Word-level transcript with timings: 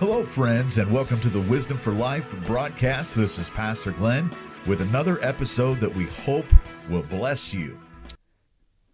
Hello, 0.00 0.24
friends, 0.24 0.78
and 0.78 0.92
welcome 0.92 1.20
to 1.22 1.28
the 1.28 1.40
Wisdom 1.40 1.76
for 1.76 1.92
Life 1.92 2.32
broadcast. 2.46 3.16
This 3.16 3.36
is 3.36 3.50
Pastor 3.50 3.90
Glenn 3.90 4.30
with 4.64 4.80
another 4.80 5.20
episode 5.24 5.80
that 5.80 5.92
we 5.92 6.04
hope 6.04 6.46
will 6.88 7.02
bless 7.02 7.52
you. 7.52 7.76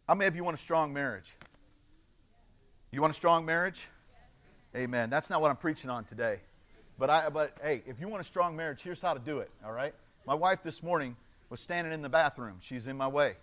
How 0.09 0.14
many 0.14 0.29
of 0.29 0.35
you 0.35 0.43
want 0.43 0.56
a 0.56 0.61
strong 0.61 0.95
marriage? 0.95 1.37
You 2.90 3.03
want 3.03 3.11
a 3.11 3.14
strong 3.14 3.45
marriage? 3.45 3.87
Amen. 4.75 5.11
That's 5.11 5.29
not 5.29 5.43
what 5.43 5.51
I'm 5.51 5.59
preaching 5.59 5.90
on 5.90 6.04
today. 6.04 6.40
But 6.98 7.11
I 7.11 7.29
but 7.29 7.55
hey, 7.62 7.82
if 7.86 8.00
you 8.00 8.09
want 8.09 8.23
a 8.23 8.27
strong 8.27 8.57
marriage, 8.57 8.80
here's 8.80 9.02
how 9.02 9.12
to 9.12 9.21
do 9.21 9.41
it, 9.41 9.50
all 9.62 9.73
right? 9.73 9.93
My 10.27 10.34
wife 10.34 10.62
this 10.62 10.82
morning 10.82 11.16
was 11.50 11.61
standing 11.61 11.93
in 11.93 12.00
the 12.00 12.09
bathroom. 12.09 12.57
She's 12.61 12.86
in 12.86 12.96
my 12.96 13.09
way. 13.09 13.34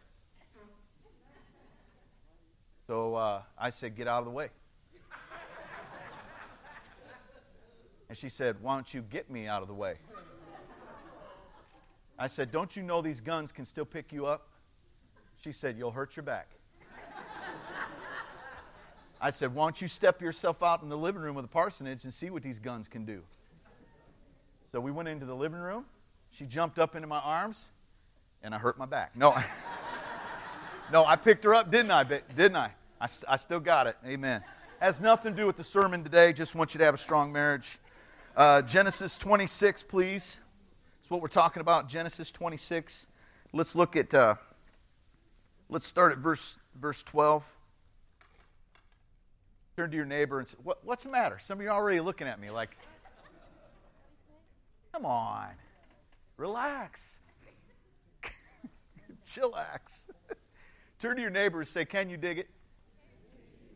So 2.87 3.13
uh, 3.13 3.43
I 3.55 3.69
said, 3.69 3.95
Get 3.95 4.07
out 4.07 4.17
of 4.17 4.25
the 4.25 4.31
way. 4.31 4.49
And 8.11 8.17
she 8.17 8.27
said, 8.27 8.57
Why 8.59 8.75
don't 8.75 8.93
you 8.93 9.03
get 9.03 9.31
me 9.31 9.47
out 9.47 9.61
of 9.61 9.69
the 9.69 9.73
way? 9.73 9.95
I 12.19 12.27
said, 12.27 12.51
Don't 12.51 12.75
you 12.75 12.83
know 12.83 13.01
these 13.01 13.21
guns 13.21 13.53
can 13.53 13.63
still 13.63 13.85
pick 13.85 14.11
you 14.11 14.25
up? 14.25 14.49
She 15.37 15.53
said, 15.53 15.77
You'll 15.77 15.91
hurt 15.91 16.17
your 16.17 16.23
back. 16.23 16.49
I 19.21 19.29
said, 19.29 19.55
Why 19.55 19.63
don't 19.63 19.81
you 19.81 19.87
step 19.87 20.21
yourself 20.21 20.61
out 20.61 20.83
in 20.83 20.89
the 20.89 20.97
living 20.97 21.21
room 21.21 21.37
of 21.37 21.43
the 21.43 21.47
parsonage 21.47 22.03
and 22.03 22.13
see 22.13 22.29
what 22.29 22.43
these 22.43 22.59
guns 22.59 22.89
can 22.89 23.05
do? 23.05 23.21
So 24.73 24.81
we 24.81 24.91
went 24.91 25.07
into 25.07 25.25
the 25.25 25.33
living 25.33 25.61
room. 25.61 25.85
She 26.31 26.45
jumped 26.45 26.79
up 26.79 26.97
into 26.97 27.07
my 27.07 27.19
arms, 27.19 27.69
and 28.43 28.53
I 28.53 28.57
hurt 28.57 28.77
my 28.77 28.85
back. 28.85 29.15
No, 29.15 29.41
no, 30.91 31.05
I 31.05 31.15
picked 31.15 31.45
her 31.45 31.55
up, 31.55 31.71
didn't 31.71 31.91
I? 31.91 32.03
Didn't 32.03 32.57
I? 32.57 32.71
I, 32.99 33.07
I 33.29 33.37
still 33.37 33.61
got 33.61 33.87
it. 33.87 33.95
Amen. 34.05 34.43
Has 34.81 34.99
nothing 34.99 35.31
to 35.33 35.39
do 35.39 35.47
with 35.47 35.55
the 35.55 35.63
sermon 35.63 36.03
today. 36.03 36.33
Just 36.33 36.55
want 36.55 36.73
you 36.73 36.79
to 36.79 36.83
have 36.83 36.93
a 36.93 36.97
strong 36.97 37.31
marriage. 37.31 37.79
Uh, 38.35 38.61
Genesis 38.61 39.17
26, 39.17 39.83
please. 39.83 40.39
That's 40.99 41.11
what 41.11 41.21
we're 41.21 41.27
talking 41.27 41.59
about. 41.59 41.89
Genesis 41.89 42.31
26. 42.31 43.07
Let's 43.51 43.75
look 43.75 43.97
at. 43.97 44.13
Uh, 44.13 44.35
let's 45.69 45.85
start 45.85 46.13
at 46.13 46.19
verse 46.19 46.57
verse 46.79 47.03
12. 47.03 47.45
Turn 49.75 49.91
to 49.91 49.97
your 49.97 50.05
neighbor 50.05 50.39
and 50.39 50.47
say, 50.47 50.57
what, 50.63 50.79
"What's 50.85 51.03
the 51.03 51.09
matter?" 51.09 51.39
Some 51.39 51.59
of 51.59 51.63
you 51.65 51.69
are 51.69 51.75
already 51.75 51.99
looking 51.99 52.27
at 52.27 52.39
me 52.39 52.49
like, 52.49 52.77
"Come 54.93 55.05
on, 55.05 55.49
relax, 56.37 57.19
chillax." 59.27 60.07
Turn 60.99 61.17
to 61.17 61.21
your 61.21 61.31
neighbor 61.31 61.59
and 61.59 61.67
say, 61.67 61.83
"Can 61.83 62.09
you 62.09 62.15
dig 62.15 62.39
it?" 62.39 62.49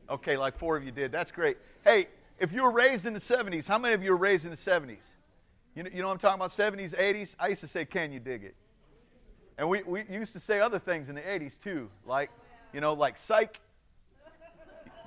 Okay, 0.09 0.37
like 0.37 0.57
four 0.57 0.77
of 0.77 0.85
you 0.85 0.91
did. 0.91 1.11
That's 1.11 1.33
great. 1.33 1.57
Hey, 1.83 2.07
if 2.39 2.51
you 2.51 2.63
were 2.63 2.71
raised 2.71 3.05
in 3.05 3.13
the 3.13 3.19
70s, 3.19 3.67
how 3.67 3.77
many 3.77 3.93
of 3.93 4.03
you 4.03 4.11
were 4.11 4.17
raised 4.17 4.45
in 4.45 4.51
the 4.51 4.57
70s? 4.57 5.15
You 5.75 5.83
know, 5.83 5.89
you 5.93 6.01
know 6.01 6.07
what 6.07 6.13
I'm 6.13 6.19
talking 6.19 6.39
about? 6.39 6.49
70s, 6.49 6.95
80s? 6.95 7.35
I 7.39 7.47
used 7.47 7.61
to 7.61 7.67
say, 7.67 7.85
Can 7.85 8.11
you 8.11 8.19
dig 8.19 8.43
it? 8.43 8.55
And 9.57 9.69
we, 9.69 9.83
we 9.83 10.03
used 10.09 10.33
to 10.33 10.39
say 10.39 10.59
other 10.59 10.79
things 10.79 11.09
in 11.09 11.15
the 11.15 11.21
80s 11.21 11.61
too, 11.61 11.89
like, 12.05 12.29
you 12.73 12.81
know, 12.81 12.93
like 12.93 13.17
psych. 13.17 13.59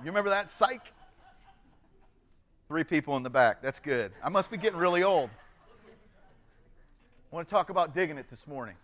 You 0.01 0.06
remember 0.06 0.31
that? 0.31 0.49
Psych? 0.49 0.93
Three 2.69 2.84
people 2.84 3.17
in 3.17 3.23
the 3.23 3.31
back. 3.31 3.62
That's 3.62 3.81
good. 3.81 4.12
I 4.23 4.29
must 4.29 4.51
be 4.51 4.56
getting 4.56 4.79
really 4.79 5.03
old. 5.03 5.31
I 7.31 7.34
want 7.34 7.49
to 7.49 7.53
talk 7.53 7.71
about 7.71 7.93
digging 7.93 8.17
it 8.17 8.31
this 8.31 8.47
morning. 8.47 8.77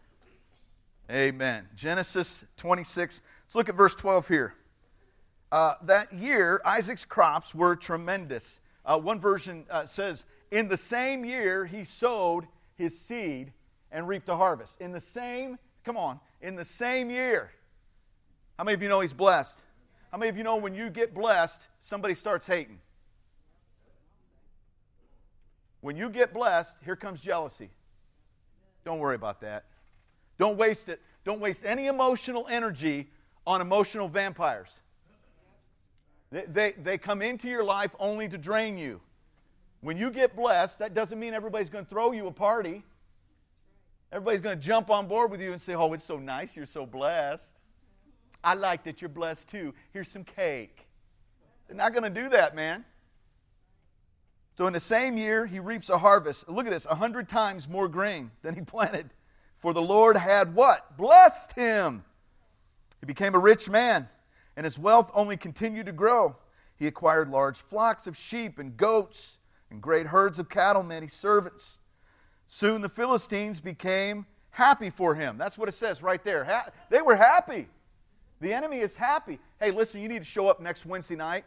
Amen. 1.11 1.67
Genesis 1.77 2.45
26. 2.57 3.23
Let's 3.47 3.55
look 3.55 3.69
at 3.69 3.75
verse 3.75 3.95
12 3.95 4.29
here. 4.29 4.55
Uh, 5.53 5.75
that 5.83 6.13
year, 6.13 6.61
Isaac's 6.65 7.05
crops 7.05 7.55
were 7.55 7.77
tremendous. 7.77 8.61
Uh, 8.85 8.99
one 8.99 9.21
version 9.21 9.65
uh, 9.71 9.85
says, 9.85 10.25
In 10.51 10.69
the 10.69 10.77
same 10.77 11.25
year, 11.25 11.65
he 11.65 11.85
sowed 11.85 12.47
his 12.77 12.99
seed 12.99 13.53
and 13.93 14.09
reaped 14.09 14.29
a 14.29 14.37
harvest. 14.37 14.81
In 14.81 14.93
the 14.93 15.01
same, 15.01 15.59
come 15.85 15.97
on, 15.97 16.19
in 16.43 16.57
the 16.57 16.65
same 16.65 17.11
year. 17.11 17.53
How 18.59 18.65
many 18.65 18.75
of 18.75 18.83
you 18.83 18.89
know 18.89 19.01
he's 19.01 19.13
blessed? 19.13 19.61
How 20.11 20.19
many 20.19 20.29
of 20.31 20.37
you 20.37 20.45
know 20.45 20.57
when 20.57 20.75
you 20.75 20.91
get 20.91 21.15
blessed, 21.15 21.69
somebody 21.81 22.15
starts 22.15 22.47
hating? 22.47 22.79
When 25.81 25.97
you 25.97 26.09
get 26.09 26.33
blessed, 26.33 26.77
here 26.85 26.97
comes 26.97 27.21
jealousy. 27.21 27.69
Don't 28.85 28.99
worry 28.99 29.17
about 29.17 29.41
that. 29.41 29.65
Don't 30.39 30.57
waste 30.57 30.89
it. 30.89 31.01
Don't 31.25 31.41
waste 31.41 31.65
any 31.65 31.87
emotional 31.87 32.47
energy 32.49 33.09
on 33.47 33.61
emotional 33.61 34.09
vampires. 34.09 34.81
They, 36.35 36.73
they, 36.73 36.99
come 36.99 37.23
into 37.23 37.49
your 37.49 37.63
life 37.63 37.95
only 38.01 38.27
to 38.27 38.37
drain 38.37 38.77
you. 38.77 39.01
When 39.83 39.97
you 39.97 40.11
get 40.11 40.35
blessed, 40.35 40.81
that 40.81 40.93
doesn't 40.93 41.21
mean 41.21 41.33
everybody's 41.33 41.69
going 41.69 41.85
to 41.85 41.89
throw 41.89 42.11
you 42.11 42.27
a 42.27 42.33
party. 42.33 42.83
Everybody's 44.11 44.41
going 44.41 44.59
to 44.59 44.65
jump 44.65 44.91
on 44.91 45.07
board 45.07 45.31
with 45.31 45.41
you 45.41 45.53
and 45.53 45.63
say, 45.63 45.75
Oh, 45.75 45.93
it's 45.93 46.03
so 46.03 46.19
nice. 46.19 46.57
You're 46.57 46.67
so 46.67 46.87
blessed. 46.87 47.55
I 48.43 48.55
like 48.55 48.83
that 48.83 49.01
you're 49.01 49.11
blessed 49.11 49.49
too. 49.49 49.75
Here's 49.93 50.11
some 50.11 50.25
cake. 50.25 50.89
They're 51.69 51.77
not 51.77 51.93
going 51.93 52.03
to 52.13 52.23
do 52.23 52.29
that, 52.31 52.57
man. 52.57 52.85
So, 54.55 54.67
in 54.67 54.73
the 54.73 54.81
same 54.81 55.17
year, 55.17 55.47
he 55.47 55.61
reaps 55.61 55.89
a 55.89 55.99
harvest. 55.99 56.49
Look 56.49 56.67
at 56.67 56.73
this 56.73 56.87
a 56.87 56.97
hundred 56.97 57.29
times 57.29 57.69
more 57.69 57.87
grain 57.87 58.33
than 58.43 58.57
he 58.57 58.61
planted. 58.63 59.11
For 59.59 59.73
the 59.73 59.83
Lord 59.83 60.17
had 60.17 60.55
what? 60.55 60.97
Blessed 60.97 61.53
him. 61.53 62.05
He 62.99 63.07
became 63.07 63.37
a 63.37 63.39
rich 63.39 63.71
man 63.71 64.09
and 64.57 64.65
his 64.65 64.79
wealth 64.79 65.11
only 65.15 65.37
continued 65.37 65.87
to 65.87 65.93
grow. 65.93 66.37
He 66.77 66.87
acquired 66.87 67.31
large 67.31 67.57
flocks 67.59 68.07
of 68.07 68.17
sheep 68.17 68.59
and 68.59 68.77
goats 68.77 69.39
and 69.71 69.81
great 69.81 70.07
herds 70.07 70.39
of 70.39 70.49
cattle, 70.49 70.83
many 70.83 71.09
servants. 71.09 71.79
Soon 72.47 72.83
the 72.83 72.89
Philistines 72.89 73.61
became 73.61 74.27
happy 74.51 74.91
for 74.91 75.15
him. 75.15 75.37
That's 75.39 75.59
what 75.59 75.69
it 75.69 75.73
says 75.73 76.03
right 76.03 76.23
there. 76.23 76.45
Ha- 76.45 76.69
they 76.91 77.03
were 77.03 77.17
happy. 77.17 77.69
The 78.41 78.53
enemy 78.53 78.79
is 78.79 78.95
happy. 78.95 79.39
Hey, 79.59 79.71
listen, 79.71 80.01
you 80.01 80.09
need 80.09 80.21
to 80.21 80.29
show 80.29 80.49
up 80.49 80.61
next 80.61 80.87
Wednesday 80.87 81.17
night. 81.17 81.45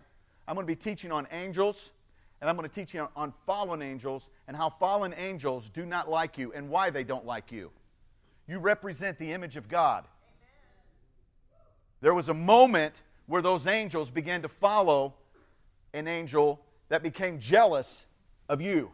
I'm 0.48 0.56
going 0.56 0.66
to 0.66 0.72
be 0.72 0.76
teaching 0.76 1.12
on 1.12 1.28
angels, 1.32 1.92
and 2.42 2.50
I'm 2.50 2.56
going 2.56 2.68
to 2.68 2.74
teach 2.74 2.94
you 2.94 3.08
on 3.16 3.32
fallen 3.46 3.82
angels 3.82 4.30
and 4.48 4.56
how 4.56 4.70
fallen 4.70 5.14
angels 5.18 5.70
do 5.70 5.86
not 5.86 6.10
like 6.10 6.38
you 6.38 6.54
and 6.54 6.70
why 6.70 6.90
they 6.90 7.04
don't 7.04 7.26
like 7.26 7.52
you. 7.52 7.72
You 8.48 8.60
represent 8.60 9.20
the 9.20 9.32
image 9.32 9.58
of 9.58 9.68
God. 9.68 10.06
There 12.02 12.14
was 12.14 12.30
a 12.30 12.34
moment 12.34 13.02
where 13.26 13.42
those 13.42 13.68
angels 13.68 14.10
began 14.10 14.42
to 14.42 14.50
follow 14.50 15.16
an 15.94 16.08
angel 16.08 16.62
that 16.90 17.04
became 17.04 17.40
jealous 17.40 18.06
of 18.50 18.62
you 18.62 18.92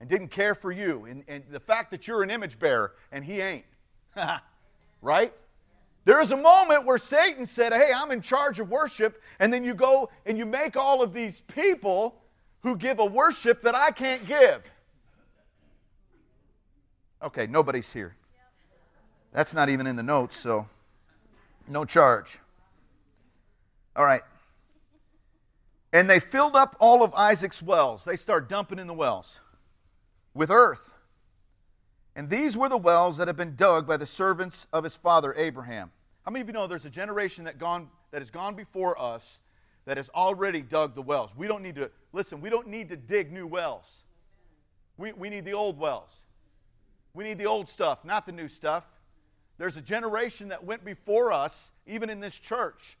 and 0.00 0.08
didn't 0.08 0.28
care 0.28 0.54
for 0.54 0.70
you. 0.70 1.06
And, 1.06 1.24
and 1.26 1.42
the 1.50 1.60
fact 1.60 1.90
that 1.90 2.06
you're 2.06 2.22
an 2.22 2.30
image 2.30 2.58
bearer 2.58 2.94
and 3.10 3.24
he 3.24 3.40
ain't. 3.40 3.64
right? 5.02 5.32
There 6.04 6.20
is 6.20 6.30
a 6.30 6.36
moment 6.36 6.84
where 6.84 6.98
Satan 6.98 7.44
said, 7.44 7.72
Hey, 7.72 7.90
I'm 7.94 8.10
in 8.10 8.20
charge 8.20 8.60
of 8.60 8.70
worship. 8.70 9.20
And 9.40 9.52
then 9.52 9.64
you 9.64 9.74
go 9.74 10.10
and 10.24 10.38
you 10.38 10.46
make 10.46 10.76
all 10.76 11.02
of 11.02 11.12
these 11.12 11.40
people 11.40 12.16
who 12.62 12.76
give 12.76 12.98
a 12.98 13.04
worship 13.04 13.62
that 13.62 13.74
I 13.74 13.90
can't 13.90 14.26
give. 14.26 14.62
Okay, 17.22 17.46
nobody's 17.46 17.92
here. 17.92 18.14
That's 19.32 19.54
not 19.54 19.68
even 19.68 19.86
in 19.86 19.96
the 19.96 20.02
notes, 20.02 20.36
so 20.36 20.66
no 21.70 21.84
charge. 21.84 22.38
All 23.96 24.04
right. 24.04 24.22
And 25.92 26.08
they 26.08 26.20
filled 26.20 26.54
up 26.54 26.76
all 26.80 27.02
of 27.02 27.14
Isaac's 27.14 27.62
wells. 27.62 28.04
They 28.04 28.16
start 28.16 28.48
dumping 28.48 28.78
in 28.78 28.86
the 28.86 28.94
wells 28.94 29.40
with 30.34 30.50
earth. 30.50 30.94
And 32.14 32.28
these 32.28 32.56
were 32.56 32.68
the 32.68 32.76
wells 32.76 33.16
that 33.18 33.28
had 33.28 33.36
been 33.36 33.54
dug 33.54 33.86
by 33.86 33.96
the 33.96 34.06
servants 34.06 34.66
of 34.72 34.84
his 34.84 34.96
father 34.96 35.34
Abraham. 35.36 35.90
How 36.24 36.32
many 36.32 36.42
of 36.42 36.48
you 36.48 36.52
know 36.52 36.66
there's 36.66 36.84
a 36.84 36.90
generation 36.90 37.44
that, 37.44 37.58
gone, 37.58 37.88
that 38.10 38.20
has 38.20 38.30
gone 38.30 38.54
before 38.54 39.00
us 39.00 39.38
that 39.86 39.96
has 39.96 40.10
already 40.10 40.60
dug 40.60 40.94
the 40.94 41.02
wells? 41.02 41.34
We 41.36 41.46
don't 41.46 41.62
need 41.62 41.76
to, 41.76 41.90
listen, 42.12 42.40
we 42.40 42.50
don't 42.50 42.66
need 42.66 42.88
to 42.90 42.96
dig 42.96 43.32
new 43.32 43.46
wells. 43.46 44.02
We, 44.96 45.12
we 45.12 45.30
need 45.30 45.44
the 45.44 45.52
old 45.52 45.78
wells. 45.78 46.22
We 47.14 47.24
need 47.24 47.38
the 47.38 47.46
old 47.46 47.68
stuff, 47.68 48.04
not 48.04 48.26
the 48.26 48.32
new 48.32 48.48
stuff. 48.48 48.84
There's 49.58 49.76
a 49.76 49.82
generation 49.82 50.48
that 50.48 50.64
went 50.64 50.84
before 50.84 51.32
us, 51.32 51.72
even 51.86 52.10
in 52.10 52.20
this 52.20 52.38
church, 52.38 52.96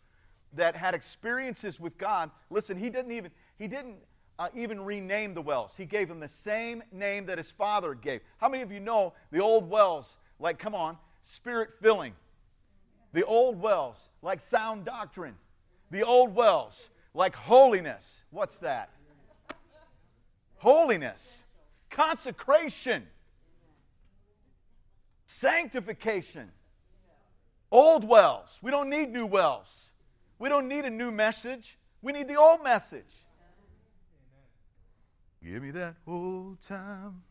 that 0.54 0.74
had 0.74 0.94
experiences 0.94 1.78
with 1.78 1.96
God. 1.98 2.30
Listen, 2.50 2.76
he 2.76 2.90
didn't 2.90 3.12
even 3.12 3.30
he 3.58 3.68
didn't 3.68 3.96
uh, 4.38 4.48
even 4.54 4.80
rename 4.84 5.34
the 5.34 5.42
wells. 5.42 5.76
He 5.76 5.84
gave 5.84 6.08
them 6.08 6.20
the 6.20 6.28
same 6.28 6.82
name 6.92 7.26
that 7.26 7.38
his 7.38 7.50
father 7.50 7.94
gave. 7.94 8.20
How 8.38 8.48
many 8.48 8.62
of 8.62 8.72
you 8.72 8.80
know 8.80 9.14
the 9.30 9.40
old 9.40 9.68
wells? 9.70 10.18
Like, 10.40 10.58
come 10.58 10.74
on, 10.74 10.96
spirit 11.22 11.70
filling. 11.80 12.14
The 13.12 13.24
old 13.24 13.60
wells, 13.60 14.10
like 14.22 14.40
sound 14.40 14.84
doctrine. 14.84 15.34
The 15.90 16.04
old 16.04 16.34
wells, 16.34 16.90
like 17.14 17.34
holiness. 17.34 18.24
What's 18.30 18.58
that? 18.58 18.90
Holiness, 20.58 21.42
consecration 21.90 23.06
Sanctification. 25.30 26.50
Old 27.70 28.08
wells. 28.08 28.58
We 28.62 28.70
don't 28.70 28.88
need 28.88 29.12
new 29.12 29.26
wells. 29.26 29.90
We 30.38 30.48
don't 30.48 30.66
need 30.66 30.86
a 30.86 30.90
new 30.90 31.10
message. 31.10 31.76
We 32.00 32.12
need 32.12 32.28
the 32.28 32.36
old 32.36 32.64
message. 32.64 33.26
Give 35.44 35.62
me 35.62 35.70
that 35.72 35.96
old 36.06 36.62
time. 36.62 37.22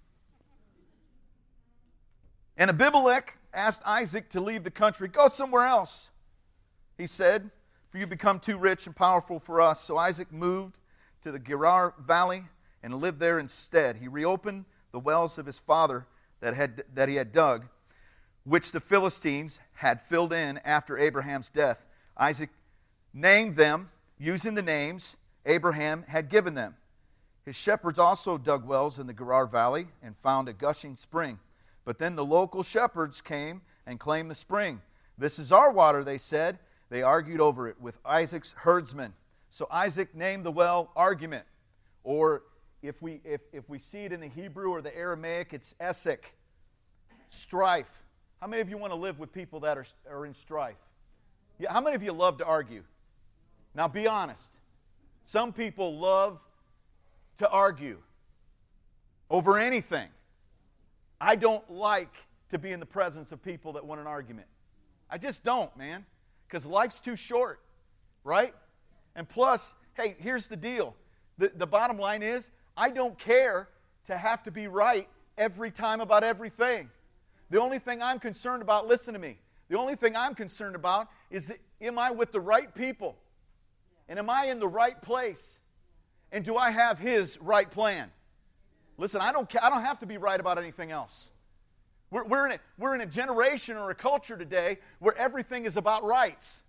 And 2.56 2.70
Abimelech 2.70 3.36
asked 3.52 3.82
Isaac 3.84 4.30
to 4.30 4.42
leave 4.42 4.64
the 4.64 4.70
country. 4.70 5.08
Go 5.08 5.28
somewhere 5.28 5.66
else, 5.66 6.12
he 7.00 7.08
said, 7.08 7.50
for 7.90 7.98
you 7.98 8.06
become 8.06 8.40
too 8.40 8.60
rich 8.60 8.86
and 8.86 8.96
powerful 8.96 9.40
for 9.40 9.60
us. 9.60 9.82
So 9.82 9.98
Isaac 9.98 10.32
moved 10.32 10.78
to 11.22 11.32
the 11.32 11.40
Gerar 11.40 11.96
Valley 12.06 12.44
and 12.84 12.94
lived 12.94 13.20
there 13.20 13.40
instead. 13.40 13.98
He 13.98 14.08
reopened 14.08 14.66
the 14.92 15.00
wells 15.00 15.40
of 15.40 15.48
his 15.48 15.58
father 15.58 16.06
that, 16.42 16.54
had, 16.54 16.84
that 16.94 17.10
he 17.10 17.16
had 17.16 17.32
dug, 17.32 17.66
which 18.48 18.72
the 18.72 18.80
Philistines 18.80 19.60
had 19.74 20.00
filled 20.00 20.32
in 20.32 20.58
after 20.60 20.98
Abraham's 20.98 21.50
death. 21.50 21.86
Isaac 22.16 22.50
named 23.14 23.58
them 23.58 23.90
using 24.18 24.56
the 24.56 24.62
names 24.62 25.18
Abraham 25.46 26.06
had 26.08 26.30
given 26.30 26.54
them. 26.54 26.76
His 27.44 27.58
shepherds 27.58 28.00
also 28.00 28.38
dug 28.38 28.66
wells 28.66 29.00
in 29.00 29.08
the 29.08 29.14
Gerar 29.14 29.48
Valley 29.48 29.88
and 30.02 30.16
found 30.16 30.48
a 30.48 30.54
gushing 30.54 30.96
spring. 30.96 31.40
But 31.84 31.98
then 31.98 32.16
the 32.16 32.24
local 32.24 32.64
shepherds 32.64 33.22
came 33.22 33.62
and 33.86 34.00
claimed 34.00 34.32
the 34.32 34.36
spring. 34.36 34.82
This 35.18 35.40
is 35.40 35.52
our 35.52 35.74
water, 35.74 36.06
they 36.06 36.18
said. 36.18 36.58
They 36.90 37.02
argued 37.02 37.42
over 37.42 37.68
it 37.68 37.80
with 37.82 38.00
Isaac's 38.06 38.54
herdsmen. 38.54 39.14
So 39.50 39.68
Isaac 39.70 40.16
named 40.16 40.46
the 40.46 40.52
well 40.52 40.92
argument, 40.96 41.44
or 42.06 42.44
if 42.82 43.02
we, 43.02 43.20
if, 43.26 43.42
if 43.52 43.68
we 43.70 43.78
see 43.78 44.06
it 44.06 44.14
in 44.14 44.22
the 44.22 44.30
Hebrew 44.30 44.70
or 44.70 44.82
the 44.82 44.96
Aramaic, 44.96 45.52
it's 45.52 45.76
Essek, 45.82 46.20
strife. 47.30 48.04
How 48.42 48.48
many 48.48 48.62
of 48.62 48.70
you 48.70 48.78
want 48.78 48.92
to 48.92 48.98
live 48.98 49.20
with 49.20 49.34
people 49.34 49.60
that 49.62 49.78
are, 49.78 49.86
are 50.10 50.26
in 50.26 50.34
strife? 50.34 50.78
Yeah, 51.60 51.74
how 51.74 51.82
many 51.82 51.96
of 51.96 52.04
you 52.04 52.12
love 52.12 52.38
to 52.38 52.46
argue? 52.46 52.84
Now 53.74 53.88
be 53.88 54.08
honest. 54.08 54.52
Some 55.26 55.52
people 55.52 55.98
love 55.98 56.40
to 57.40 57.50
argue 57.50 57.98
over 59.30 59.58
anything. 59.58 60.08
I 61.20 61.36
don't 61.36 61.70
like 61.70 62.14
to 62.50 62.58
be 62.58 62.72
in 62.72 62.80
the 62.80 62.86
presence 62.86 63.32
of 63.32 63.44
people 63.44 63.74
that 63.74 63.86
want 63.86 64.00
an 64.00 64.08
argument. 64.08 64.48
I 65.10 65.18
just 65.18 65.44
don't, 65.44 65.76
man, 65.76 66.06
because 66.48 66.66
life's 66.66 67.00
too 67.00 67.16
short, 67.16 67.60
right? 68.24 68.54
And 69.16 69.28
plus, 69.28 69.76
hey, 69.96 70.16
here's 70.20 70.48
the 70.48 70.56
deal 70.56 70.96
the, 71.38 71.52
the 71.56 71.68
bottom 71.68 71.98
line 71.98 72.24
is 72.24 72.50
I 72.76 72.90
don't 72.90 73.18
care 73.18 73.70
to 74.06 74.18
have 74.18 74.44
to 74.44 74.52
be 74.52 74.68
right 74.68 75.08
every 75.38 75.72
time 75.72 76.02
about 76.02 76.24
everything. 76.24 76.90
The 77.50 77.62
only 77.62 77.80
thing 77.80 78.02
I'm 78.02 78.20
concerned 78.20 78.62
about, 78.62 78.88
listen 78.88 79.14
to 79.14 79.20
me, 79.20 79.38
the 79.70 79.78
only 79.78 79.96
thing 79.96 80.16
I'm 80.16 80.36
concerned 80.36 80.76
about 80.76 81.08
is 81.30 81.54
am 81.82 82.00
I 82.00 82.12
with 82.12 82.32
the 82.32 82.40
right 82.40 82.74
people? 82.74 83.18
And 84.10 84.20
am 84.20 84.30
I 84.30 84.46
in 84.46 84.60
the 84.60 84.68
right 84.68 85.02
place? 85.02 85.60
And 86.32 86.44
do 86.44 86.58
I 86.58 86.72
have 86.72 87.00
His 87.00 87.38
right 87.42 87.70
plan? 87.70 88.12
Listen, 88.98 89.22
I 89.22 89.32
don't, 89.32 89.54
I 89.62 89.70
don't 89.70 89.84
have 89.84 90.00
to 90.00 90.06
be 90.06 90.18
right 90.18 90.40
about 90.40 90.58
anything 90.58 90.92
else. 90.92 91.32
We're, 92.10 92.24
we're, 92.24 92.46
in 92.48 92.54
a, 92.54 92.60
we're 92.78 92.96
in 92.96 93.02
a 93.02 93.06
generation 93.06 93.78
or 93.78 93.92
a 93.92 93.96
culture 93.96 94.38
today 94.38 94.78
where 95.00 95.16
everything 95.18 95.66
is 95.66 95.78
about 95.78 96.04
rights. 96.04 96.64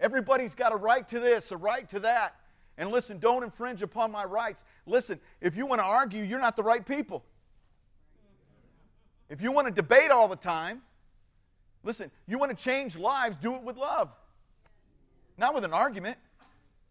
Everybody's 0.00 0.54
got 0.54 0.72
a 0.72 0.76
right 0.76 1.06
to 1.08 1.20
this, 1.20 1.52
a 1.52 1.56
right 1.56 1.88
to 1.90 2.00
that. 2.00 2.34
And 2.78 2.90
listen, 2.90 3.18
don't 3.18 3.44
infringe 3.44 3.82
upon 3.82 4.10
my 4.10 4.24
rights. 4.24 4.64
Listen, 4.86 5.20
if 5.40 5.56
you 5.56 5.66
want 5.66 5.80
to 5.80 5.84
argue, 5.84 6.24
you're 6.24 6.40
not 6.40 6.56
the 6.56 6.62
right 6.62 6.84
people. 6.84 7.24
If 9.32 9.40
you 9.40 9.50
want 9.50 9.66
to 9.66 9.72
debate 9.72 10.10
all 10.10 10.28
the 10.28 10.36
time, 10.36 10.82
listen, 11.82 12.10
you 12.26 12.36
want 12.36 12.54
to 12.54 12.62
change 12.62 12.98
lives, 12.98 13.34
do 13.40 13.54
it 13.54 13.62
with 13.62 13.78
love, 13.78 14.10
not 15.38 15.54
with 15.54 15.64
an 15.64 15.72
argument. 15.72 16.18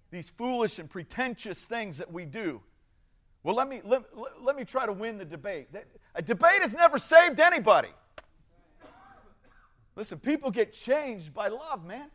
These 0.09 0.31
foolish 0.31 0.79
and 0.79 0.89
pretentious 0.89 1.67
things 1.67 1.99
that 1.99 2.11
we 2.11 2.25
do. 2.25 2.59
Well, 3.43 3.53
let 3.53 3.69
me, 3.69 3.81
let, 3.85 4.05
let 4.41 4.55
me 4.55 4.65
try 4.65 4.87
to 4.87 4.91
win 4.91 5.19
the 5.19 5.23
debate. 5.23 5.67
A 6.15 6.21
debate 6.23 6.61
has 6.61 6.73
never 6.73 6.97
saved 6.97 7.39
anybody. 7.39 7.89
Listen, 9.95 10.17
people 10.17 10.49
get 10.49 10.73
changed 10.73 11.35
by 11.35 11.47
love, 11.47 11.85
man. 11.85 12.09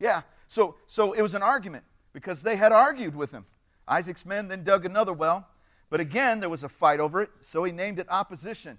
Yeah, 0.00 0.22
so, 0.48 0.74
so 0.88 1.12
it 1.12 1.22
was 1.22 1.36
an 1.36 1.42
argument 1.42 1.84
because 2.12 2.42
they 2.42 2.56
had 2.56 2.72
argued 2.72 3.14
with 3.14 3.30
him. 3.30 3.46
Isaac's 3.86 4.26
men 4.26 4.48
then 4.48 4.64
dug 4.64 4.86
another 4.86 5.12
well, 5.12 5.46
but 5.88 6.00
again 6.00 6.40
there 6.40 6.50
was 6.50 6.64
a 6.64 6.68
fight 6.68 6.98
over 6.98 7.22
it, 7.22 7.30
so 7.40 7.62
he 7.62 7.70
named 7.70 8.00
it 8.00 8.08
opposition. 8.10 8.76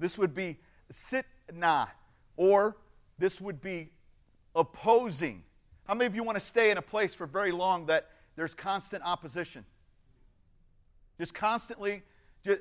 This 0.00 0.18
would 0.18 0.34
be 0.34 0.58
sitna, 0.92 1.88
or 2.36 2.76
this 3.18 3.40
would 3.40 3.60
be 3.60 3.90
opposing. 4.56 5.44
How 5.86 5.94
many 5.94 6.06
of 6.06 6.16
you 6.16 6.24
want 6.24 6.36
to 6.36 6.44
stay 6.44 6.70
in 6.70 6.78
a 6.78 6.82
place 6.82 7.14
for 7.14 7.26
very 7.26 7.52
long 7.52 7.86
that 7.86 8.08
there's 8.34 8.54
constant 8.54 9.04
opposition? 9.04 9.64
Just 11.18 11.34
constantly, 11.34 12.02
just 12.42 12.60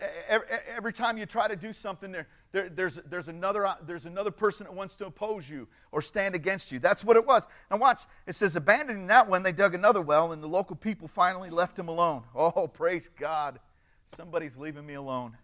every 0.75 0.91
time 0.91 1.17
you 1.17 1.25
try 1.25 1.47
to 1.47 1.55
do 1.55 1.71
something, 1.71 2.11
there, 2.11 2.27
there, 2.51 2.67
there's, 2.67 2.95
there's, 3.09 3.29
another, 3.29 3.65
uh, 3.65 3.75
there's 3.85 4.05
another 4.05 4.31
person 4.31 4.65
that 4.65 4.73
wants 4.73 4.97
to 4.97 5.05
oppose 5.05 5.49
you 5.49 5.65
or 5.93 6.01
stand 6.01 6.35
against 6.35 6.73
you. 6.73 6.79
That's 6.79 7.05
what 7.05 7.15
it 7.15 7.25
was. 7.25 7.47
Now, 7.71 7.77
watch. 7.77 8.01
It 8.27 8.33
says, 8.33 8.57
abandoning 8.57 9.07
that 9.07 9.29
one, 9.29 9.43
they 9.43 9.53
dug 9.53 9.75
another 9.75 10.01
well, 10.01 10.33
and 10.33 10.43
the 10.43 10.47
local 10.47 10.75
people 10.75 11.07
finally 11.07 11.49
left 11.49 11.79
him 11.79 11.87
alone. 11.87 12.23
Oh, 12.35 12.67
praise 12.67 13.09
God. 13.17 13.59
Somebody's 14.05 14.57
leaving 14.57 14.85
me 14.85 14.95
alone. 14.95 15.37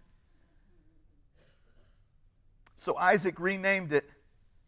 So 2.78 2.98
Isaac 2.98 3.40
renamed 3.40 3.94
it 3.94 4.10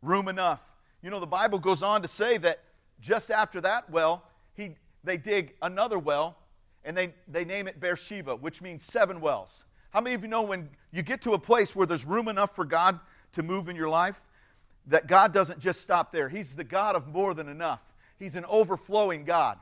Room 0.02 0.28
Enough. 0.28 0.62
You 1.02 1.10
know, 1.10 1.20
the 1.20 1.28
Bible 1.28 1.60
goes 1.60 1.84
on 1.84 2.02
to 2.02 2.08
say 2.08 2.38
that 2.40 2.64
just 3.00 3.30
after 3.30 3.62
that 3.62 3.90
well, 3.90 4.24
he, 4.54 4.76
they 5.04 5.18
dig 5.18 5.56
another 5.62 6.00
well 6.00 6.38
and 6.84 6.96
they, 6.96 7.14
they 7.28 7.46
name 7.46 7.68
it 7.68 7.80
Beersheba, 7.80 8.36
which 8.36 8.62
means 8.62 8.84
seven 8.84 9.22
wells. 9.22 9.66
How 9.92 10.02
many 10.02 10.16
of 10.16 10.22
you 10.22 10.28
know 10.28 10.42
when 10.42 10.70
you 10.92 11.02
get 11.02 11.22
to 11.24 11.34
a 11.34 11.40
place 11.40 11.76
where 11.76 11.86
there's 11.86 12.06
room 12.06 12.28
enough 12.28 12.56
for 12.56 12.66
God 12.66 13.00
to 13.34 13.44
move 13.44 13.70
in 13.70 13.76
your 13.76 13.90
life, 13.90 14.22
that 14.88 15.08
God 15.08 15.34
doesn't 15.34 15.60
just 15.60 15.82
stop 15.82 16.12
there? 16.12 16.30
He's 16.30 16.56
the 16.56 16.64
God 16.64 16.96
of 16.96 17.08
more 17.08 17.34
than 17.34 17.50
enough, 17.50 17.82
He's 18.18 18.36
an 18.36 18.46
overflowing 18.46 19.26
God. 19.26 19.60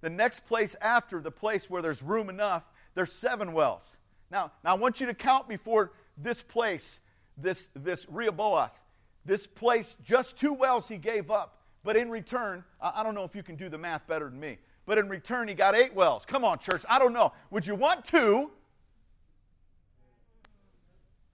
The 0.00 0.10
next 0.10 0.40
place 0.46 0.74
after 0.80 1.20
the 1.20 1.30
place 1.30 1.70
where 1.70 1.82
there's 1.82 2.02
room 2.02 2.28
enough, 2.28 2.64
there's 2.94 3.12
seven 3.12 3.52
wells. 3.52 3.96
Now, 4.30 4.52
now 4.64 4.70
I 4.70 4.74
want 4.74 5.00
you 5.00 5.06
to 5.06 5.14
count 5.14 5.48
before 5.48 5.92
this 6.16 6.42
place, 6.42 7.00
this, 7.42 7.68
this 7.74 8.06
Rehoboth, 8.08 8.80
this 9.24 9.46
place, 9.46 9.96
just 10.04 10.38
two 10.38 10.52
wells 10.52 10.88
he 10.88 10.96
gave 10.96 11.30
up. 11.30 11.58
But 11.84 11.96
in 11.96 12.10
return, 12.10 12.64
I 12.80 13.02
don't 13.02 13.14
know 13.14 13.24
if 13.24 13.34
you 13.34 13.42
can 13.42 13.56
do 13.56 13.68
the 13.68 13.78
math 13.78 14.06
better 14.06 14.28
than 14.30 14.38
me 14.38 14.58
but 14.86 14.98
in 14.98 15.08
return 15.08 15.48
he 15.48 15.54
got 15.54 15.74
eight 15.74 15.94
wells. 15.94 16.26
Come 16.26 16.44
on, 16.44 16.58
church. 16.58 16.84
I 16.88 16.98
don't 16.98 17.12
know. 17.12 17.32
Would 17.50 17.66
you 17.66 17.74
want 17.74 18.04
two? 18.04 18.50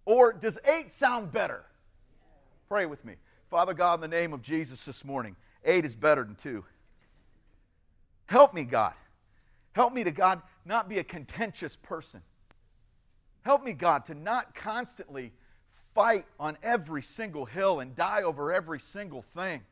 Or 0.05 0.33
does 0.33 0.59
eight 0.65 0.93
sound 0.93 1.33
better? 1.33 1.65
Pray 2.69 2.87
with 2.87 3.05
me. 3.05 3.15
Father 3.51 3.75
God, 3.75 3.95
in 3.95 4.01
the 4.01 4.09
name 4.09 4.33
of 4.33 4.43
Jesus 4.43 4.85
this 4.85 5.05
morning, 5.05 5.35
eight 5.65 5.85
is 5.85 5.95
better 5.95 6.25
than 6.25 6.35
two. 6.35 6.65
Help 8.27 8.53
me, 8.53 8.65
God. 8.65 8.93
Help 9.73 9.95
me 9.95 10.05
to, 10.05 10.11
God, 10.11 10.43
not 10.67 10.89
be 10.89 10.99
a 10.99 11.05
contentious 11.05 11.77
person. 11.77 12.21
Help 13.43 13.65
me, 13.65 13.73
God, 13.73 14.05
to 14.07 14.15
not 14.15 14.55
constantly 14.55 15.33
fight 15.99 16.27
on 16.39 16.57
every 16.63 17.03
single 17.03 17.45
hill 17.45 17.81
and 17.81 17.97
die 17.97 18.23
over 18.23 18.53
every 18.53 18.79
single 18.79 19.23
thing. 19.23 19.63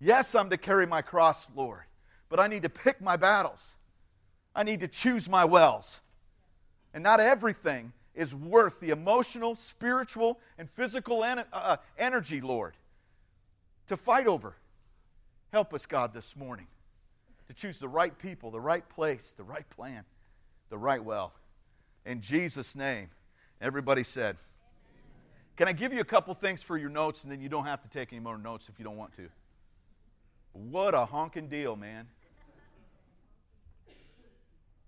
Yes, 0.00 0.34
I'm 0.34 0.50
to 0.50 0.56
carry 0.56 0.86
my 0.86 1.02
cross, 1.02 1.48
Lord 1.54 1.84
but 2.30 2.40
I 2.40 2.46
need 2.46 2.62
to 2.62 2.70
pick 2.70 3.02
my 3.02 3.16
battles. 3.16 3.76
I 4.54 4.62
need 4.62 4.80
to 4.80 4.88
choose 4.88 5.28
my 5.28 5.44
wells. 5.44 6.00
And 6.94 7.02
not 7.02 7.20
everything 7.20 7.92
is 8.14 8.34
worth 8.34 8.80
the 8.80 8.90
emotional, 8.90 9.54
spiritual, 9.54 10.40
and 10.56 10.70
physical 10.70 11.22
en- 11.24 11.40
uh, 11.40 11.44
uh, 11.52 11.76
energy, 11.98 12.40
Lord, 12.40 12.74
to 13.88 13.96
fight 13.96 14.26
over. 14.26 14.56
Help 15.52 15.74
us, 15.74 15.86
God, 15.86 16.14
this 16.14 16.36
morning 16.36 16.66
to 17.48 17.54
choose 17.54 17.78
the 17.78 17.88
right 17.88 18.16
people, 18.16 18.52
the 18.52 18.60
right 18.60 18.88
place, 18.88 19.32
the 19.32 19.42
right 19.42 19.68
plan, 19.70 20.04
the 20.68 20.78
right 20.78 21.02
well. 21.02 21.32
In 22.06 22.20
Jesus' 22.20 22.76
name, 22.76 23.08
everybody 23.60 24.04
said. 24.04 24.36
Can 25.56 25.68
I 25.68 25.72
give 25.72 25.92
you 25.92 26.00
a 26.00 26.04
couple 26.04 26.32
things 26.34 26.62
for 26.62 26.78
your 26.78 26.90
notes 26.90 27.22
and 27.24 27.32
then 27.32 27.40
you 27.40 27.48
don't 27.48 27.66
have 27.66 27.82
to 27.82 27.88
take 27.88 28.12
any 28.12 28.20
more 28.20 28.38
notes 28.38 28.68
if 28.68 28.78
you 28.78 28.84
don't 28.84 28.96
want 28.96 29.12
to? 29.14 29.28
What 30.52 30.94
a 30.94 31.04
honking 31.04 31.48
deal, 31.48 31.76
man. 31.76 32.06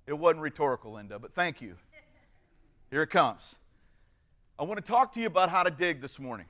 It 0.07 0.15
wasn't 0.15 0.43
rhetorical, 0.43 0.93
Linda, 0.93 1.19
but 1.19 1.35
thank 1.35 1.61
you. 1.61 1.77
Here 2.91 3.03
it 3.03 3.11
comes. 3.11 3.57
I 4.59 4.65
want 4.65 4.85
to 4.85 4.85
talk 4.85 5.13
to 5.13 5.21
you 5.21 5.27
about 5.27 5.49
how 5.49 5.63
to 5.63 5.71
dig 5.71 6.01
this 6.01 6.19
morning. 6.19 6.47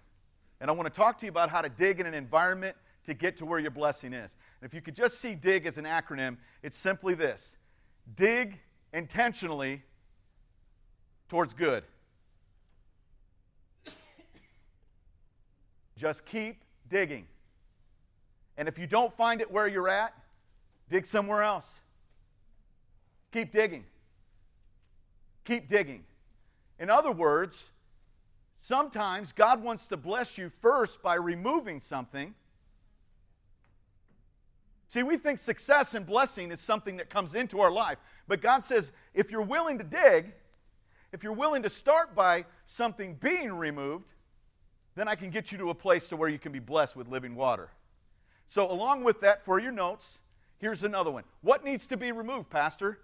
And 0.61 0.71
I 0.71 0.75
want 0.75 0.93
to 0.93 0.97
talk 0.97 1.19
to 1.19 1.27
you 1.27 1.31
about 1.31 1.51
how 1.51 1.61
to 1.61 1.69
dig 1.69 2.01
in 2.01 2.07
an 2.07 2.15
environment 2.15 2.77
to 3.05 3.15
get 3.15 3.37
to 3.39 3.45
where 3.45 3.59
your 3.59 3.71
blessing 3.71 4.13
is. 4.13 4.37
And 4.61 4.69
if 4.69 4.75
you 4.75 4.81
could 4.81 4.95
just 4.95 5.19
see 5.19 5.35
DIG 5.35 5.67
as 5.67 5.77
an 5.77 5.85
acronym, 5.85 6.37
it's 6.63 6.77
simply 6.77 7.15
this 7.15 7.57
dig 8.15 8.59
intentionally 8.93 9.83
towards 11.29 11.55
good. 11.55 11.85
Just 16.03 16.27
keep 16.27 16.65
digging. 16.91 17.29
And 18.57 18.67
if 18.67 18.77
you 18.77 18.89
don't 18.89 19.15
find 19.15 19.41
it 19.41 19.49
where 19.49 19.69
you're 19.69 19.89
at, 19.89 20.13
dig 20.91 21.07
somewhere 21.07 21.43
else. 21.43 21.79
Keep 23.31 23.53
digging. 23.53 23.85
keep 25.45 25.69
digging. 25.69 26.03
In 26.81 26.91
other 26.91 27.13
words, 27.13 27.71
sometimes 28.57 29.33
God 29.33 29.63
wants 29.63 29.87
to 29.87 29.97
bless 29.97 30.37
you 30.37 30.51
first 30.61 31.01
by 31.05 31.15
removing 31.15 31.79
something. 31.79 32.35
See, 34.89 35.05
we 35.05 35.17
think 35.17 35.39
success 35.39 35.95
and 35.95 36.05
blessing 36.05 36.51
is 36.51 36.59
something 36.59 36.97
that 36.97 37.11
comes 37.11 37.37
into 37.37 37.61
our 37.61 37.71
life. 37.71 37.99
But 38.27 38.41
God 38.41 38.65
says 38.65 38.91
if 39.15 39.31
you're 39.31 39.41
willing 39.41 39.79
to 39.79 39.85
dig, 39.85 40.33
if 41.13 41.23
you're 41.23 41.33
willing 41.33 41.63
to 41.63 41.71
start 41.71 42.17
by 42.17 42.45
something 42.65 43.15
being 43.15 43.53
removed, 43.53 44.11
then 44.95 45.09
I 45.09 45.15
can 45.15 45.31
get 45.31 45.53
you 45.53 45.59
to 45.59 45.71
a 45.71 45.75
place 45.75 46.09
to 46.09 46.17
where 46.17 46.29
you 46.29 46.39
can 46.39 46.53
be 46.53 46.59
blessed 46.59 46.97
with 46.97 47.09
living 47.09 47.35
water. 47.35 47.71
So, 48.47 48.71
along 48.71 49.05
with 49.05 49.21
that, 49.23 49.45
for 49.45 49.59
your 49.59 49.73
notes, 49.73 50.19
here's 50.59 50.85
another 50.85 51.11
one. 51.11 51.25
What 51.41 51.65
needs 51.65 51.87
to 51.89 51.97
be 51.97 52.13
removed, 52.13 52.51
Pastor? 52.51 52.99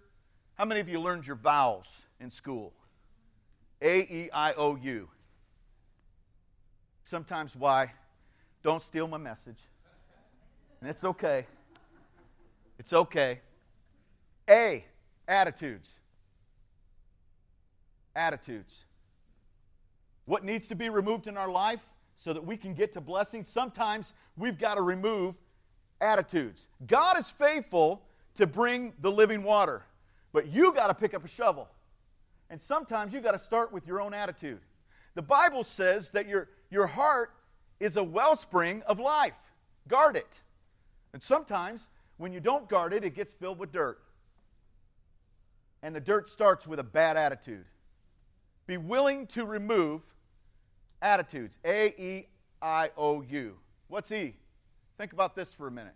How 0.57 0.64
many 0.64 0.80
of 0.80 0.88
you 0.88 1.00
learned 1.00 1.26
your 1.26 1.37
vowels 1.37 2.02
in 2.21 2.30
school? 2.30 2.73
A, 3.80 4.00
E, 4.00 4.30
I, 4.33 4.52
O, 4.54 4.76
U. 4.76 5.09
Sometimes 7.02 7.57
why? 7.57 7.92
Don't 8.62 8.83
steal 8.83 9.09
my 9.09 9.16
message. 9.16 9.59
And 10.80 10.90
it's 10.90 11.04
okay. 11.04 11.47
It's 12.78 12.92
okay. 12.92 13.40
A, 14.50 14.85
attitudes. 15.26 16.00
Attitudes. 18.14 18.85
What 20.28 20.44
needs 20.44 20.68
to 20.68 20.75
be 20.75 20.90
removed 20.90 21.26
in 21.26 21.38
our 21.38 21.50
life 21.50 21.80
so 22.14 22.35
that 22.35 22.44
we 22.44 22.58
can 22.58 22.75
get 22.75 22.92
to 22.92 23.00
blessings. 23.00 23.49
Sometimes 23.49 24.12
we've 24.37 24.58
got 24.58 24.75
to 24.75 24.82
remove 24.82 25.38
attitudes. 26.02 26.68
God 26.87 27.16
is 27.16 27.30
faithful 27.30 28.02
to 28.35 28.47
bring 28.47 28.92
the 29.00 29.11
living 29.11 29.42
water. 29.42 29.87
But 30.35 30.49
you 30.49 30.75
got 30.75 30.88
to 30.88 30.94
pick 30.94 31.14
up 31.14 31.25
a 31.25 31.28
shovel. 31.28 31.66
And 32.50 32.61
sometimes 32.61 33.14
you 33.14 33.20
got 33.20 33.32
to 33.32 33.38
start 33.38 33.73
with 33.73 33.87
your 33.87 34.02
own 34.02 34.12
attitude. 34.12 34.61
The 35.14 35.23
Bible 35.23 35.64
says 35.64 36.11
that 36.11 36.28
your, 36.28 36.50
your 36.70 36.87
heart 36.87 37.30
is 37.80 37.97
a 37.97 38.04
wellspring 38.04 38.82
of 38.82 39.00
life. 39.00 39.32
Guard 39.88 40.14
it. 40.14 40.42
And 41.14 41.23
sometimes 41.23 41.88
when 42.18 42.35
you 42.35 42.40
don't 42.40 42.68
guard 42.68 42.92
it, 42.92 43.02
it 43.02 43.14
gets 43.14 43.32
filled 43.32 43.58
with 43.58 43.73
dirt. 43.73 43.99
And 45.82 45.97
the 45.97 46.00
dirt 46.00 46.28
starts 46.28 46.66
with 46.66 46.80
a 46.80 46.85
bad 46.85 47.16
attitude. 47.16 47.64
Be 48.66 48.76
willing 48.76 49.26
to 49.28 49.47
remove 49.47 50.02
attitudes. 51.02 51.59
A 51.64 51.88
E 51.99 52.26
I 52.61 52.90
O 52.97 53.23
U. 53.23 53.57
What's 53.88 54.12
E? 54.12 54.35
Think 54.97 55.12
about 55.12 55.37
this 55.37 55.55
for 55.55 55.69
a 55.69 55.71
minute. 55.71 55.95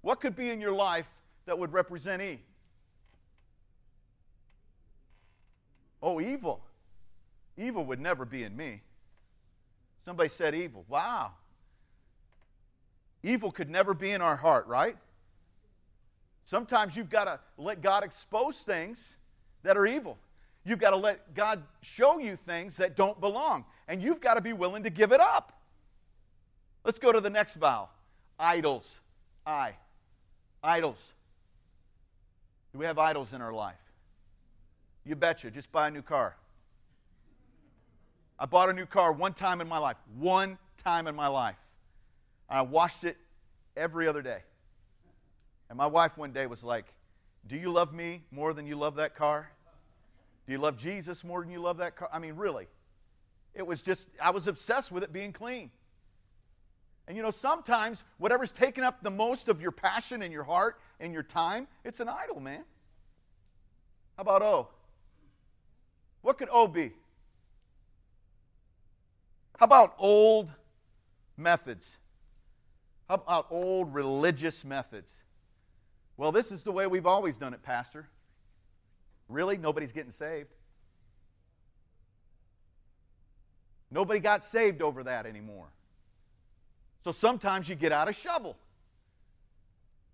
What 0.00 0.20
could 0.20 0.34
be 0.34 0.50
in 0.50 0.60
your 0.60 0.72
life 0.72 1.08
that 1.46 1.58
would 1.58 1.72
represent 1.72 2.20
E? 2.22 2.40
Oh, 6.02 6.20
evil. 6.20 6.60
Evil 7.56 7.84
would 7.84 8.00
never 8.00 8.24
be 8.24 8.42
in 8.42 8.56
me. 8.56 8.82
Somebody 10.04 10.28
said 10.28 10.54
evil. 10.54 10.84
Wow. 10.88 11.32
Evil 13.22 13.52
could 13.52 13.70
never 13.70 13.94
be 13.94 14.10
in 14.10 14.20
our 14.20 14.34
heart, 14.34 14.66
right? 14.66 14.96
Sometimes 16.44 16.96
you've 16.96 17.10
got 17.10 17.24
to 17.26 17.38
let 17.56 17.82
God 17.82 18.02
expose 18.02 18.62
things 18.62 19.14
that 19.62 19.76
are 19.76 19.86
evil. 19.86 20.18
You've 20.64 20.78
got 20.78 20.90
to 20.90 20.96
let 20.96 21.34
God 21.34 21.62
show 21.80 22.18
you 22.18 22.36
things 22.36 22.76
that 22.76 22.96
don't 22.96 23.20
belong. 23.20 23.64
And 23.88 24.02
you've 24.02 24.20
got 24.20 24.34
to 24.34 24.40
be 24.40 24.52
willing 24.52 24.84
to 24.84 24.90
give 24.90 25.12
it 25.12 25.20
up. 25.20 25.60
Let's 26.84 26.98
go 26.98 27.12
to 27.12 27.20
the 27.20 27.30
next 27.30 27.56
vow 27.56 27.88
idols. 28.38 29.00
I. 29.46 29.74
Idols. 30.62 31.12
Do 32.72 32.78
we 32.78 32.86
have 32.86 32.98
idols 32.98 33.32
in 33.32 33.42
our 33.42 33.52
life? 33.52 33.76
You 35.04 35.16
betcha. 35.16 35.50
Just 35.50 35.72
buy 35.72 35.88
a 35.88 35.90
new 35.90 36.02
car. 36.02 36.36
I 38.38 38.46
bought 38.46 38.68
a 38.68 38.72
new 38.72 38.86
car 38.86 39.12
one 39.12 39.34
time 39.34 39.60
in 39.60 39.68
my 39.68 39.78
life. 39.78 39.96
One 40.18 40.58
time 40.76 41.06
in 41.06 41.14
my 41.14 41.28
life. 41.28 41.56
I 42.48 42.62
washed 42.62 43.04
it 43.04 43.16
every 43.76 44.06
other 44.06 44.22
day. 44.22 44.38
And 45.68 45.76
my 45.76 45.86
wife 45.86 46.16
one 46.16 46.32
day 46.32 46.46
was 46.46 46.62
like, 46.62 46.86
Do 47.46 47.56
you 47.56 47.70
love 47.70 47.92
me 47.92 48.22
more 48.30 48.52
than 48.52 48.66
you 48.66 48.76
love 48.76 48.96
that 48.96 49.16
car? 49.16 49.50
Do 50.46 50.52
you 50.52 50.58
love 50.58 50.76
Jesus 50.76 51.24
more 51.24 51.42
than 51.42 51.50
you 51.50 51.60
love 51.60 51.78
that 51.78 51.96
car? 51.96 52.08
I 52.12 52.18
mean, 52.18 52.34
really. 52.36 52.66
It 53.54 53.66
was 53.66 53.82
just, 53.82 54.08
I 54.20 54.30
was 54.30 54.48
obsessed 54.48 54.90
with 54.90 55.02
it 55.02 55.12
being 55.12 55.32
clean. 55.32 55.70
And 57.06 57.16
you 57.16 57.22
know, 57.22 57.30
sometimes 57.30 58.04
whatever's 58.18 58.52
taking 58.52 58.84
up 58.84 59.02
the 59.02 59.10
most 59.10 59.48
of 59.48 59.60
your 59.60 59.72
passion 59.72 60.22
and 60.22 60.32
your 60.32 60.44
heart 60.44 60.78
and 61.00 61.12
your 61.12 61.22
time, 61.22 61.66
it's 61.84 62.00
an 62.00 62.08
idol, 62.08 62.40
man. 62.40 62.64
How 64.16 64.22
about 64.22 64.42
O? 64.42 64.68
What 66.22 66.38
could 66.38 66.48
O 66.50 66.66
be? 66.68 66.92
How 69.58 69.66
about 69.66 69.94
old 69.98 70.52
methods? 71.36 71.98
How 73.08 73.16
about 73.16 73.46
old 73.50 73.92
religious 73.94 74.64
methods? 74.64 75.24
Well, 76.16 76.32
this 76.32 76.52
is 76.52 76.62
the 76.62 76.72
way 76.72 76.86
we've 76.86 77.06
always 77.06 77.36
done 77.38 77.52
it, 77.54 77.62
Pastor. 77.62 78.08
Really? 79.32 79.56
Nobody's 79.56 79.92
getting 79.92 80.10
saved. 80.10 80.50
Nobody 83.90 84.20
got 84.20 84.44
saved 84.44 84.82
over 84.82 85.02
that 85.04 85.26
anymore. 85.26 85.66
So 87.04 87.12
sometimes 87.12 87.68
you 87.68 87.74
get 87.74 87.92
out 87.92 88.08
a 88.08 88.12
shovel. 88.12 88.56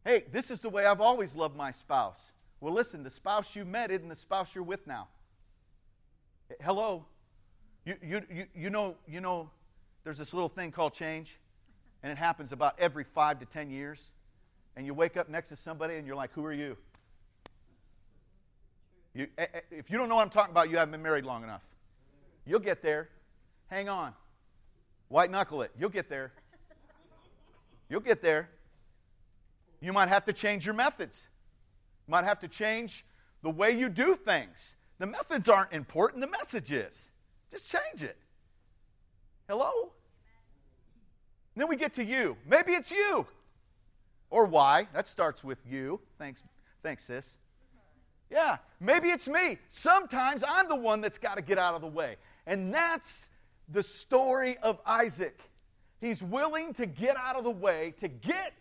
Hey, 0.04 0.24
this 0.32 0.50
is 0.50 0.60
the 0.60 0.68
way 0.68 0.86
I've 0.86 1.00
always 1.00 1.36
loved 1.36 1.56
my 1.56 1.70
spouse. 1.70 2.30
Well, 2.60 2.72
listen, 2.72 3.02
the 3.02 3.10
spouse 3.10 3.54
you 3.54 3.64
met 3.64 3.90
isn't 3.90 4.08
the 4.08 4.16
spouse 4.16 4.54
you're 4.54 4.64
with 4.64 4.86
now. 4.86 5.08
Hello? 6.62 7.04
You, 7.84 7.94
you, 8.02 8.22
you, 8.32 8.44
you, 8.54 8.70
know, 8.70 8.96
you 9.06 9.20
know 9.20 9.50
there's 10.02 10.18
this 10.18 10.32
little 10.32 10.48
thing 10.48 10.72
called 10.72 10.92
change, 10.92 11.38
and 12.02 12.10
it 12.10 12.18
happens 12.18 12.52
about 12.52 12.74
every 12.78 13.04
five 13.04 13.38
to 13.40 13.46
ten 13.46 13.70
years. 13.70 14.12
And 14.76 14.86
you 14.86 14.94
wake 14.94 15.16
up 15.16 15.28
next 15.28 15.50
to 15.50 15.56
somebody 15.56 15.96
and 15.96 16.06
you're 16.06 16.16
like, 16.16 16.32
Who 16.32 16.44
are 16.44 16.52
you? 16.52 16.76
You 19.18 19.26
eh, 19.36 19.46
eh, 19.52 19.60
if 19.72 19.90
you 19.90 19.98
don't 19.98 20.08
know 20.08 20.14
what 20.14 20.22
I'm 20.22 20.30
talking 20.30 20.52
about, 20.52 20.70
you 20.70 20.76
haven't 20.76 20.92
been 20.92 21.02
married 21.02 21.24
long 21.24 21.42
enough. 21.42 21.62
You'll 22.46 22.60
get 22.60 22.82
there. 22.82 23.08
Hang 23.66 23.88
on. 23.88 24.14
White 25.08 25.30
knuckle 25.30 25.62
it. 25.62 25.72
You'll 25.76 25.90
get 25.90 26.08
there. 26.08 26.32
You'll 27.88 28.00
get 28.00 28.22
there. 28.22 28.48
You 29.80 29.92
might 29.92 30.08
have 30.08 30.24
to 30.26 30.32
change 30.32 30.64
your 30.64 30.74
methods. 30.74 31.28
You 32.06 32.12
might 32.12 32.24
have 32.24 32.38
to 32.40 32.48
change 32.48 33.04
the 33.42 33.50
way 33.50 33.72
you 33.72 33.88
do 33.88 34.14
things. 34.14 34.76
The 34.98 35.06
methods 35.06 35.48
aren't 35.48 35.72
important, 35.72 36.20
the 36.20 36.28
message 36.28 36.70
is. 36.70 37.10
Just 37.50 37.70
change 37.70 38.04
it. 38.04 38.16
Hello? 39.48 39.92
And 41.54 41.62
then 41.62 41.68
we 41.68 41.76
get 41.76 41.94
to 41.94 42.04
you. 42.04 42.36
Maybe 42.48 42.72
it's 42.72 42.92
you. 42.92 43.26
Or 44.30 44.46
why. 44.46 44.86
That 44.92 45.08
starts 45.08 45.42
with 45.42 45.58
you. 45.68 46.00
Thanks, 46.18 46.42
thanks, 46.82 47.04
sis. 47.04 47.38
Yeah, 48.30 48.58
maybe 48.80 49.08
it's 49.08 49.28
me. 49.28 49.58
Sometimes 49.68 50.44
I'm 50.46 50.68
the 50.68 50.76
one 50.76 51.00
that's 51.00 51.18
got 51.18 51.36
to 51.36 51.42
get 51.42 51.58
out 51.58 51.74
of 51.74 51.80
the 51.80 51.88
way. 51.88 52.16
And 52.46 52.72
that's 52.72 53.30
the 53.68 53.82
story 53.82 54.56
of 54.58 54.80
Isaac. 54.86 55.40
He's 56.00 56.22
willing 56.22 56.72
to 56.74 56.86
get 56.86 57.16
out 57.16 57.36
of 57.36 57.44
the 57.44 57.50
way 57.50 57.94
to 57.98 58.08
get 58.08 58.52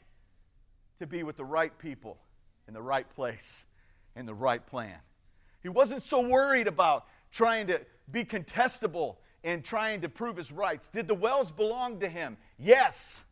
to 1.00 1.08
be 1.08 1.24
with 1.24 1.38
the 1.38 1.46
right 1.46 1.78
people 1.78 2.18
in 2.68 2.74
the 2.74 2.82
right 2.82 3.08
place 3.10 3.66
in 4.18 4.26
the 4.26 4.34
right 4.34 4.66
plan. 4.66 4.98
He 5.62 5.70
wasn't 5.70 6.04
so 6.04 6.28
worried 6.28 6.68
about 6.68 7.06
trying 7.32 7.68
to 7.68 7.82
be 8.12 8.24
contestable 8.24 9.18
and 9.44 9.64
trying 9.64 10.02
to 10.02 10.10
prove 10.10 10.36
his 10.36 10.52
rights. 10.52 10.90
Did 10.90 11.08
the 11.08 11.14
wells 11.14 11.52
belong 11.52 12.00
to 12.00 12.10
him? 12.10 12.36
Yes. 12.58 13.24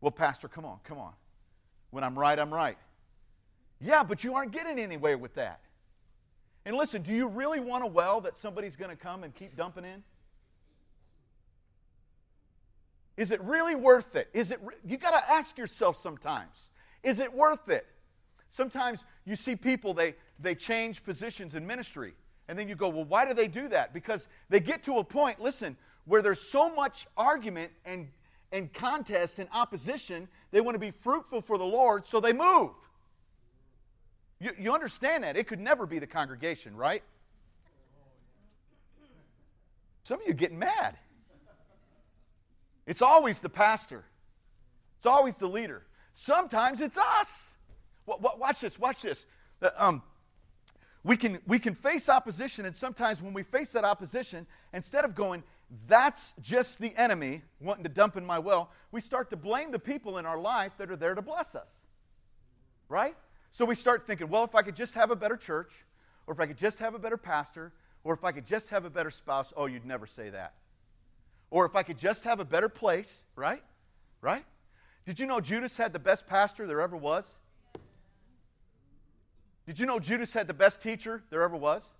Well, 0.00 0.10
Pastor, 0.10 0.48
come 0.48 0.64
on, 0.64 0.78
come 0.84 0.98
on. 0.98 1.12
When 1.90 2.04
I'm 2.04 2.18
right, 2.18 2.38
I'm 2.38 2.52
right. 2.52 2.76
Yeah, 3.80 4.02
but 4.02 4.22
you 4.24 4.34
aren't 4.34 4.52
getting 4.52 4.78
anywhere 4.78 5.16
with 5.16 5.34
that. 5.34 5.60
And 6.64 6.76
listen, 6.76 7.02
do 7.02 7.14
you 7.14 7.28
really 7.28 7.60
want 7.60 7.84
a 7.84 7.86
well 7.86 8.20
that 8.20 8.36
somebody's 8.36 8.76
going 8.76 8.90
to 8.90 8.96
come 8.96 9.24
and 9.24 9.34
keep 9.34 9.56
dumping 9.56 9.84
in? 9.84 10.02
Is 13.16 13.32
it 13.32 13.40
really 13.42 13.74
worth 13.74 14.16
it? 14.16 14.28
Is 14.32 14.50
it 14.50 14.60
you 14.86 14.96
got 14.96 15.12
to 15.12 15.32
ask 15.32 15.58
yourself 15.58 15.96
sometimes. 15.96 16.70
Is 17.02 17.20
it 17.20 17.32
worth 17.32 17.68
it? 17.68 17.86
Sometimes 18.50 19.04
you 19.24 19.36
see 19.36 19.56
people 19.56 19.94
they 19.94 20.14
they 20.38 20.54
change 20.54 21.04
positions 21.04 21.54
in 21.54 21.66
ministry. 21.66 22.14
And 22.48 22.58
then 22.58 22.68
you 22.68 22.74
go, 22.74 22.88
well, 22.88 23.04
why 23.04 23.24
do 23.24 23.32
they 23.32 23.46
do 23.46 23.68
that? 23.68 23.94
Because 23.94 24.26
they 24.48 24.58
get 24.58 24.82
to 24.84 24.98
a 24.98 25.04
point, 25.04 25.40
listen, 25.40 25.76
where 26.04 26.20
there's 26.20 26.40
so 26.40 26.74
much 26.74 27.06
argument 27.16 27.70
and, 27.84 28.08
and 28.50 28.72
contest 28.72 29.38
and 29.38 29.48
opposition, 29.52 30.26
they 30.50 30.60
want 30.60 30.74
to 30.74 30.80
be 30.80 30.90
fruitful 30.90 31.42
for 31.42 31.58
the 31.58 31.64
Lord, 31.64 32.04
so 32.04 32.18
they 32.18 32.32
move. 32.32 32.70
You, 34.40 34.52
you 34.58 34.72
understand 34.72 35.24
that. 35.24 35.36
It 35.36 35.46
could 35.46 35.60
never 35.60 35.86
be 35.86 35.98
the 35.98 36.06
congregation, 36.06 36.74
right? 36.74 37.02
Some 40.02 40.20
of 40.20 40.26
you 40.26 40.34
getting 40.34 40.58
mad. 40.58 40.96
It's 42.86 43.02
always 43.02 43.40
the 43.40 43.50
pastor, 43.50 44.04
it's 44.98 45.06
always 45.06 45.36
the 45.36 45.46
leader. 45.46 45.84
Sometimes 46.12 46.80
it's 46.80 46.98
us. 46.98 47.54
Watch 48.06 48.60
this, 48.60 48.78
watch 48.78 49.02
this. 49.02 49.26
Um, 49.76 50.02
we 51.04 51.16
can, 51.16 51.38
we 51.46 51.58
can 51.58 51.74
face 51.74 52.08
opposition, 52.08 52.66
and 52.66 52.76
sometimes 52.76 53.22
when 53.22 53.32
we 53.32 53.42
face 53.42 53.72
that 53.72 53.84
opposition, 53.84 54.46
instead 54.74 55.04
of 55.04 55.14
going, 55.14 55.44
that's 55.86 56.34
just 56.40 56.80
the 56.80 56.92
enemy 56.96 57.42
wanting 57.60 57.84
to 57.84 57.88
dump 57.88 58.16
in 58.16 58.26
my 58.26 58.38
well, 58.38 58.70
we 58.90 59.00
start 59.00 59.30
to 59.30 59.36
blame 59.36 59.70
the 59.70 59.78
people 59.78 60.18
in 60.18 60.26
our 60.26 60.38
life 60.38 60.72
that 60.78 60.90
are 60.90 60.96
there 60.96 61.14
to 61.14 61.22
bless 61.22 61.54
us. 61.54 61.84
Right? 62.88 63.14
So 63.50 63.64
we 63.64 63.74
start 63.74 64.06
thinking, 64.06 64.28
well, 64.28 64.44
if 64.44 64.54
I 64.54 64.62
could 64.62 64.76
just 64.76 64.94
have 64.94 65.10
a 65.10 65.16
better 65.16 65.36
church, 65.36 65.84
or 66.26 66.34
if 66.34 66.40
I 66.40 66.46
could 66.46 66.58
just 66.58 66.78
have 66.78 66.94
a 66.94 66.98
better 66.98 67.16
pastor, 67.16 67.72
or 68.04 68.14
if 68.14 68.24
I 68.24 68.32
could 68.32 68.46
just 68.46 68.70
have 68.70 68.84
a 68.84 68.90
better 68.90 69.10
spouse, 69.10 69.52
oh, 69.56 69.66
you'd 69.66 69.84
never 69.84 70.06
say 70.06 70.30
that. 70.30 70.54
Or 71.50 71.66
if 71.66 71.74
I 71.74 71.82
could 71.82 71.98
just 71.98 72.24
have 72.24 72.38
a 72.38 72.44
better 72.44 72.68
place, 72.68 73.24
right? 73.34 73.62
Right? 74.20 74.44
Did 75.04 75.18
you 75.18 75.26
know 75.26 75.40
Judas 75.40 75.76
had 75.76 75.92
the 75.92 75.98
best 75.98 76.26
pastor 76.26 76.66
there 76.66 76.80
ever 76.80 76.96
was? 76.96 77.36
Did 79.66 79.78
you 79.78 79.86
know 79.86 79.98
Judas 79.98 80.32
had 80.32 80.46
the 80.46 80.54
best 80.54 80.82
teacher 80.82 81.22
there 81.30 81.42
ever 81.42 81.56
was? 81.56 81.90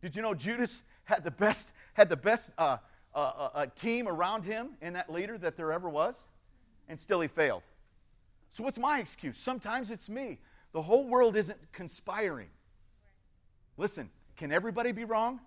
Did 0.00 0.16
you 0.16 0.22
know 0.22 0.34
Judas 0.34 0.82
had 1.04 1.24
the 1.24 1.30
best, 1.30 1.72
had 1.92 2.08
the 2.08 2.16
best 2.16 2.50
uh, 2.58 2.78
uh, 3.14 3.18
uh, 3.18 3.48
uh, 3.54 3.66
team 3.74 4.08
around 4.08 4.44
him 4.44 4.70
and 4.80 4.96
that 4.96 5.12
leader 5.12 5.38
that 5.38 5.56
there 5.56 5.72
ever 5.72 5.88
was? 5.88 6.26
And 6.88 6.98
still 6.98 7.20
he 7.20 7.28
failed. 7.28 7.62
So, 8.50 8.62
what's 8.62 8.78
my 8.78 9.00
excuse? 9.00 9.36
Sometimes 9.36 9.90
it's 9.90 10.08
me. 10.08 10.38
The 10.74 10.82
whole 10.82 11.06
world 11.06 11.36
isn't 11.36 11.72
conspiring. 11.72 12.48
Listen, 13.76 14.10
can 14.36 14.50
everybody 14.50 14.90
be 14.90 15.04
wrong 15.04 15.40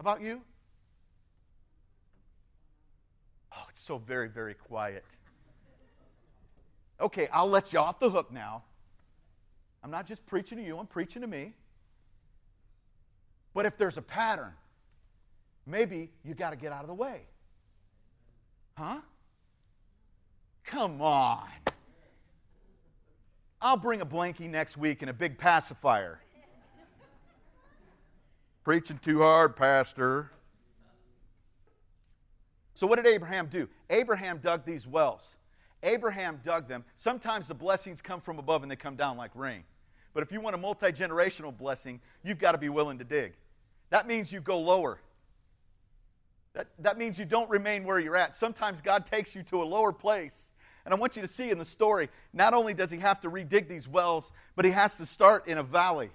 about 0.00 0.22
you? 0.22 0.40
Oh, 3.54 3.66
it's 3.68 3.80
so 3.80 3.98
very, 3.98 4.28
very 4.28 4.54
quiet. 4.54 5.04
Okay, 6.98 7.28
I'll 7.34 7.50
let 7.50 7.74
you 7.74 7.78
off 7.78 7.98
the 7.98 8.08
hook 8.08 8.32
now. 8.32 8.64
I'm 9.82 9.90
not 9.90 10.06
just 10.06 10.24
preaching 10.24 10.56
to 10.56 10.64
you, 10.64 10.78
I'm 10.78 10.86
preaching 10.86 11.20
to 11.20 11.28
me. 11.28 11.52
But 13.52 13.66
if 13.66 13.76
there's 13.76 13.98
a 13.98 14.02
pattern, 14.02 14.54
maybe 15.66 16.10
you 16.24 16.32
got 16.32 16.50
to 16.50 16.56
get 16.56 16.72
out 16.72 16.80
of 16.80 16.88
the 16.88 16.94
way. 16.94 17.26
Huh? 18.78 19.00
Come 20.64 21.02
on. 21.02 21.46
I'll 23.64 23.78
bring 23.78 24.02
a 24.02 24.06
blankie 24.06 24.50
next 24.50 24.76
week 24.76 25.00
and 25.00 25.08
a 25.08 25.14
big 25.14 25.38
pacifier. 25.38 26.20
Preaching 28.62 29.00
too 29.02 29.22
hard, 29.22 29.56
Pastor. 29.56 30.30
So, 32.74 32.86
what 32.86 32.96
did 32.96 33.06
Abraham 33.06 33.46
do? 33.46 33.66
Abraham 33.88 34.36
dug 34.36 34.66
these 34.66 34.86
wells. 34.86 35.38
Abraham 35.82 36.40
dug 36.42 36.68
them. 36.68 36.84
Sometimes 36.96 37.48
the 37.48 37.54
blessings 37.54 38.02
come 38.02 38.20
from 38.20 38.38
above 38.38 38.62
and 38.62 38.70
they 38.70 38.76
come 38.76 38.96
down 38.96 39.16
like 39.16 39.30
rain. 39.34 39.64
But 40.12 40.22
if 40.22 40.30
you 40.30 40.42
want 40.42 40.54
a 40.54 40.58
multi 40.58 40.92
generational 40.92 41.56
blessing, 41.56 42.02
you've 42.22 42.38
got 42.38 42.52
to 42.52 42.58
be 42.58 42.68
willing 42.68 42.98
to 42.98 43.04
dig. 43.04 43.32
That 43.88 44.06
means 44.06 44.30
you 44.30 44.42
go 44.42 44.60
lower. 44.60 45.00
That, 46.52 46.66
that 46.80 46.98
means 46.98 47.18
you 47.18 47.24
don't 47.24 47.48
remain 47.48 47.84
where 47.84 47.98
you're 47.98 48.16
at. 48.16 48.34
Sometimes 48.34 48.82
God 48.82 49.06
takes 49.06 49.34
you 49.34 49.42
to 49.44 49.62
a 49.62 49.64
lower 49.64 49.92
place. 49.92 50.52
And 50.84 50.92
I 50.92 50.96
want 50.98 51.16
you 51.16 51.22
to 51.22 51.28
see 51.28 51.50
in 51.50 51.58
the 51.58 51.64
story, 51.64 52.10
not 52.32 52.52
only 52.52 52.74
does 52.74 52.90
he 52.90 52.98
have 52.98 53.20
to 53.20 53.30
redig 53.30 53.68
these 53.68 53.88
wells, 53.88 54.32
but 54.54 54.64
he 54.64 54.70
has 54.70 54.96
to 54.96 55.06
start 55.06 55.48
in 55.48 55.58
a 55.58 55.62
valley. 55.62 56.10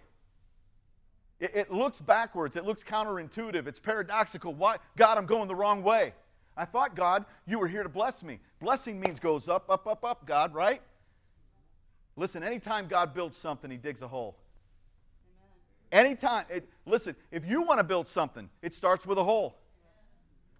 It, 1.40 1.52
it 1.56 1.72
looks 1.72 2.00
backwards, 2.00 2.56
it 2.56 2.66
looks 2.66 2.84
counterintuitive, 2.84 3.66
it's 3.66 3.80
paradoxical. 3.80 4.54
Why? 4.54 4.78
God, 4.96 5.18
I'm 5.18 5.26
going 5.26 5.48
the 5.48 5.56
wrong 5.56 5.82
way. 5.82 6.14
I 6.56 6.66
thought, 6.66 6.96
God, 6.96 7.26
you 7.48 7.58
were 7.58 7.68
here 7.68 7.84
to 7.84 7.90
bless 7.90 8.22
me. 8.22 8.40
Blessing 8.60 9.00
means 9.00 9.20
goes 9.20 9.48
up, 9.48 9.70
up, 9.70 9.88
up, 9.88 10.04
up, 10.04 10.26
God, 10.26 10.54
right? 10.54 10.82
Listen, 12.16 12.44
anytime 12.44 12.88
God 12.88 13.14
builds 13.14 13.38
something, 13.38 13.72
He 13.72 13.78
digs 13.78 14.02
a 14.02 14.08
hole. 14.08 14.36
Anytime, 15.92 16.46
it, 16.50 16.68
listen, 16.86 17.16
if 17.32 17.46
you 17.46 17.62
want 17.62 17.80
to 17.80 17.84
build 17.84 18.08
something, 18.08 18.50
it 18.62 18.74
starts 18.74 19.08
with 19.08 19.18
a 19.18 19.24
hole. 19.24 19.58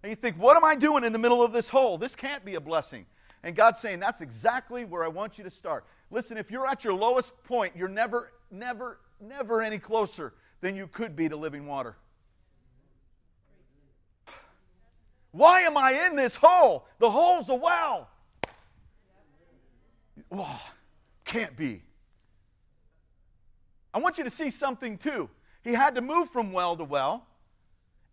And 0.02 0.10
you 0.10 0.16
think, 0.16 0.36
what 0.36 0.56
am 0.56 0.64
I 0.64 0.74
doing 0.74 1.04
in 1.04 1.12
the 1.12 1.18
middle 1.18 1.42
of 1.42 1.52
this 1.52 1.68
hole? 1.68 1.98
This 1.98 2.16
can't 2.16 2.44
be 2.44 2.54
a 2.54 2.60
blessing. 2.60 3.04
And 3.42 3.56
God's 3.56 3.78
saying, 3.78 4.00
that's 4.00 4.20
exactly 4.20 4.84
where 4.84 5.02
I 5.02 5.08
want 5.08 5.38
you 5.38 5.44
to 5.44 5.50
start. 5.50 5.86
Listen, 6.10 6.36
if 6.36 6.50
you're 6.50 6.66
at 6.66 6.84
your 6.84 6.92
lowest 6.92 7.42
point, 7.44 7.74
you're 7.74 7.88
never, 7.88 8.32
never, 8.50 9.00
never 9.20 9.62
any 9.62 9.78
closer 9.78 10.34
than 10.60 10.76
you 10.76 10.86
could 10.86 11.16
be 11.16 11.28
to 11.28 11.36
living 11.36 11.66
water. 11.66 11.96
Why 15.32 15.60
am 15.60 15.76
I 15.76 16.06
in 16.06 16.16
this 16.16 16.34
hole? 16.34 16.86
The 16.98 17.10
hole's 17.10 17.48
a 17.48 17.54
well. 17.54 18.10
Oh, 20.32 20.60
can't 21.24 21.56
be. 21.56 21.82
I 23.94 23.98
want 23.98 24.18
you 24.18 24.24
to 24.24 24.30
see 24.30 24.50
something 24.50 24.98
too. 24.98 25.30
He 25.62 25.72
had 25.72 25.94
to 25.94 26.00
move 26.00 26.30
from 26.30 26.52
well 26.52 26.76
to 26.76 26.84
well. 26.84 27.26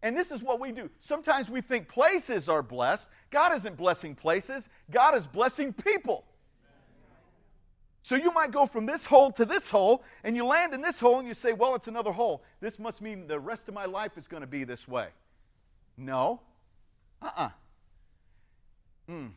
And 0.04 0.16
this 0.16 0.32
is 0.32 0.44
what 0.44 0.60
we 0.60 0.72
do. 0.72 0.90
Sometimes 1.00 1.50
we 1.50 1.62
think 1.62 1.88
places 1.88 2.48
are 2.48 2.62
blessed. 2.62 3.10
God 3.32 3.54
isn't 3.54 3.76
blessing 3.78 4.16
places, 4.16 4.70
God 4.92 5.16
is 5.16 5.26
blessing 5.26 5.74
people. 5.74 6.26
So 8.04 8.16
you 8.16 8.32
might 8.32 8.52
go 8.52 8.66
from 8.66 8.86
this 8.86 9.06
hole 9.06 9.32
to 9.34 9.44
this 9.44 9.70
hole, 9.70 10.02
and 10.24 10.34
you 10.34 10.46
land 10.46 10.74
in 10.74 10.80
this 10.80 10.98
hole, 10.98 11.20
and 11.20 11.28
you 11.28 11.34
say, 11.34 11.52
Well, 11.52 11.76
it's 11.76 11.90
another 11.90 12.14
hole. 12.14 12.42
This 12.62 12.80
must 12.80 13.02
mean 13.02 13.28
the 13.28 13.40
rest 13.40 13.68
of 13.68 13.74
my 13.74 13.86
life 13.86 14.18
is 14.18 14.30
going 14.30 14.42
to 14.42 14.48
be 14.48 14.64
this 14.64 14.88
way. 14.88 15.08
No. 15.98 16.40
Uh 17.22 17.26
uh-uh. 17.26 17.44
uh 17.44 17.50
Hmm. 19.08 19.28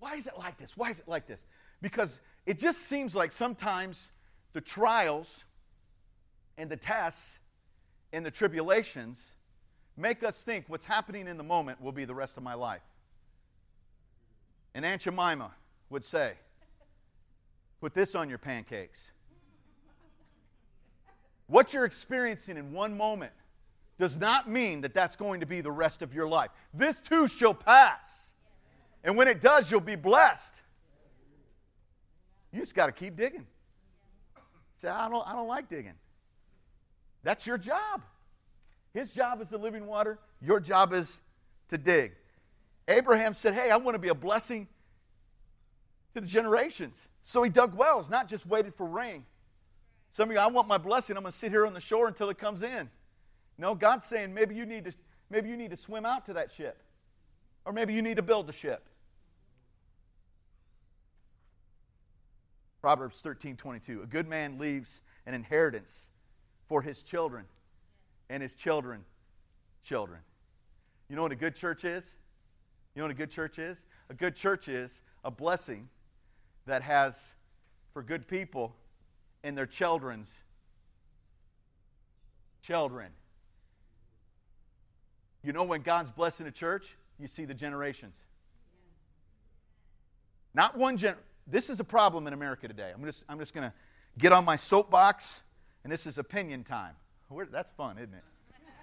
Why 0.00 0.16
is 0.16 0.26
it 0.26 0.34
like 0.38 0.58
this? 0.58 0.76
Why 0.76 0.90
is 0.90 1.00
it 1.00 1.08
like 1.08 1.26
this? 1.26 1.46
Because 1.80 2.20
it 2.46 2.58
just 2.58 2.82
seems 2.82 3.14
like 3.14 3.32
sometimes 3.32 4.12
the 4.52 4.60
trials 4.60 5.44
and 6.56 6.68
the 6.68 6.76
tests 6.76 7.38
and 8.12 8.24
the 8.24 8.30
tribulations 8.30 9.36
make 9.98 10.22
us 10.22 10.42
think 10.42 10.64
what's 10.68 10.84
happening 10.84 11.26
in 11.26 11.36
the 11.36 11.42
moment 11.44 11.82
will 11.82 11.92
be 11.92 12.04
the 12.04 12.14
rest 12.14 12.36
of 12.36 12.42
my 12.42 12.54
life. 12.54 12.82
And 14.74 14.84
Aunt 14.84 15.02
Jemima 15.02 15.50
would 15.90 16.04
say, 16.04 16.34
Put 17.80 17.94
this 17.94 18.14
on 18.14 18.28
your 18.28 18.38
pancakes. 18.38 19.12
What 21.46 21.72
you're 21.72 21.84
experiencing 21.84 22.56
in 22.56 22.72
one 22.72 22.96
moment 22.96 23.32
does 23.98 24.16
not 24.16 24.48
mean 24.48 24.80
that 24.82 24.94
that's 24.94 25.16
going 25.16 25.40
to 25.40 25.46
be 25.46 25.60
the 25.60 25.70
rest 25.70 26.02
of 26.02 26.14
your 26.14 26.28
life. 26.28 26.50
This 26.74 27.00
too 27.00 27.26
shall 27.26 27.54
pass. 27.54 28.34
And 29.04 29.16
when 29.16 29.28
it 29.28 29.40
does, 29.40 29.70
you'll 29.70 29.80
be 29.80 29.96
blessed. 29.96 30.62
You 32.52 32.60
just 32.60 32.74
got 32.74 32.86
to 32.86 32.92
keep 32.92 33.16
digging. 33.16 33.46
Say, 34.76 34.88
I 34.88 35.08
don't, 35.08 35.26
I 35.26 35.32
don't 35.32 35.48
like 35.48 35.68
digging. 35.68 35.94
That's 37.22 37.46
your 37.46 37.58
job. 37.58 38.02
His 38.98 39.12
job 39.12 39.40
is 39.40 39.50
the 39.50 39.58
living 39.58 39.86
water, 39.86 40.18
your 40.42 40.58
job 40.58 40.92
is 40.92 41.20
to 41.68 41.78
dig. 41.78 42.16
Abraham 42.88 43.32
said, 43.32 43.54
Hey, 43.54 43.70
I 43.70 43.76
want 43.76 43.94
to 43.94 44.00
be 44.00 44.08
a 44.08 44.14
blessing 44.14 44.66
to 46.14 46.20
the 46.20 46.26
generations. 46.26 47.06
So 47.22 47.44
he 47.44 47.48
dug 47.48 47.76
wells, 47.76 48.10
not 48.10 48.26
just 48.26 48.44
waited 48.44 48.74
for 48.74 48.86
rain. 48.86 49.24
Some 50.10 50.30
of 50.30 50.34
you, 50.34 50.40
I 50.40 50.48
want 50.48 50.66
my 50.66 50.78
blessing. 50.78 51.16
I'm 51.16 51.22
going 51.22 51.30
to 51.30 51.36
sit 51.38 51.52
here 51.52 51.64
on 51.64 51.74
the 51.74 51.80
shore 51.80 52.08
until 52.08 52.28
it 52.28 52.38
comes 52.38 52.64
in. 52.64 52.90
No, 53.56 53.76
God's 53.76 54.04
saying 54.04 54.34
maybe 54.34 54.56
you 54.56 54.66
need 54.66 54.86
to, 54.86 54.92
maybe 55.30 55.48
you 55.48 55.56
need 55.56 55.70
to 55.70 55.76
swim 55.76 56.04
out 56.04 56.26
to 56.26 56.32
that 56.32 56.50
ship. 56.50 56.82
Or 57.64 57.72
maybe 57.72 57.94
you 57.94 58.02
need 58.02 58.16
to 58.16 58.22
build 58.22 58.48
a 58.48 58.52
ship. 58.52 58.88
Proverbs 62.80 63.20
13 63.20 63.56
22. 63.56 64.02
A 64.02 64.06
good 64.06 64.26
man 64.26 64.58
leaves 64.58 65.02
an 65.24 65.34
inheritance 65.34 66.10
for 66.66 66.82
his 66.82 67.00
children 67.04 67.44
and 68.30 68.42
his 68.42 68.54
children 68.54 69.04
children. 69.82 70.20
You 71.08 71.16
know 71.16 71.22
what 71.22 71.32
a 71.32 71.36
good 71.36 71.54
church 71.54 71.84
is? 71.84 72.14
You 72.94 73.00
know 73.00 73.06
what 73.06 73.12
a 73.12 73.14
good 73.14 73.30
church 73.30 73.58
is? 73.58 73.86
A 74.10 74.14
good 74.14 74.34
church 74.34 74.68
is 74.68 75.00
a 75.24 75.30
blessing 75.30 75.88
that 76.66 76.82
has 76.82 77.34
for 77.92 78.02
good 78.02 78.26
people 78.26 78.74
and 79.42 79.56
their 79.56 79.66
children's 79.66 80.42
children. 82.62 83.08
You 85.42 85.52
know 85.52 85.64
when 85.64 85.82
God's 85.82 86.10
blessing 86.10 86.46
a 86.46 86.50
church, 86.50 86.96
you 87.18 87.26
see 87.26 87.44
the 87.44 87.54
generations. 87.54 88.22
Not 90.52 90.76
one 90.76 90.96
gen 90.96 91.14
this 91.46 91.70
is 91.70 91.80
a 91.80 91.84
problem 91.84 92.26
in 92.26 92.34
America 92.34 92.68
today. 92.68 92.92
I'm 92.94 93.02
just, 93.04 93.24
I'm 93.26 93.38
just 93.38 93.54
going 93.54 93.66
to 93.66 93.72
get 94.18 94.32
on 94.32 94.44
my 94.44 94.56
soapbox, 94.56 95.42
and 95.82 95.90
this 95.90 96.06
is 96.06 96.18
opinion 96.18 96.62
time. 96.62 96.94
That's 97.50 97.70
fun, 97.70 97.98
isn't 97.98 98.14
it? 98.14 98.24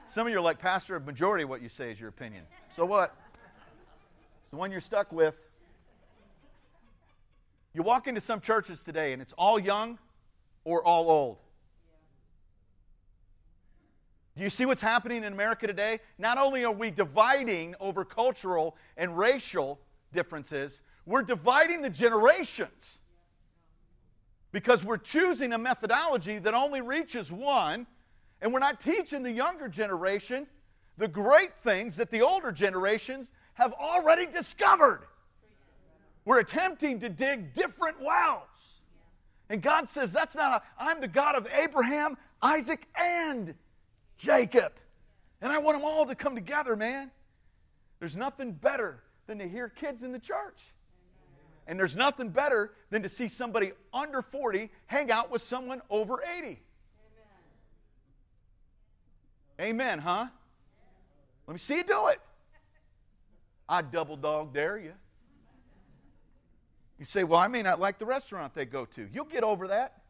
Some 0.07 0.27
of 0.27 0.31
you 0.31 0.37
are 0.37 0.41
like, 0.41 0.59
Pastor, 0.59 0.95
a 0.95 0.99
majority 0.99 1.43
of 1.43 1.49
what 1.49 1.61
you 1.61 1.69
say 1.69 1.91
is 1.91 1.99
your 1.99 2.09
opinion. 2.09 2.43
So 2.69 2.85
what? 2.85 3.15
It's 4.43 4.51
the 4.51 4.57
one 4.57 4.71
you're 4.71 4.79
stuck 4.81 5.11
with. 5.11 5.35
You 7.73 7.81
walk 7.81 8.07
into 8.07 8.21
some 8.21 8.39
churches 8.39 8.83
today, 8.83 9.13
and 9.13 9.21
it's 9.21 9.33
all 9.33 9.59
young 9.59 9.97
or 10.63 10.83
all 10.85 11.09
old. 11.09 11.37
Do 14.37 14.43
you 14.43 14.49
see 14.49 14.65
what's 14.65 14.81
happening 14.81 15.23
in 15.23 15.33
America 15.33 15.65
today? 15.65 15.99
Not 16.17 16.37
only 16.37 16.65
are 16.65 16.73
we 16.73 16.91
dividing 16.91 17.73
over 17.79 18.05
cultural 18.05 18.75
and 18.97 19.17
racial 19.17 19.79
differences, 20.13 20.81
we're 21.05 21.23
dividing 21.23 21.81
the 21.81 21.89
generations 21.89 22.99
because 24.51 24.85
we're 24.85 24.97
choosing 24.97 25.53
a 25.53 25.57
methodology 25.57 26.37
that 26.39 26.53
only 26.53 26.81
reaches 26.81 27.31
one, 27.31 27.87
and 28.45 28.53
we're 28.53 28.59
not 28.59 28.79
teaching 28.79 29.23
the 29.23 29.31
younger 29.31 29.67
generation 29.67 30.45
the 30.99 31.07
great 31.07 31.57
things 31.57 31.97
that 31.97 32.11
the 32.11 32.21
older 32.21 32.51
generations 32.51 33.31
have 33.55 33.73
already 33.73 34.27
discovered. 34.27 35.01
We're 36.25 36.41
attempting 36.41 36.99
to 36.99 37.09
dig 37.09 37.53
different 37.53 37.99
wells. 37.99 38.81
And 39.49 39.63
God 39.63 39.89
says, 39.89 40.13
That's 40.13 40.35
not, 40.35 40.61
a, 40.61 40.83
I'm 40.83 41.01
the 41.01 41.07
God 41.07 41.33
of 41.35 41.47
Abraham, 41.59 42.19
Isaac, 42.39 42.87
and 42.95 43.55
Jacob. 44.15 44.73
And 45.41 45.51
I 45.51 45.57
want 45.57 45.77
them 45.77 45.83
all 45.83 46.05
to 46.05 46.13
come 46.13 46.35
together, 46.35 46.75
man. 46.75 47.09
There's 47.97 48.15
nothing 48.15 48.51
better 48.51 49.01
than 49.25 49.39
to 49.39 49.49
hear 49.49 49.69
kids 49.69 50.03
in 50.03 50.11
the 50.11 50.19
church. 50.19 50.75
And 51.65 51.79
there's 51.79 51.95
nothing 51.95 52.29
better 52.29 52.73
than 52.91 53.01
to 53.01 53.09
see 53.09 53.27
somebody 53.27 53.71
under 53.91 54.21
40 54.21 54.69
hang 54.85 55.09
out 55.09 55.31
with 55.31 55.41
someone 55.41 55.81
over 55.89 56.19
80. 56.37 56.59
Amen, 59.59 59.99
huh? 59.99 60.27
Let 61.47 61.53
me 61.53 61.57
see 61.57 61.77
you 61.77 61.83
do 61.83 62.07
it. 62.07 62.19
I 63.67 63.81
double 63.81 64.17
dog 64.17 64.53
dare 64.53 64.77
you. 64.77 64.93
You 66.99 67.05
say, 67.05 67.23
Well, 67.23 67.39
I 67.39 67.47
may 67.47 67.61
not 67.61 67.79
like 67.79 67.97
the 67.97 68.05
restaurant 68.05 68.53
they 68.53 68.65
go 68.65 68.85
to. 68.85 69.07
You'll 69.11 69.25
get 69.25 69.43
over 69.43 69.67
that. 69.67 70.01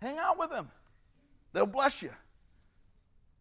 Hang 0.00 0.18
out 0.18 0.38
with 0.38 0.50
them, 0.50 0.70
they'll 1.52 1.66
bless 1.66 2.02
you. 2.02 2.10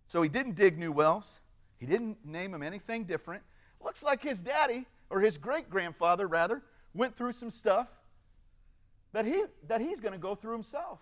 So 0.08 0.22
he 0.22 0.30
didn't 0.30 0.56
dig 0.56 0.78
new 0.78 0.92
wells, 0.92 1.40
he 1.80 1.86
didn't 1.86 2.26
name 2.26 2.52
them 2.52 2.64
anything 2.64 3.04
different. 3.04 3.44
Looks 3.84 4.04
like 4.04 4.24
his 4.24 4.42
daddy, 4.42 4.88
or 5.10 5.22
his 5.22 5.38
great 5.38 5.70
grandfather, 5.70 6.28
rather, 6.28 6.64
went 6.94 7.16
through 7.16 7.34
some 7.34 7.52
stuff 7.52 7.88
that, 9.14 9.26
he, 9.26 9.44
that 9.68 9.82
he's 9.82 10.00
going 10.00 10.14
to 10.14 10.20
go 10.20 10.34
through 10.34 10.54
himself. 10.54 11.00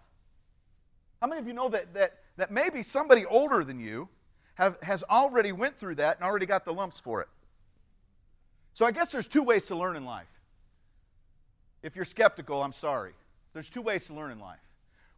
How 1.21 1.27
many 1.27 1.39
of 1.39 1.47
you 1.47 1.53
know 1.53 1.69
that, 1.69 1.93
that, 1.93 2.19
that 2.37 2.51
maybe 2.51 2.83
somebody 2.83 3.25
older 3.25 3.63
than 3.63 3.79
you 3.79 4.09
have, 4.55 4.77
has 4.81 5.03
already 5.03 5.51
went 5.51 5.77
through 5.77 5.95
that 5.95 6.17
and 6.17 6.25
already 6.25 6.45
got 6.45 6.65
the 6.65 6.73
lumps 6.73 6.99
for 6.99 7.21
it? 7.21 7.27
So 8.73 8.85
I 8.85 8.91
guess 8.91 9.11
there's 9.11 9.27
two 9.27 9.43
ways 9.43 9.65
to 9.67 9.75
learn 9.75 9.95
in 9.95 10.05
life. 10.05 10.27
If 11.81 11.95
you're 11.95 12.05
skeptical, 12.05 12.61
I'm 12.61 12.73
sorry. 12.73 13.13
There's 13.53 13.69
two 13.69 13.81
ways 13.81 14.05
to 14.07 14.13
learn 14.13 14.31
in 14.31 14.39
life. 14.39 14.59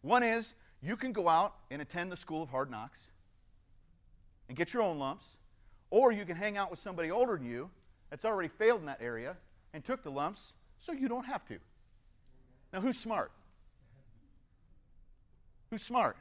One 0.01 0.21
is 0.21 0.53
you 0.81 0.95
can 0.95 1.11
go 1.11 1.27
out 1.27 1.55
and 1.71 1.81
attend 1.81 2.11
the 2.11 2.17
school 2.17 2.43
of 2.43 2.49
hard 2.49 2.69
knocks 2.69 3.07
and 4.47 4.57
get 4.57 4.73
your 4.73 4.83
own 4.83 4.99
lumps, 4.99 5.37
or 5.89 6.11
you 6.11 6.23
can 6.25 6.35
hang 6.35 6.55
out 6.55 6.69
with 6.69 6.79
somebody 6.79 7.09
older 7.09 7.35
than 7.37 7.45
you 7.45 7.69
that's 8.09 8.25
already 8.25 8.49
failed 8.49 8.81
in 8.81 8.85
that 8.85 9.01
area 9.01 9.35
and 9.73 9.83
took 9.83 10.03
the 10.03 10.11
lumps 10.11 10.53
so 10.77 10.91
you 10.91 11.07
don't 11.07 11.25
have 11.25 11.43
to. 11.45 11.57
Now, 12.71 12.81
who's 12.81 12.97
smart? 12.97 13.31
Who's 15.71 15.81
smart? 15.81 16.17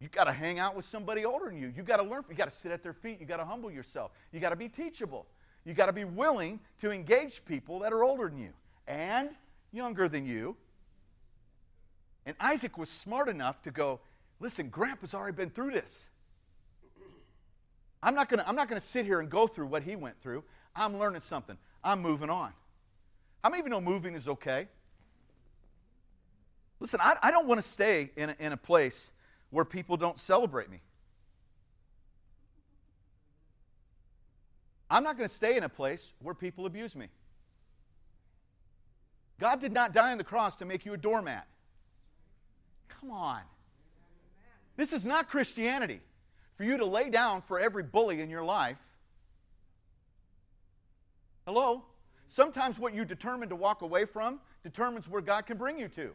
You 0.00 0.08
got 0.08 0.24
to 0.24 0.32
hang 0.32 0.58
out 0.58 0.74
with 0.74 0.86
somebody 0.86 1.26
older 1.26 1.46
than 1.46 1.58
you. 1.60 1.72
You 1.76 1.82
got 1.82 1.98
to 1.98 2.02
learn. 2.02 2.24
You 2.28 2.34
got 2.34 2.46
to 2.46 2.50
sit 2.50 2.72
at 2.72 2.82
their 2.82 2.94
feet. 2.94 3.20
You 3.20 3.26
got 3.26 3.36
to 3.36 3.44
humble 3.44 3.70
yourself. 3.70 4.12
You 4.32 4.40
got 4.40 4.50
to 4.50 4.56
be 4.56 4.68
teachable. 4.68 5.26
You 5.64 5.74
got 5.74 5.86
to 5.86 5.92
be 5.92 6.04
willing 6.04 6.58
to 6.78 6.90
engage 6.90 7.44
people 7.44 7.80
that 7.80 7.92
are 7.92 8.02
older 8.02 8.28
than 8.30 8.38
you 8.38 8.52
and 8.88 9.28
younger 9.72 10.08
than 10.08 10.24
you. 10.24 10.56
And 12.24 12.34
Isaac 12.40 12.78
was 12.78 12.88
smart 12.88 13.28
enough 13.28 13.60
to 13.62 13.70
go, 13.70 14.00
listen, 14.40 14.70
Grandpa's 14.70 15.14
already 15.14 15.36
been 15.36 15.50
through 15.50 15.72
this. 15.72 16.08
I'm 18.02 18.14
not 18.14 18.30
going 18.30 18.42
to 18.42 18.80
sit 18.80 19.04
here 19.04 19.20
and 19.20 19.28
go 19.28 19.46
through 19.46 19.66
what 19.66 19.82
he 19.82 19.96
went 19.96 20.18
through. 20.22 20.44
I'm 20.74 20.98
learning 20.98 21.20
something. 21.20 21.58
I'm 21.84 22.00
moving 22.00 22.30
on. 22.30 22.52
How 23.44 23.50
many 23.50 23.60
of 23.60 23.66
you 23.66 23.70
know 23.70 23.80
moving 23.80 24.14
is 24.14 24.28
okay? 24.28 24.68
Listen, 26.78 27.00
I, 27.02 27.16
I 27.22 27.30
don't 27.30 27.46
want 27.46 27.60
to 27.60 27.68
stay 27.68 28.10
in 28.16 28.30
a, 28.30 28.36
in 28.38 28.52
a 28.52 28.56
place 28.56 29.12
where 29.50 29.64
people 29.64 29.96
don't 29.96 30.18
celebrate 30.18 30.70
me. 30.70 30.80
I'm 34.88 35.04
not 35.04 35.16
going 35.16 35.28
to 35.28 35.34
stay 35.34 35.56
in 35.56 35.62
a 35.62 35.68
place 35.68 36.12
where 36.20 36.34
people 36.34 36.66
abuse 36.66 36.96
me. 36.96 37.08
God 39.38 39.60
did 39.60 39.72
not 39.72 39.92
die 39.92 40.12
on 40.12 40.18
the 40.18 40.24
cross 40.24 40.56
to 40.56 40.64
make 40.64 40.84
you 40.84 40.92
a 40.92 40.96
doormat. 40.96 41.46
Come 42.88 43.10
on. 43.10 43.40
This 44.76 44.92
is 44.92 45.06
not 45.06 45.28
Christianity. 45.28 46.00
For 46.56 46.64
you 46.64 46.76
to 46.76 46.84
lay 46.84 47.08
down 47.08 47.40
for 47.40 47.58
every 47.58 47.82
bully 47.82 48.20
in 48.20 48.28
your 48.28 48.44
life 48.44 48.76
Hello? 51.46 51.82
Sometimes 52.28 52.78
what 52.78 52.94
you 52.94 53.04
determine 53.04 53.48
to 53.48 53.56
walk 53.56 53.82
away 53.82 54.04
from 54.04 54.38
determines 54.62 55.08
where 55.08 55.20
God 55.20 55.46
can 55.46 55.56
bring 55.56 55.78
you 55.80 55.88
to. 55.88 56.12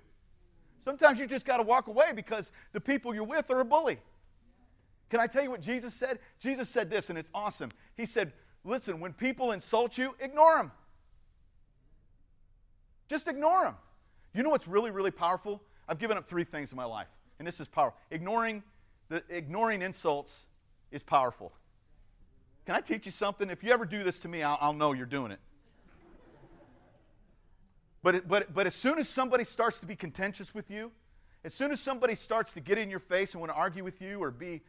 Sometimes 0.86 1.20
you 1.20 1.26
just 1.26 1.48
got 1.48 1.58
to 1.58 1.64
walk 1.64 1.88
away 1.88 2.14
because 2.16 2.52
the 2.72 2.80
people 2.80 3.14
you're 3.14 3.24
with 3.24 3.50
are 3.50 3.60
a 3.60 3.66
bully. 3.66 3.98
Can 5.10 5.20
I 5.20 5.26
tell 5.26 5.44
you 5.44 5.50
what 5.50 5.62
Jesus 5.62 5.96
said? 5.96 6.20
Jesus 6.40 6.70
said 6.70 6.92
this, 6.92 7.10
and 7.10 7.18
it's 7.18 7.32
awesome. 7.34 7.72
He 7.98 8.06
said, 8.06 8.32
Listen, 8.64 9.00
when 9.00 9.14
people 9.14 9.52
insult 9.52 9.98
you, 9.98 10.16
ignore 10.20 10.58
them. 10.58 10.72
Just 13.08 13.28
ignore 13.28 13.64
them. 13.64 13.76
You 14.34 14.42
know 14.42 14.50
what's 14.50 14.68
really, 14.68 14.90
really 14.90 15.12
powerful? 15.12 15.62
I've 15.88 16.00
given 16.00 16.18
up 16.18 16.28
three 16.28 16.44
things 16.44 16.72
in 16.72 16.76
my 16.76 16.86
life, 16.86 17.08
and 17.38 17.48
this 17.48 17.60
is 17.60 17.68
powerful. 17.68 18.00
Ignoring, 18.10 18.64
the, 19.10 19.24
ignoring 19.30 19.84
insults 19.84 20.46
is 20.92 21.04
powerful. 21.04 21.52
Can 22.66 22.76
I 22.76 22.82
teach 22.82 23.06
you 23.06 23.12
something? 23.12 23.52
If 23.52 23.64
you 23.64 23.72
ever 23.72 23.86
do 23.86 24.04
this 24.04 24.18
to 24.20 24.28
me, 24.28 24.42
I'll, 24.42 24.58
I'll 24.60 24.74
know 24.74 24.94
you're 24.94 25.06
doing 25.06 25.32
it. 25.32 25.40
But, 28.06 28.28
but, 28.28 28.54
but 28.54 28.68
as 28.68 28.76
soon 28.76 29.00
as 29.00 29.10
somebody 29.10 29.44
starts 29.44 29.80
to 29.80 29.88
be 29.88 29.96
contentious 29.96 30.54
with 30.54 30.70
you, 30.70 30.92
as 31.44 31.56
soon 31.56 31.72
as 31.72 31.80
somebody 31.80 32.14
starts 32.14 32.54
to 32.54 32.60
get 32.60 32.78
in 32.78 32.88
your 32.88 33.00
face 33.00 33.34
and 33.34 33.42
want 33.42 33.52
to 33.52 33.58
argue 33.58 33.84
with 33.84 34.00
you 34.00 34.22
or 34.22 34.30
be 34.30 34.62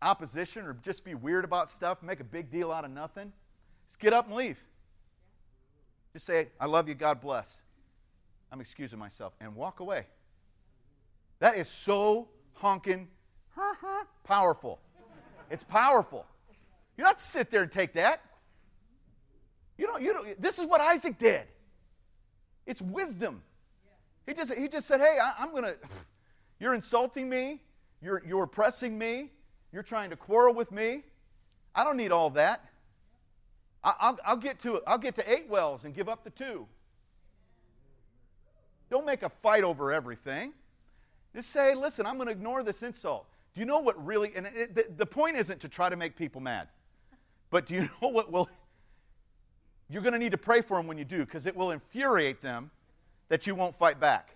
opposition 0.00 0.64
or 0.64 0.72
just 0.82 1.04
be 1.04 1.14
weird 1.14 1.44
about 1.44 1.68
stuff, 1.68 2.02
make 2.02 2.20
a 2.20 2.24
big 2.24 2.50
deal 2.50 2.72
out 2.72 2.86
of 2.86 2.90
nothing, 2.90 3.30
just 3.86 4.00
get 4.00 4.14
up 4.14 4.26
and 4.28 4.36
leave. 4.36 4.58
Just 6.14 6.24
say, 6.24 6.48
I 6.58 6.64
love 6.64 6.88
you, 6.88 6.94
God 6.94 7.20
bless. 7.20 7.60
I'm 8.50 8.62
excusing 8.62 8.98
myself, 8.98 9.34
and 9.38 9.54
walk 9.54 9.80
away. 9.80 10.06
That 11.40 11.58
is 11.58 11.68
so 11.68 12.28
honking 12.54 13.06
powerful. 14.24 14.80
It's 15.50 15.62
powerful. 15.62 16.24
You 16.96 17.04
don't 17.04 17.20
sit 17.20 17.50
there 17.50 17.64
and 17.64 17.70
take 17.70 17.92
that. 17.92 18.22
You 19.76 19.86
don't, 19.86 20.00
you 20.00 20.14
don't, 20.14 20.40
this 20.40 20.58
is 20.58 20.64
what 20.64 20.80
Isaac 20.80 21.18
did. 21.18 21.42
It's 22.68 22.82
wisdom. 22.82 23.40
He 24.26 24.34
just, 24.34 24.54
he 24.54 24.68
just 24.68 24.86
said, 24.86 25.00
hey, 25.00 25.18
I, 25.20 25.42
am 25.42 25.50
going 25.50 25.64
to, 25.64 25.76
you're 26.60 26.74
insulting 26.74 27.28
me. 27.28 27.62
You're, 28.00 28.22
you're 28.24 28.44
oppressing 28.44 28.96
me. 28.96 29.32
You're 29.72 29.82
trying 29.82 30.10
to 30.10 30.16
quarrel 30.16 30.54
with 30.54 30.70
me. 30.70 31.02
I 31.74 31.82
don't 31.82 31.96
need 31.96 32.12
all 32.12 32.30
that. 32.30 32.64
I, 33.82 33.94
I'll, 33.98 34.18
I'll, 34.24 34.36
get 34.36 34.60
to, 34.60 34.76
it. 34.76 34.82
I'll 34.86 34.98
get 34.98 35.14
to 35.16 35.32
eight 35.32 35.48
wells 35.48 35.86
and 35.86 35.94
give 35.94 36.08
up 36.08 36.24
the 36.24 36.30
two. 36.30 36.66
Don't 38.90 39.06
make 39.06 39.22
a 39.22 39.30
fight 39.30 39.64
over 39.64 39.90
everything. 39.90 40.52
Just 41.34 41.50
say, 41.50 41.74
listen, 41.74 42.04
I'm 42.04 42.16
going 42.16 42.26
to 42.26 42.32
ignore 42.32 42.62
this 42.62 42.82
insult. 42.82 43.26
Do 43.54 43.60
you 43.60 43.66
know 43.66 43.80
what 43.80 44.04
really, 44.04 44.32
and 44.36 44.46
it, 44.46 44.74
the, 44.74 44.86
the 44.96 45.06
point 45.06 45.36
isn't 45.36 45.60
to 45.60 45.68
try 45.68 45.88
to 45.88 45.96
make 45.96 46.16
people 46.16 46.40
mad. 46.40 46.68
But 47.50 47.66
do 47.66 47.74
you 47.74 47.80
know 48.02 48.08
what 48.08 48.30
will? 48.30 48.48
You're 49.90 50.02
going 50.02 50.12
to 50.12 50.18
need 50.18 50.32
to 50.32 50.38
pray 50.38 50.60
for 50.60 50.76
them 50.76 50.86
when 50.86 50.98
you 50.98 51.04
do 51.04 51.24
because 51.24 51.46
it 51.46 51.56
will 51.56 51.70
infuriate 51.70 52.42
them 52.42 52.70
that 53.28 53.46
you 53.46 53.54
won't 53.54 53.74
fight 53.74 53.98
back. 53.98 54.34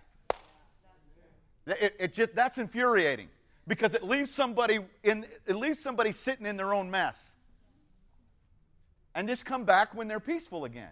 It, 1.65 1.95
it 1.99 2.13
just, 2.13 2.35
that's 2.35 2.57
infuriating 2.57 3.29
because 3.67 3.93
it 3.93 4.03
leaves 4.03 4.31
somebody 4.31 4.79
in, 5.03 5.25
it 5.45 5.55
leaves 5.55 5.79
somebody 5.79 6.11
sitting 6.11 6.45
in 6.45 6.57
their 6.57 6.73
own 6.73 6.91
mess. 6.91 7.35
And 9.15 9.27
just 9.27 9.45
come 9.45 9.63
back 9.63 9.93
when 9.93 10.07
they're 10.07 10.19
peaceful 10.19 10.65
again. 10.65 10.89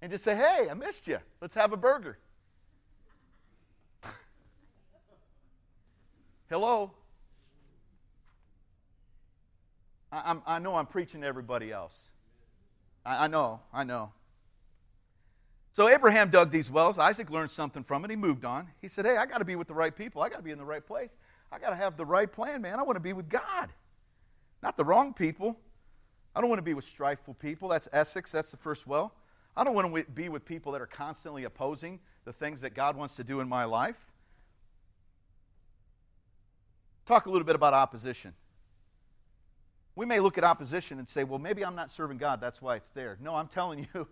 And 0.00 0.10
just 0.10 0.24
say, 0.24 0.34
hey, 0.34 0.68
I 0.70 0.74
missed 0.74 1.06
you. 1.06 1.18
Let's 1.40 1.54
have 1.54 1.72
a 1.72 1.76
burger. 1.76 2.18
Hello? 6.50 6.92
I, 10.10 10.36
I 10.46 10.58
know 10.58 10.76
I'm 10.76 10.86
preaching 10.86 11.20
to 11.20 11.26
everybody 11.26 11.70
else. 11.70 12.12
I, 13.06 13.24
I 13.24 13.26
know, 13.28 13.60
I 13.72 13.84
know. 13.84 14.10
So 15.72 15.88
Abraham 15.88 16.30
dug 16.30 16.50
these 16.50 16.70
wells. 16.70 16.98
Isaac 16.98 17.30
learned 17.30 17.50
something 17.50 17.84
from 17.84 18.04
it. 18.04 18.10
He 18.10 18.16
moved 18.16 18.44
on. 18.44 18.68
He 18.80 18.88
said, 18.88 19.04
Hey, 19.04 19.16
I 19.16 19.26
got 19.26 19.38
to 19.38 19.44
be 19.44 19.56
with 19.56 19.68
the 19.68 19.74
right 19.74 19.94
people. 19.94 20.22
I 20.22 20.28
got 20.28 20.38
to 20.38 20.42
be 20.42 20.50
in 20.50 20.58
the 20.58 20.64
right 20.64 20.84
place. 20.84 21.16
I 21.52 21.58
got 21.58 21.70
to 21.70 21.76
have 21.76 21.96
the 21.96 22.04
right 22.04 22.30
plan, 22.30 22.62
man. 22.62 22.80
I 22.80 22.82
want 22.82 22.96
to 22.96 23.02
be 23.02 23.12
with 23.12 23.28
God, 23.28 23.70
not 24.62 24.76
the 24.76 24.84
wrong 24.84 25.14
people. 25.14 25.56
I 26.34 26.40
don't 26.40 26.50
want 26.50 26.58
to 26.58 26.64
be 26.64 26.74
with 26.74 26.84
strifeful 26.84 27.38
people. 27.38 27.68
That's 27.68 27.88
Essex. 27.92 28.32
That's 28.32 28.50
the 28.50 28.56
first 28.56 28.86
well. 28.86 29.14
I 29.56 29.64
don't 29.64 29.74
want 29.74 29.94
to 29.94 30.10
be 30.12 30.28
with 30.28 30.44
people 30.44 30.72
that 30.72 30.82
are 30.82 30.86
constantly 30.86 31.44
opposing 31.44 31.98
the 32.24 32.32
things 32.32 32.60
that 32.60 32.74
God 32.74 32.96
wants 32.96 33.14
to 33.16 33.24
do 33.24 33.40
in 33.40 33.48
my 33.48 33.64
life. 33.64 33.96
Talk 37.06 37.26
a 37.26 37.30
little 37.30 37.46
bit 37.46 37.54
about 37.54 37.72
opposition. 37.72 38.34
We 39.96 40.04
may 40.04 40.20
look 40.20 40.36
at 40.36 40.44
opposition 40.44 40.98
and 40.98 41.08
say, 41.08 41.24
well, 41.24 41.38
maybe 41.38 41.64
I'm 41.64 41.74
not 41.74 41.90
serving 41.90 42.18
God, 42.18 42.40
that's 42.40 42.60
why 42.60 42.76
it's 42.76 42.90
there. 42.90 43.16
No, 43.20 43.34
I'm 43.34 43.48
telling 43.48 43.88
you, 43.94 44.06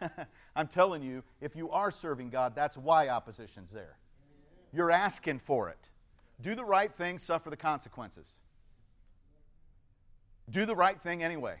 I'm 0.56 0.68
telling 0.68 1.02
you, 1.02 1.24
if 1.40 1.56
you 1.56 1.70
are 1.70 1.90
serving 1.90 2.30
God, 2.30 2.54
that's 2.54 2.76
why 2.76 3.08
opposition's 3.08 3.70
there. 3.72 3.96
You're 4.72 4.92
asking 4.92 5.40
for 5.40 5.68
it. 5.68 5.90
Do 6.40 6.54
the 6.54 6.64
right 6.64 6.94
thing, 6.94 7.18
suffer 7.18 7.50
the 7.50 7.56
consequences. 7.56 8.38
Do 10.48 10.64
the 10.64 10.76
right 10.76 11.00
thing 11.00 11.22
anyway, 11.24 11.56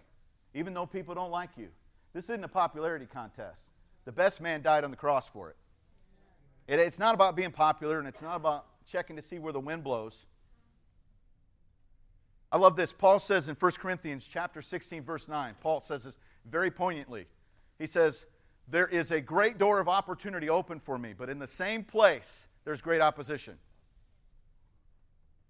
even 0.54 0.72
though 0.72 0.86
people 0.86 1.16
don't 1.16 1.32
like 1.32 1.50
you. 1.56 1.68
This 2.14 2.24
isn't 2.26 2.44
a 2.44 2.48
popularity 2.48 3.06
contest. 3.06 3.70
The 4.04 4.12
best 4.12 4.40
man 4.40 4.62
died 4.62 4.84
on 4.84 4.92
the 4.92 4.96
cross 4.96 5.28
for 5.28 5.50
it. 5.50 5.56
it 6.68 6.78
it's 6.78 6.98
not 6.98 7.14
about 7.14 7.34
being 7.34 7.50
popular 7.50 7.98
and 7.98 8.06
it's 8.06 8.22
not 8.22 8.36
about 8.36 8.66
checking 8.86 9.16
to 9.16 9.22
see 9.22 9.40
where 9.40 9.52
the 9.52 9.60
wind 9.60 9.82
blows. 9.82 10.26
I 12.50 12.56
love 12.56 12.76
this. 12.76 12.92
Paul 12.92 13.18
says 13.18 13.48
in 13.48 13.54
1 13.54 13.72
Corinthians 13.72 14.26
chapter 14.26 14.62
16 14.62 15.02
verse 15.02 15.28
9. 15.28 15.54
Paul 15.60 15.80
says 15.80 16.04
this 16.04 16.18
very 16.46 16.70
poignantly. 16.70 17.26
He 17.78 17.86
says, 17.86 18.26
"There 18.68 18.86
is 18.86 19.10
a 19.10 19.20
great 19.20 19.58
door 19.58 19.80
of 19.80 19.88
opportunity 19.88 20.48
open 20.48 20.80
for 20.80 20.98
me, 20.98 21.12
but 21.12 21.28
in 21.28 21.38
the 21.38 21.46
same 21.46 21.84
place 21.84 22.48
there's 22.64 22.80
great 22.80 23.00
opposition." 23.00 23.58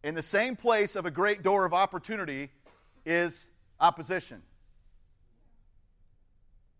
In 0.02 0.14
the 0.14 0.22
same 0.22 0.56
place 0.56 0.96
of 0.96 1.06
a 1.06 1.10
great 1.10 1.42
door 1.42 1.64
of 1.64 1.74
opportunity 1.74 2.50
is 3.04 3.48
opposition. 3.80 4.42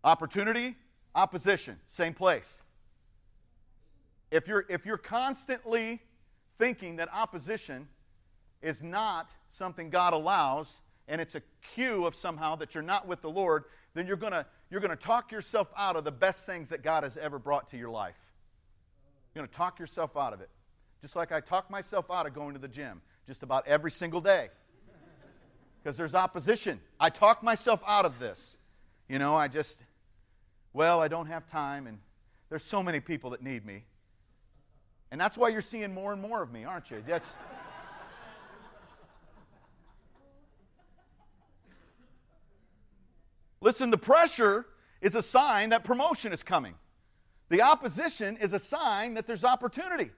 Opportunity, 0.03 0.77
opposition, 1.15 1.79
same 1.85 2.13
place. 2.13 2.61
If 4.31 4.47
you're 4.47 4.65
if 4.69 4.85
you're 4.85 4.97
constantly 4.97 6.01
thinking 6.57 6.97
that 6.97 7.09
opposition 7.13 7.89
is 8.61 8.83
not 8.83 9.31
something 9.47 9.89
God 9.89 10.13
allows 10.13 10.81
and 11.09 11.19
it's 11.19 11.35
a 11.35 11.41
cue 11.73 12.05
of 12.05 12.15
somehow 12.15 12.55
that 12.55 12.75
you're 12.75 12.83
not 12.83 13.07
with 13.07 13.21
the 13.21 13.29
Lord, 13.29 13.65
then 13.95 14.07
you're 14.07 14.15
going 14.15 14.31
to 14.31 14.45
you're 14.69 14.79
going 14.79 14.95
to 14.95 15.03
talk 15.03 15.31
yourself 15.31 15.73
out 15.75 15.95
of 15.95 16.03
the 16.03 16.11
best 16.11 16.45
things 16.45 16.69
that 16.69 16.83
God 16.83 17.01
has 17.01 17.17
ever 17.17 17.39
brought 17.39 17.67
to 17.69 17.77
your 17.77 17.89
life. 17.89 18.19
You're 19.33 19.41
going 19.41 19.49
to 19.49 19.57
talk 19.57 19.79
yourself 19.79 20.15
out 20.15 20.31
of 20.31 20.41
it. 20.41 20.49
Just 21.01 21.15
like 21.15 21.31
I 21.31 21.39
talk 21.39 21.71
myself 21.71 22.11
out 22.11 22.27
of 22.27 22.35
going 22.35 22.53
to 22.53 22.59
the 22.59 22.67
gym 22.67 23.01
just 23.25 23.41
about 23.41 23.67
every 23.67 23.91
single 23.91 24.21
day. 24.21 24.49
Because 25.81 25.95
there's 25.95 26.13
opposition. 26.13 26.81
I 26.99 27.09
talk 27.09 27.41
myself 27.41 27.81
out 27.87 28.03
of 28.03 28.19
this. 28.19 28.57
You 29.07 29.17
know, 29.17 29.33
I 29.33 29.47
just, 29.47 29.81
well, 30.73 30.99
I 30.99 31.07
don't 31.07 31.27
have 31.27 31.47
time, 31.47 31.87
and 31.87 31.99
there's 32.49 32.65
so 32.65 32.83
many 32.83 32.99
people 32.99 33.29
that 33.29 33.41
need 33.41 33.65
me. 33.65 33.85
And 35.09 35.21
that's 35.21 35.37
why 35.37 35.47
you're 35.47 35.61
seeing 35.61 35.93
more 35.93 36.11
and 36.11 36.21
more 36.21 36.43
of 36.43 36.51
me, 36.51 36.65
aren't 36.65 36.91
you? 36.91 37.01
That's. 37.07 37.37
Listen, 43.61 43.89
the 43.89 43.97
pressure 43.97 44.65
is 45.01 45.15
a 45.15 45.21
sign 45.21 45.69
that 45.69 45.83
promotion 45.83 46.31
is 46.31 46.43
coming. 46.43 46.75
The 47.49 47.61
opposition 47.61 48.37
is 48.37 48.53
a 48.53 48.59
sign 48.59 49.15
that 49.15 49.27
there's 49.27 49.43
opportunity. 49.43 50.11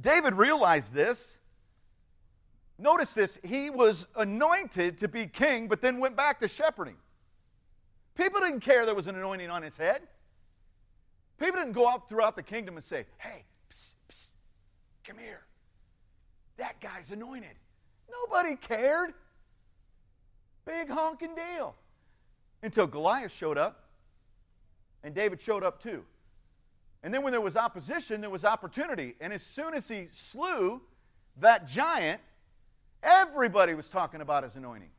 David 0.00 0.34
realized 0.34 0.94
this. 0.94 1.38
Notice 2.78 3.14
this, 3.14 3.38
he 3.42 3.70
was 3.70 4.06
anointed 4.16 4.98
to 4.98 5.08
be 5.08 5.26
king, 5.26 5.66
but 5.66 5.80
then 5.80 5.98
went 5.98 6.14
back 6.14 6.38
to 6.40 6.48
shepherding. 6.48 6.96
People 8.14 8.40
didn't 8.40 8.60
care 8.60 8.84
there 8.84 8.94
was 8.94 9.08
an 9.08 9.16
anointing 9.16 9.50
on 9.50 9.62
his 9.62 9.76
head. 9.76 10.02
People 11.38 11.56
didn't 11.56 11.72
go 11.72 11.88
out 11.88 12.08
throughout 12.08 12.36
the 12.36 12.42
kingdom 12.42 12.76
and 12.76 12.84
say, 12.84 13.06
hey, 13.18 13.44
psst, 13.70 13.94
psst, 14.08 14.32
come 15.04 15.18
here. 15.18 15.44
That 16.58 16.80
guy's 16.80 17.10
anointed. 17.10 17.56
Nobody 18.10 18.56
cared. 18.56 19.12
Big 20.64 20.88
honking 20.88 21.34
deal 21.34 21.74
until 22.62 22.86
Goliath 22.86 23.32
showed 23.32 23.58
up, 23.58 23.84
and 25.02 25.14
David 25.14 25.40
showed 25.40 25.62
up 25.62 25.80
too. 25.80 26.04
And 27.02 27.14
then 27.14 27.22
when 27.22 27.30
there 27.30 27.40
was 27.40 27.56
opposition, 27.56 28.20
there 28.20 28.30
was 28.30 28.44
opportunity. 28.44 29.14
And 29.20 29.32
as 29.32 29.42
soon 29.42 29.74
as 29.74 29.88
he 29.88 30.06
slew 30.10 30.82
that 31.38 31.66
giant, 31.66 32.20
everybody 33.02 33.74
was 33.74 33.88
talking 33.88 34.20
about 34.20 34.42
his 34.42 34.56
anointing. 34.56 34.90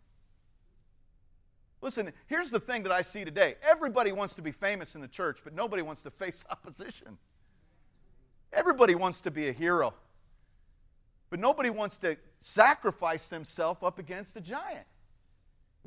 Listen, 1.82 2.12
here's 2.28 2.50
the 2.50 2.60
thing 2.60 2.84
that 2.84 2.92
I 2.92 3.02
see 3.02 3.24
today 3.24 3.56
everybody 3.62 4.12
wants 4.12 4.34
to 4.36 4.42
be 4.42 4.52
famous 4.52 4.96
in 4.96 5.02
the 5.02 5.08
church, 5.08 5.40
but 5.44 5.54
nobody 5.54 5.82
wants 5.82 6.02
to 6.04 6.12
face 6.12 6.44
opposition. 6.50 7.18
Everybody 8.54 8.96
wants 8.96 9.22
to 9.22 9.32
be 9.32 9.50
a 9.50 9.52
hero, 9.52 9.94
but 11.30 11.40
nobody 11.40 11.70
wants 11.70 11.98
to 11.98 12.18
sacrifice 12.40 13.28
themselves 13.28 13.84
up 13.84 14.00
against 14.00 14.38
a 14.38 14.42
giant. 14.42 14.86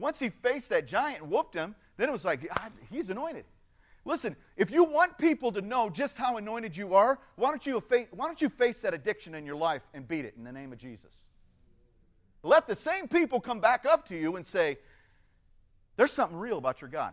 Once 0.01 0.19
he 0.19 0.31
faced 0.31 0.71
that 0.71 0.89
giant 0.89 1.21
and 1.23 1.31
whooped 1.31 1.55
him, 1.55 1.75
then 1.97 2.09
it 2.09 2.13
was 2.13 2.25
like, 2.25 2.49
ah, 2.59 2.69
he's 2.91 3.11
anointed. 3.11 3.45
Listen, 4.07 4.35
if 4.57 4.71
you 4.71 4.83
want 4.83 5.19
people 5.19 5.53
to 5.53 5.61
know 5.61 5.91
just 5.91 6.17
how 6.17 6.39
anointed 6.39 6.75
you 6.75 6.95
are, 6.95 7.19
why 7.37 7.51
don't 7.51 7.67
you, 7.67 7.79
face, 7.83 8.09
why 8.13 8.27
don't 8.27 8.41
you 8.41 8.49
face 8.49 8.81
that 8.81 8.95
addiction 8.95 9.35
in 9.35 9.45
your 9.45 9.57
life 9.57 9.83
and 9.93 10.09
beat 10.09 10.25
it 10.25 10.35
in 10.39 10.43
the 10.43 10.53
name 10.53 10.73
of 10.73 10.79
Jesus? 10.79 11.27
Let 12.43 12.67
the 12.67 12.75
same 12.75 13.09
people 13.09 13.41
come 13.41 13.61
back 13.61 13.85
up 13.85 14.09
to 14.09 14.17
you 14.17 14.37
and 14.37 14.47
say, 14.47 14.79
There's 15.97 16.11
something 16.11 16.39
real 16.39 16.57
about 16.57 16.81
your 16.81 16.89
God. 16.89 17.13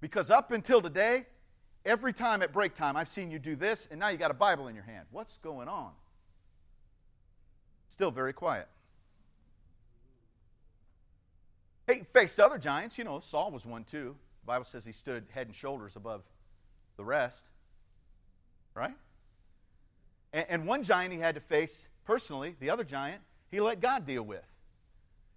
Because 0.00 0.30
up 0.30 0.52
until 0.52 0.80
today, 0.80 1.26
every 1.84 2.12
time 2.12 2.42
at 2.42 2.52
break 2.52 2.74
time, 2.74 2.96
I've 2.96 3.08
seen 3.08 3.32
you 3.32 3.40
do 3.40 3.56
this, 3.56 3.88
and 3.90 3.98
now 3.98 4.10
you 4.10 4.16
got 4.16 4.30
a 4.30 4.34
Bible 4.34 4.68
in 4.68 4.76
your 4.76 4.84
hand. 4.84 5.06
What's 5.10 5.38
going 5.38 5.66
on? 5.66 5.90
Still 7.88 8.12
very 8.12 8.32
quiet. 8.32 8.68
He 11.88 11.97
faced 12.12 12.40
other 12.40 12.58
giants. 12.58 12.98
You 12.98 13.04
know, 13.04 13.20
Saul 13.20 13.50
was 13.50 13.64
one 13.66 13.84
too. 13.84 14.16
The 14.42 14.46
Bible 14.46 14.64
says 14.64 14.84
he 14.84 14.92
stood 14.92 15.24
head 15.30 15.46
and 15.46 15.54
shoulders 15.54 15.96
above 15.96 16.22
the 16.96 17.04
rest. 17.04 17.48
Right? 18.74 18.94
And, 20.32 20.46
and 20.48 20.66
one 20.66 20.82
giant 20.82 21.12
he 21.12 21.18
had 21.18 21.34
to 21.34 21.40
face 21.40 21.88
personally, 22.04 22.56
the 22.60 22.70
other 22.70 22.84
giant, 22.84 23.22
he 23.50 23.60
let 23.60 23.80
God 23.80 24.06
deal 24.06 24.22
with. 24.22 24.44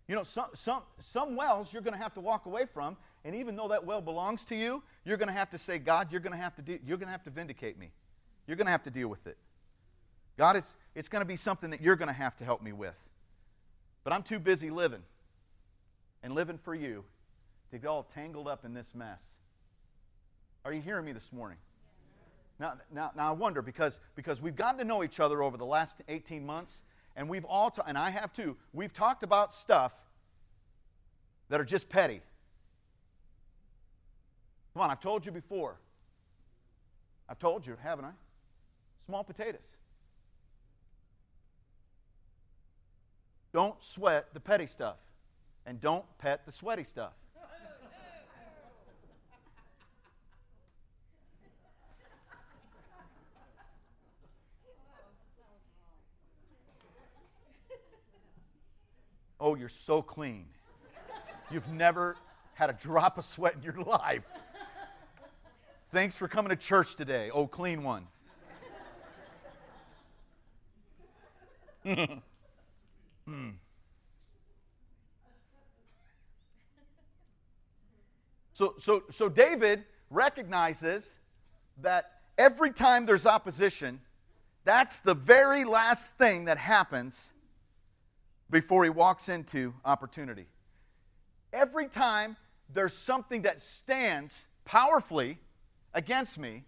You 0.08 0.16
know, 0.16 0.24
some, 0.24 0.48
some, 0.54 0.82
some 1.00 1.36
wells 1.36 1.72
you're 1.72 1.82
going 1.82 1.94
to 1.94 2.02
have 2.02 2.14
to 2.16 2.20
walk 2.20 2.46
away 2.46 2.66
from, 2.66 2.98
and 3.24 3.36
even 3.36 3.56
though 3.56 3.70
that 3.70 3.86
well 3.86 4.02
belongs 4.02 4.44
to 4.46 4.56
you, 4.56 4.84
you're 5.06 5.18
going 5.18 5.28
to 5.28 5.34
have 5.34 5.50
to 5.52 5.58
say, 5.58 5.80
God, 5.80 6.12
you're 6.12 6.20
going 6.20 6.36
to 6.36 6.42
have 6.42 6.56
to, 6.56 6.62
de- 6.62 6.80
you're 6.86 6.98
going 6.98 7.08
to, 7.08 7.12
have 7.14 7.24
to 7.24 7.30
vindicate 7.30 7.80
me. 7.80 7.92
You're 8.48 8.58
going 8.58 8.66
to 8.66 8.72
have 8.72 8.84
to 8.84 8.92
deal 8.92 9.08
with 9.08 9.26
it. 9.28 9.38
God, 10.38 10.56
it's, 10.56 10.76
it's 10.96 11.08
going 11.08 11.22
to 11.22 11.28
be 11.28 11.36
something 11.36 11.70
that 11.70 11.82
you're 11.82 11.96
going 11.96 12.08
to 12.08 12.14
have 12.14 12.36
to 12.38 12.44
help 12.44 12.62
me 12.62 12.74
with. 12.74 12.96
But 14.04 14.12
I'm 14.12 14.24
too 14.24 14.40
busy 14.40 14.70
living 14.70 15.04
and 16.24 16.34
living 16.34 16.58
for 16.58 16.76
you 16.76 17.04
to 17.72 17.78
get 17.78 17.88
all 17.88 18.04
tangled 18.04 18.48
up 18.48 18.66
in 18.66 18.74
this 18.74 18.94
mess. 18.94 19.24
Are 20.64 20.74
you 20.74 20.82
hearing 20.82 21.06
me 21.06 21.14
this 21.14 21.32
morning? 21.32 21.58
Now, 22.60 22.74
now, 22.94 23.12
now 23.16 23.30
I 23.30 23.32
wonder 23.32 23.62
because, 23.62 24.00
because 24.16 24.42
we've 24.42 24.56
gotten 24.56 24.78
to 24.78 24.86
know 24.86 25.04
each 25.04 25.20
other 25.20 25.42
over 25.42 25.58
the 25.58 25.66
last 25.66 26.02
18 26.08 26.46
months, 26.46 26.84
and 27.16 27.28
we've 27.28 27.46
all, 27.46 27.72
ta- 27.72 27.84
and 27.88 27.98
I 27.98 28.12
have 28.12 28.32
too, 28.32 28.56
we've 28.74 28.94
talked 28.94 29.24
about 29.24 29.54
stuff 29.54 29.94
that 31.50 31.60
are 31.60 31.66
just 31.66 31.90
petty. 31.90 32.22
Come 34.74 34.84
on, 34.84 34.92
I've 34.92 35.02
told 35.02 35.26
you 35.26 35.32
before. 35.32 35.78
I've 37.28 37.40
told 37.40 37.66
you, 37.66 37.76
haven't 37.82 38.06
I? 38.06 38.12
Small 39.08 39.24
potatoes. 39.24 39.68
Don't 43.54 43.82
sweat 43.84 44.34
the 44.34 44.40
petty 44.40 44.68
stuff. 44.68 44.98
And 45.66 45.80
don't 45.80 46.06
pet 46.18 46.46
the 46.46 46.52
sweaty 46.52 46.84
stuff. 46.84 47.14
Oh, 59.44 59.56
you're 59.56 59.70
so 59.70 60.04
clean. 60.04 60.46
You've 61.50 61.68
never 61.68 62.16
had 62.54 62.70
a 62.70 62.74
drop 62.74 63.18
of 63.18 63.26
sweat 63.26 63.56
in 63.56 63.64
your 63.64 63.74
life. 63.84 64.24
Thanks 65.92 66.16
for 66.16 66.28
coming 66.28 66.52
to 66.52 66.56
church 66.56 66.96
today. 66.96 67.32
Oh, 67.34 67.48
clean 67.48 67.82
one. 67.82 68.08
hmm. 71.84 73.50
So, 78.52 78.76
so, 78.78 79.04
so 79.10 79.30
David 79.30 79.84
recognizes 80.10 81.16
that 81.82 82.20
every 82.38 82.72
time 82.72 83.06
there's 83.06 83.26
opposition, 83.26 84.02
that's 84.64 85.00
the 85.00 85.14
very 85.14 85.64
last 85.64 86.18
thing 86.18 86.46
that 86.46 86.58
happens 86.58 87.34
before 88.50 88.84
he 88.84 88.90
walks 88.90 89.30
into 89.30 89.74
opportunity. 89.86 90.46
Every 91.54 91.88
time 91.88 92.36
there's 92.74 92.94
something 92.94 93.44
that 93.44 93.60
stands 93.60 94.48
powerfully 94.66 95.38
against 95.94 96.38
me, 96.38 96.64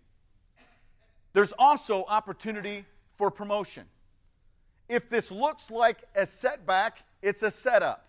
there's 1.33 1.51
also 1.53 2.05
opportunity 2.05 2.85
for 3.15 3.29
promotion. 3.29 3.85
If 4.87 5.09
this 5.09 5.31
looks 5.31 5.69
like 5.69 5.97
a 6.15 6.25
setback, 6.25 6.99
it's 7.21 7.43
a 7.43 7.51
setup 7.51 8.05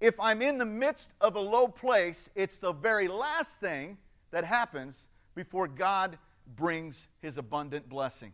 if 0.00 0.18
I'm 0.20 0.42
in 0.42 0.58
the 0.58 0.66
midst 0.66 1.12
of 1.20 1.36
a 1.36 1.40
low 1.40 1.68
place, 1.68 2.30
it's 2.34 2.58
the 2.58 2.72
very 2.72 3.08
last 3.08 3.60
thing 3.60 3.98
that 4.30 4.44
happens 4.44 5.08
before 5.34 5.66
God 5.66 6.18
brings 6.56 7.08
his 7.20 7.38
abundant 7.38 7.88
blessing. 7.88 8.32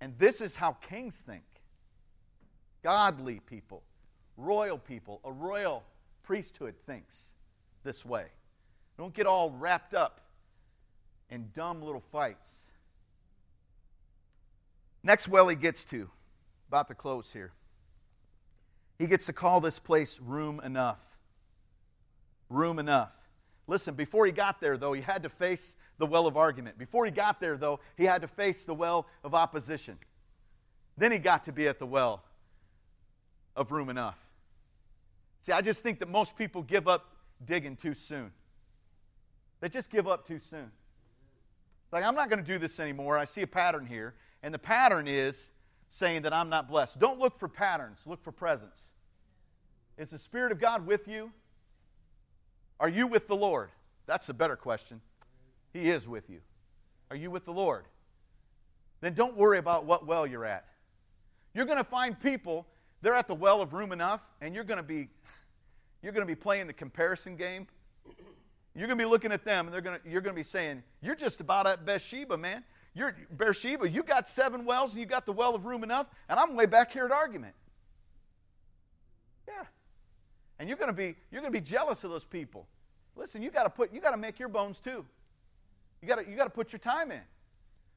And 0.00 0.16
this 0.18 0.40
is 0.40 0.56
how 0.56 0.72
kings 0.72 1.16
think 1.16 1.42
godly 2.82 3.40
people, 3.40 3.82
royal 4.36 4.78
people, 4.78 5.20
a 5.24 5.32
royal 5.32 5.82
priesthood 6.22 6.74
thinks 6.86 7.30
this 7.82 8.04
way. 8.04 8.26
Don't 8.96 9.12
get 9.12 9.26
all 9.26 9.50
wrapped 9.50 9.94
up 9.94 10.20
in 11.30 11.50
dumb 11.54 11.82
little 11.82 12.02
fights. 12.12 12.70
Next 15.02 15.28
well 15.28 15.48
he 15.48 15.56
gets 15.56 15.84
to, 15.86 16.08
about 16.68 16.88
to 16.88 16.94
close 16.94 17.32
here. 17.32 17.52
He 18.98 19.06
gets 19.06 19.26
to 19.26 19.32
call 19.32 19.60
this 19.60 19.78
place 19.78 20.20
room 20.20 20.60
enough. 20.64 21.18
Room 22.50 22.78
enough. 22.78 23.14
Listen, 23.66 23.94
before 23.94 24.26
he 24.26 24.32
got 24.32 24.60
there, 24.60 24.76
though, 24.76 24.92
he 24.92 25.02
had 25.02 25.22
to 25.22 25.28
face 25.28 25.76
the 25.98 26.06
well 26.06 26.26
of 26.26 26.36
argument. 26.36 26.78
Before 26.78 27.04
he 27.04 27.10
got 27.10 27.38
there, 27.40 27.56
though, 27.56 27.80
he 27.96 28.04
had 28.04 28.22
to 28.22 28.28
face 28.28 28.64
the 28.64 28.74
well 28.74 29.06
of 29.22 29.34
opposition. 29.34 29.98
Then 30.96 31.12
he 31.12 31.18
got 31.18 31.44
to 31.44 31.52
be 31.52 31.68
at 31.68 31.78
the 31.78 31.86
well 31.86 32.24
of 33.54 33.70
room 33.70 33.88
enough. 33.88 34.18
See, 35.42 35.52
I 35.52 35.60
just 35.60 35.82
think 35.82 36.00
that 36.00 36.08
most 36.08 36.36
people 36.36 36.62
give 36.62 36.88
up 36.88 37.06
digging 37.44 37.76
too 37.76 37.94
soon. 37.94 38.32
They 39.60 39.68
just 39.68 39.90
give 39.90 40.08
up 40.08 40.26
too 40.26 40.38
soon. 40.38 40.70
It's 41.84 41.92
like, 41.92 42.04
I'm 42.04 42.14
not 42.14 42.30
going 42.30 42.42
to 42.42 42.52
do 42.52 42.58
this 42.58 42.80
anymore. 42.80 43.18
I 43.18 43.24
see 43.24 43.42
a 43.42 43.46
pattern 43.46 43.86
here. 43.86 44.14
And 44.42 44.52
the 44.52 44.58
pattern 44.58 45.06
is 45.08 45.52
saying 45.90 46.22
that 46.22 46.32
I'm 46.32 46.48
not 46.48 46.68
blessed. 46.68 46.98
Don't 46.98 47.18
look 47.18 47.38
for 47.38 47.48
patterns, 47.48 48.02
look 48.06 48.22
for 48.22 48.32
presence. 48.32 48.92
Is 49.96 50.10
the 50.10 50.18
Spirit 50.18 50.52
of 50.52 50.60
God 50.60 50.86
with 50.86 51.08
you? 51.08 51.32
Are 52.78 52.88
you 52.88 53.06
with 53.06 53.26
the 53.26 53.36
Lord? 53.36 53.70
That's 54.06 54.28
a 54.28 54.34
better 54.34 54.56
question. 54.56 55.00
He 55.72 55.90
is 55.90 56.06
with 56.06 56.30
you. 56.30 56.40
Are 57.10 57.16
you 57.16 57.30
with 57.30 57.44
the 57.44 57.52
Lord? 57.52 57.84
Then 59.00 59.14
don't 59.14 59.36
worry 59.36 59.58
about 59.58 59.84
what 59.84 60.06
well 60.06 60.26
you're 60.26 60.44
at. 60.44 60.66
You're 61.54 61.66
going 61.66 61.78
to 61.78 61.84
find 61.84 62.18
people, 62.18 62.66
they're 63.02 63.14
at 63.14 63.28
the 63.28 63.34
well 63.34 63.60
of 63.60 63.72
room 63.72 63.92
enough, 63.92 64.20
and 64.40 64.54
you're 64.54 64.64
going 64.64 64.78
to 64.78 64.84
be 64.84 65.08
you're 66.02 66.12
going 66.12 66.26
to 66.26 66.30
be 66.32 66.36
playing 66.36 66.66
the 66.66 66.72
comparison 66.72 67.36
game. 67.36 67.66
You're 68.74 68.86
going 68.86 68.98
to 68.98 69.04
be 69.04 69.10
looking 69.10 69.32
at 69.32 69.44
them, 69.44 69.66
and 69.66 69.74
they're 69.74 69.80
going 69.80 69.98
to, 69.98 70.08
you're 70.08 70.20
going 70.20 70.34
to 70.34 70.38
be 70.38 70.44
saying, 70.44 70.82
You're 71.02 71.16
just 71.16 71.40
about 71.40 71.66
at 71.66 71.84
Bathsheba, 71.84 72.36
man. 72.36 72.62
You're 72.98 73.14
Beersheba, 73.36 73.88
you 73.88 74.02
got 74.02 74.26
seven 74.26 74.64
wells, 74.64 74.92
and 74.92 75.00
you 75.00 75.06
got 75.06 75.24
the 75.24 75.32
well 75.32 75.54
of 75.54 75.66
room 75.66 75.84
enough, 75.84 76.08
and 76.28 76.38
I'm 76.38 76.56
way 76.56 76.66
back 76.66 76.92
here 76.92 77.04
at 77.04 77.12
argument. 77.12 77.54
Yeah. 79.46 79.62
And 80.58 80.68
you're 80.68 80.76
to 80.78 80.92
be 80.92 81.14
you're 81.30 81.40
to 81.42 81.50
be 81.50 81.60
jealous 81.60 82.02
of 82.02 82.10
those 82.10 82.24
people. 82.24 82.66
Listen, 83.14 83.40
you 83.40 83.50
got 83.50 83.62
to 83.62 83.70
put 83.70 83.94
you 83.94 84.00
got 84.00 84.10
to 84.10 84.16
make 84.16 84.40
your 84.40 84.48
bones 84.48 84.80
too. 84.80 85.06
You 86.02 86.08
got 86.08 86.16
to 86.16 86.28
you 86.28 86.36
got 86.36 86.44
to 86.44 86.50
put 86.50 86.72
your 86.72 86.80
time 86.80 87.12
in. 87.12 87.20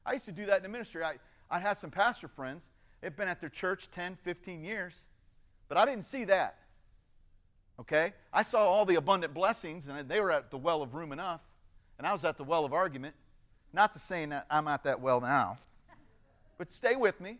I 0.06 0.12
used 0.12 0.24
to 0.26 0.32
do 0.32 0.46
that 0.46 0.58
in 0.58 0.62
the 0.62 0.68
ministry. 0.68 1.02
I 1.02 1.16
I 1.50 1.58
had 1.58 1.76
some 1.76 1.90
pastor 1.90 2.28
friends. 2.28 2.70
They've 3.00 3.14
been 3.14 3.26
at 3.26 3.40
their 3.40 3.48
church 3.48 3.90
10, 3.90 4.16
15 4.22 4.62
years, 4.62 5.06
but 5.68 5.76
I 5.76 5.84
didn't 5.84 6.04
see 6.04 6.24
that. 6.26 6.58
Okay? 7.80 8.12
I 8.32 8.42
saw 8.42 8.60
all 8.60 8.84
the 8.84 8.94
abundant 8.94 9.34
blessings, 9.34 9.88
and 9.88 10.08
they 10.08 10.20
were 10.20 10.30
at 10.30 10.52
the 10.52 10.58
well 10.58 10.80
of 10.80 10.94
room 10.94 11.10
enough, 11.10 11.40
and 11.98 12.06
I 12.06 12.12
was 12.12 12.24
at 12.24 12.36
the 12.36 12.44
well 12.44 12.64
of 12.64 12.72
argument. 12.72 13.16
Not 13.72 13.92
to 13.94 13.98
saying 13.98 14.30
that 14.30 14.46
I'm 14.50 14.64
not 14.64 14.84
that 14.84 15.00
well 15.00 15.20
now, 15.20 15.58
but 16.58 16.70
stay 16.70 16.94
with 16.96 17.20
me. 17.20 17.38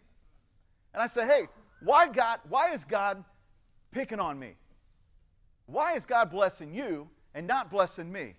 And 0.94 1.02
I 1.02 1.06
say, 1.06 1.26
hey, 1.26 1.48
why 1.80 2.08
God, 2.08 2.40
why 2.48 2.72
is 2.72 2.84
God 2.84 3.22
picking 3.90 4.20
on 4.20 4.38
me? 4.38 4.54
Why 5.66 5.94
is 5.94 6.06
God 6.06 6.30
blessing 6.30 6.74
you 6.74 7.08
and 7.34 7.46
not 7.46 7.70
blessing 7.70 8.10
me? 8.10 8.34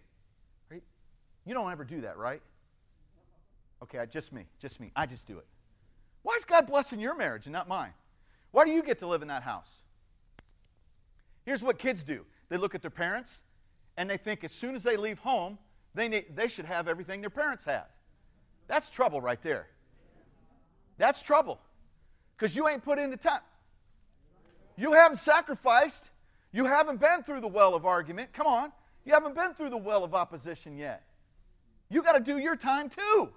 Right? 0.70 0.84
You 1.46 1.54
don't 1.54 1.72
ever 1.72 1.84
do 1.84 2.02
that, 2.02 2.18
right? 2.18 2.42
Okay, 3.82 4.00
just 4.10 4.34
me, 4.34 4.46
just 4.60 4.80
me. 4.80 4.92
I 4.96 5.06
just 5.06 5.28
do 5.28 5.38
it. 5.38 5.46
Why 6.22 6.36
is 6.36 6.46
God 6.46 6.68
blessing 6.68 7.00
your 7.00 7.16
marriage 7.16 7.48
and 7.48 7.54
not 7.54 7.68
mine? 7.68 7.94
Why 8.52 8.66
do 8.66 8.72
you 8.72 8.82
get 8.82 9.00
to 9.00 9.08
live 9.08 9.22
in 9.22 9.28
that 9.28 9.44
house? 9.44 9.82
Here's 11.46 11.62
what 11.62 11.78
kids 11.78 12.04
do 12.04 12.26
they 12.50 12.58
look 12.58 12.76
at 12.76 12.82
their 12.82 12.92
parents 12.92 13.44
and 13.98 14.10
they 14.10 14.18
think 14.18 14.44
as 14.44 14.52
soon 14.52 14.76
as 14.76 14.84
they 14.84 14.96
leave 14.96 15.20
home, 15.20 15.58
they, 15.96 16.08
need, 16.08 16.26
they 16.36 16.48
should 16.48 16.66
have 16.66 16.88
everything 16.88 17.22
their 17.22 17.30
parents 17.30 17.66
have. 17.66 17.88
That's 18.68 18.90
trouble 18.90 19.22
right 19.22 19.42
there. 19.42 19.68
That's 20.98 21.22
trouble. 21.22 21.60
Because 22.36 22.56
you 22.56 22.68
ain't 22.68 22.84
put 22.84 23.00
in 23.00 23.10
the 23.10 23.18
time. 23.18 23.42
You 24.76 24.94
haven't 24.94 25.18
sacrificed. 25.18 26.12
You 26.52 26.66
haven't 26.66 27.00
been 27.00 27.24
through 27.24 27.42
the 27.42 27.48
well 27.48 27.76
of 27.76 27.86
argument. 27.86 28.34
Come 28.34 28.48
on. 28.48 28.72
You 29.06 29.14
haven't 29.14 29.36
been 29.36 29.54
through 29.54 29.70
the 29.70 29.78
well 29.78 30.04
of 30.04 30.14
opposition 30.14 30.78
yet. 30.78 31.04
You 31.90 32.02
got 32.02 32.14
to 32.14 32.20
do 32.20 32.38
your 32.38 32.56
time 32.56 32.90
too. 32.90 33.30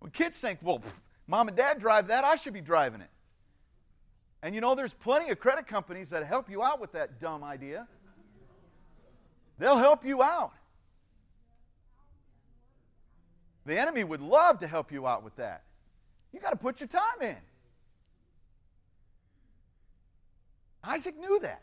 When 0.00 0.10
kids 0.10 0.40
think, 0.40 0.60
well, 0.62 0.78
pff, 0.78 1.00
mom 1.26 1.48
and 1.48 1.56
dad 1.56 1.78
drive 1.78 2.08
that, 2.08 2.24
I 2.24 2.36
should 2.36 2.54
be 2.54 2.60
driving 2.60 3.00
it. 3.00 3.10
And 4.42 4.54
you 4.54 4.60
know, 4.60 4.74
there's 4.74 4.94
plenty 4.94 5.30
of 5.30 5.38
credit 5.38 5.66
companies 5.66 6.10
that 6.10 6.24
help 6.24 6.48
you 6.48 6.62
out 6.62 6.80
with 6.80 6.92
that 6.92 7.20
dumb 7.20 7.42
idea. 7.42 7.86
They'll 9.58 9.78
help 9.78 10.04
you 10.04 10.22
out. 10.22 10.52
The 13.68 13.78
enemy 13.78 14.02
would 14.02 14.22
love 14.22 14.60
to 14.60 14.66
help 14.66 14.90
you 14.90 15.06
out 15.06 15.22
with 15.22 15.36
that. 15.36 15.64
You 16.32 16.40
got 16.40 16.50
to 16.50 16.56
put 16.56 16.80
your 16.80 16.88
time 16.88 17.20
in. 17.20 17.36
Isaac 20.82 21.14
knew 21.18 21.38
that. 21.40 21.60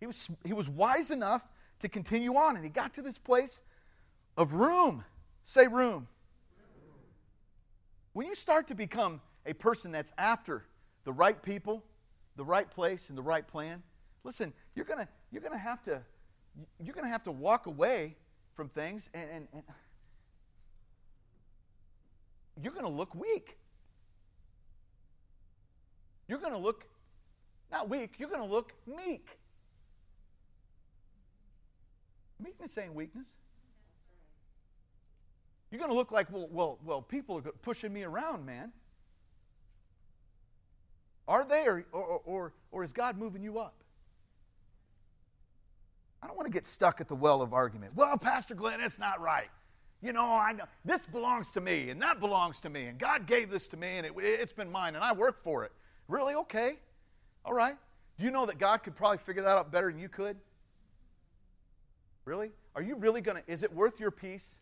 He 0.00 0.06
was, 0.06 0.30
he 0.44 0.52
was 0.52 0.68
wise 0.68 1.10
enough 1.10 1.48
to 1.78 1.88
continue 1.88 2.34
on, 2.34 2.56
and 2.56 2.64
he 2.64 2.68
got 2.68 2.92
to 2.94 3.02
this 3.02 3.16
place 3.16 3.62
of 4.36 4.52
room. 4.52 5.02
Say 5.44 5.66
room. 5.66 6.08
When 8.12 8.26
you 8.26 8.34
start 8.34 8.66
to 8.66 8.74
become 8.74 9.22
a 9.46 9.54
person 9.54 9.90
that's 9.90 10.12
after 10.18 10.66
the 11.04 11.12
right 11.14 11.42
people, 11.42 11.82
the 12.36 12.44
right 12.44 12.70
place, 12.70 13.08
and 13.08 13.16
the 13.16 13.22
right 13.22 13.48
plan, 13.48 13.82
listen, 14.24 14.52
you're 14.74 14.84
gonna 14.84 15.08
you're 15.32 15.42
gonna 15.42 15.56
have 15.56 15.82
to 15.84 16.02
you're 16.78 16.94
gonna 16.94 17.08
have 17.08 17.22
to 17.22 17.32
walk 17.32 17.66
away 17.66 18.16
from 18.52 18.68
things 18.68 19.08
and, 19.14 19.30
and, 19.30 19.48
and 19.54 19.62
you're 22.62 22.72
gonna 22.72 22.88
look 22.88 23.14
weak. 23.14 23.56
You're 26.26 26.38
gonna 26.38 26.58
look 26.58 26.86
not 27.70 27.88
weak, 27.88 28.14
you're 28.18 28.30
gonna 28.30 28.44
look 28.44 28.72
meek. 28.86 29.38
Meekness 32.40 32.78
ain't 32.78 32.94
weakness. 32.94 33.34
You're 35.70 35.78
going 35.78 35.90
to 35.90 35.96
look 35.96 36.12
like, 36.12 36.32
well, 36.32 36.48
well, 36.50 36.78
well, 36.84 37.02
people 37.02 37.38
are 37.38 37.42
pushing 37.42 37.92
me 37.92 38.02
around, 38.02 38.46
man. 38.46 38.72
Are 41.26 41.44
they, 41.44 41.66
or, 41.66 41.84
or, 41.92 42.20
or, 42.24 42.52
or 42.70 42.84
is 42.84 42.92
God 42.92 43.18
moving 43.18 43.42
you 43.42 43.58
up? 43.58 43.74
I 46.22 46.26
don't 46.26 46.36
want 46.36 46.46
to 46.46 46.52
get 46.52 46.64
stuck 46.64 47.00
at 47.00 47.08
the 47.08 47.14
well 47.14 47.42
of 47.42 47.52
argument. 47.52 47.94
Well, 47.94 48.16
Pastor 48.16 48.54
Glenn, 48.54 48.80
it's 48.80 48.98
not 48.98 49.20
right. 49.20 49.50
You 50.00 50.12
know, 50.12 50.24
I 50.24 50.52
know 50.52 50.64
this 50.84 51.06
belongs 51.06 51.50
to 51.52 51.60
me, 51.60 51.90
and 51.90 52.00
that 52.02 52.20
belongs 52.20 52.60
to 52.60 52.70
me, 52.70 52.84
and 52.84 52.98
God 52.98 53.26
gave 53.26 53.50
this 53.50 53.66
to 53.68 53.76
me, 53.76 53.96
and 53.96 54.06
it, 54.06 54.12
it's 54.16 54.52
been 54.52 54.70
mine, 54.70 54.94
and 54.94 55.02
I 55.02 55.12
work 55.12 55.42
for 55.42 55.64
it. 55.64 55.72
Really? 56.06 56.34
Okay. 56.34 56.76
All 57.44 57.54
right. 57.54 57.76
Do 58.16 58.24
you 58.24 58.30
know 58.30 58.46
that 58.46 58.58
God 58.58 58.78
could 58.78 58.94
probably 58.94 59.18
figure 59.18 59.42
that 59.42 59.56
out 59.56 59.72
better 59.72 59.90
than 59.90 60.00
you 60.00 60.08
could? 60.08 60.36
Really? 62.24 62.50
Are 62.76 62.82
you 62.82 62.94
really 62.94 63.20
going 63.20 63.42
to, 63.42 63.52
is 63.52 63.62
it 63.62 63.72
worth 63.72 63.98
your 63.98 64.10
peace? 64.10 64.60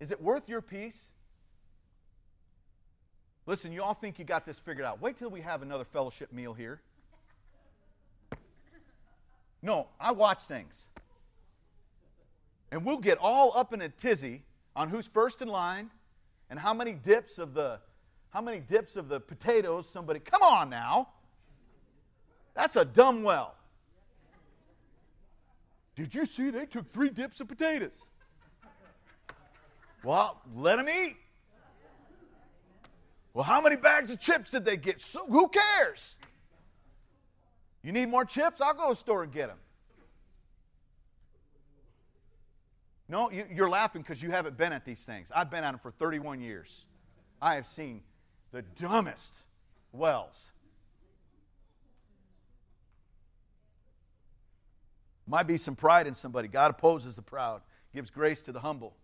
Is 0.00 0.10
it 0.10 0.20
worth 0.20 0.48
your 0.48 0.62
peace? 0.62 1.10
Listen, 3.46 3.72
you 3.72 3.82
all 3.82 3.94
think 3.94 4.18
you 4.18 4.24
got 4.24 4.44
this 4.44 4.58
figured 4.58 4.86
out. 4.86 5.00
Wait 5.00 5.16
till 5.16 5.30
we 5.30 5.40
have 5.40 5.62
another 5.62 5.84
fellowship 5.84 6.32
meal 6.32 6.54
here. 6.54 6.80
No, 9.62 9.88
I 10.00 10.12
watch 10.12 10.42
things. 10.42 10.88
And 12.76 12.84
we'll 12.84 12.98
get 12.98 13.16
all 13.16 13.56
up 13.56 13.72
in 13.72 13.80
a 13.80 13.88
tizzy 13.88 14.42
on 14.76 14.90
who's 14.90 15.06
first 15.06 15.40
in 15.40 15.48
line 15.48 15.90
and 16.50 16.58
how 16.58 16.74
many 16.74 16.92
dips 16.92 17.38
of 17.38 17.54
the 17.54 17.80
how 18.28 18.42
many 18.42 18.60
dips 18.60 18.96
of 18.96 19.08
the 19.08 19.18
potatoes 19.18 19.88
somebody 19.88 20.20
come 20.20 20.42
on 20.42 20.68
now 20.68 21.08
that's 22.54 22.76
a 22.76 22.84
dumb 22.84 23.22
well 23.22 23.54
did 25.94 26.14
you 26.14 26.26
see 26.26 26.50
they 26.50 26.66
took 26.66 26.86
three 26.92 27.08
dips 27.08 27.40
of 27.40 27.48
potatoes 27.48 28.10
well 30.04 30.42
let 30.54 30.76
them 30.76 30.86
eat 30.90 31.16
well, 33.32 33.44
how 33.44 33.62
many 33.62 33.76
bags 33.76 34.10
of 34.10 34.20
chips 34.20 34.50
did 34.50 34.66
they 34.66 34.76
get? 34.76 35.00
So, 35.00 35.26
who 35.26 35.48
cares? 35.48 36.16
You 37.82 37.92
need 37.92 38.08
more 38.08 38.26
chips? 38.26 38.60
I'll 38.60 38.72
go 38.72 38.84
to 38.84 38.88
the 38.90 38.96
store 38.96 39.22
and 39.22 39.32
get 39.32 39.48
them. 39.48 39.58
No, 43.08 43.30
you, 43.30 43.44
you're 43.52 43.68
laughing 43.68 44.02
because 44.02 44.22
you 44.22 44.30
haven't 44.30 44.56
been 44.56 44.72
at 44.72 44.84
these 44.84 45.04
things. 45.04 45.30
I've 45.34 45.50
been 45.50 45.64
at 45.64 45.70
them 45.70 45.80
for 45.80 45.90
31 45.90 46.40
years. 46.40 46.86
I 47.40 47.54
have 47.54 47.66
seen 47.66 48.02
the 48.52 48.62
dumbest 48.62 49.44
wells. 49.92 50.50
Might 55.26 55.46
be 55.46 55.56
some 55.56 55.76
pride 55.76 56.06
in 56.06 56.14
somebody. 56.14 56.48
God 56.48 56.70
opposes 56.70 57.16
the 57.16 57.22
proud, 57.22 57.62
gives 57.94 58.10
grace 58.10 58.40
to 58.42 58.52
the 58.52 58.60
humble. 58.60 58.94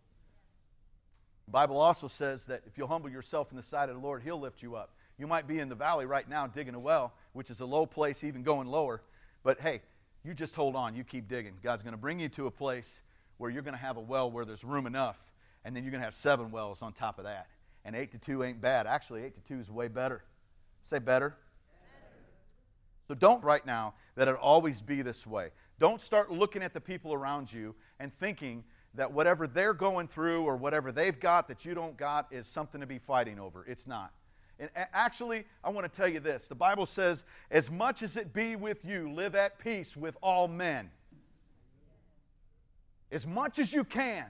The 1.47 1.53
Bible 1.53 1.79
also 1.79 2.07
says 2.07 2.47
that 2.47 2.63
if 2.67 2.79
you'll 2.79 2.89
humble 2.89 3.11
yourself 3.11 3.51
in 3.51 3.57
the 3.57 3.63
sight 3.63 3.89
of 3.89 3.97
the 3.97 4.01
Lord, 4.01 4.23
He'll 4.23 4.39
lift 4.39 4.63
you 4.63 4.77
up. 4.77 4.95
You 5.19 5.27
might 5.27 5.47
be 5.47 5.59
in 5.59 5.69
the 5.69 5.75
valley 5.75 6.07
right 6.07 6.29
now 6.29 6.47
digging 6.47 6.75
a 6.75 6.81
well, 6.81 7.13
which 7.33 7.51
is 7.51 7.61
a 7.61 7.67
low 7.67 7.87
place, 7.87 8.25
even 8.25 8.43
going 8.43 8.69
lower. 8.69 9.03
But 9.43 9.61
hey, 9.61 9.83
you 10.25 10.35
just 10.35 10.55
hold 10.55 10.77
on. 10.77 10.95
You 10.95 11.05
keep 11.05 11.29
digging. 11.29 11.55
God's 11.63 11.83
going 11.83 11.93
to 11.93 11.99
bring 11.99 12.21
you 12.21 12.29
to 12.31 12.47
a 12.47 12.51
place 12.51 13.03
where 13.43 13.51
you're 13.51 13.63
going 13.63 13.75
to 13.75 13.81
have 13.81 13.97
a 13.97 14.01
well 14.01 14.31
where 14.31 14.45
there's 14.45 14.63
room 14.63 14.87
enough, 14.87 15.19
and 15.65 15.75
then 15.75 15.83
you're 15.83 15.91
going 15.91 16.01
to 16.01 16.05
have 16.05 16.15
seven 16.15 16.53
wells 16.53 16.81
on 16.81 16.93
top 16.93 17.19
of 17.19 17.25
that. 17.25 17.49
And 17.85 17.97
eight 17.97 18.13
to 18.13 18.19
two 18.19 18.45
ain't 18.45 18.61
bad. 18.61 18.87
Actually, 18.87 19.25
eight 19.25 19.35
to 19.35 19.41
two 19.41 19.59
is 19.59 19.69
way 19.69 19.89
better. 19.89 20.23
Say 20.85 21.01
better. 21.01 21.35
So 23.09 23.15
don't 23.15 23.43
right 23.43 23.67
now 23.67 23.95
that 24.15 24.29
it 24.29 24.37
always 24.37 24.81
be 24.81 25.03
this 25.03 25.27
way. 25.27 25.51
Don't 25.81 26.01
start 26.01 26.31
looking 26.31 26.63
at 26.63 26.73
the 26.73 26.81
people 26.81 27.13
around 27.13 27.53
you 27.53 27.75
and 27.99 28.15
thinking 28.15 28.63
that 28.95 29.11
whatever 29.11 29.49
they're 29.49 29.75
going 29.75 30.07
through 30.07 30.45
or 30.45 30.57
whatever 30.57 30.93
they've 30.93 31.19
got 31.19 31.49
that 31.49 31.65
you 31.65 31.75
don't 31.75 31.97
got 31.97 32.29
is 32.31 32.47
something 32.47 32.81
to 32.81 32.87
be 32.87 32.99
fighting 32.99 33.41
over. 33.41 33.65
It's 33.67 33.89
not. 33.89 34.13
And 34.61 34.71
actually, 34.77 35.47
I 35.65 35.71
want 35.71 35.93
to 35.93 35.95
tell 35.95 36.07
you 36.07 36.21
this 36.21 36.47
the 36.47 36.55
Bible 36.55 36.87
says, 36.87 37.25
as 37.51 37.73
much 37.73 38.05
as 38.05 38.17
it 38.17 38.33
be 38.33 38.55
with 38.55 38.85
you, 38.85 39.13
live 39.13 39.35
at 39.35 39.59
peace 39.59 39.97
with 39.97 40.17
all 40.23 40.47
men. 40.47 40.93
As 43.13 43.27
much 43.27 43.59
as 43.59 43.73
you 43.73 43.85
can, 43.85 44.25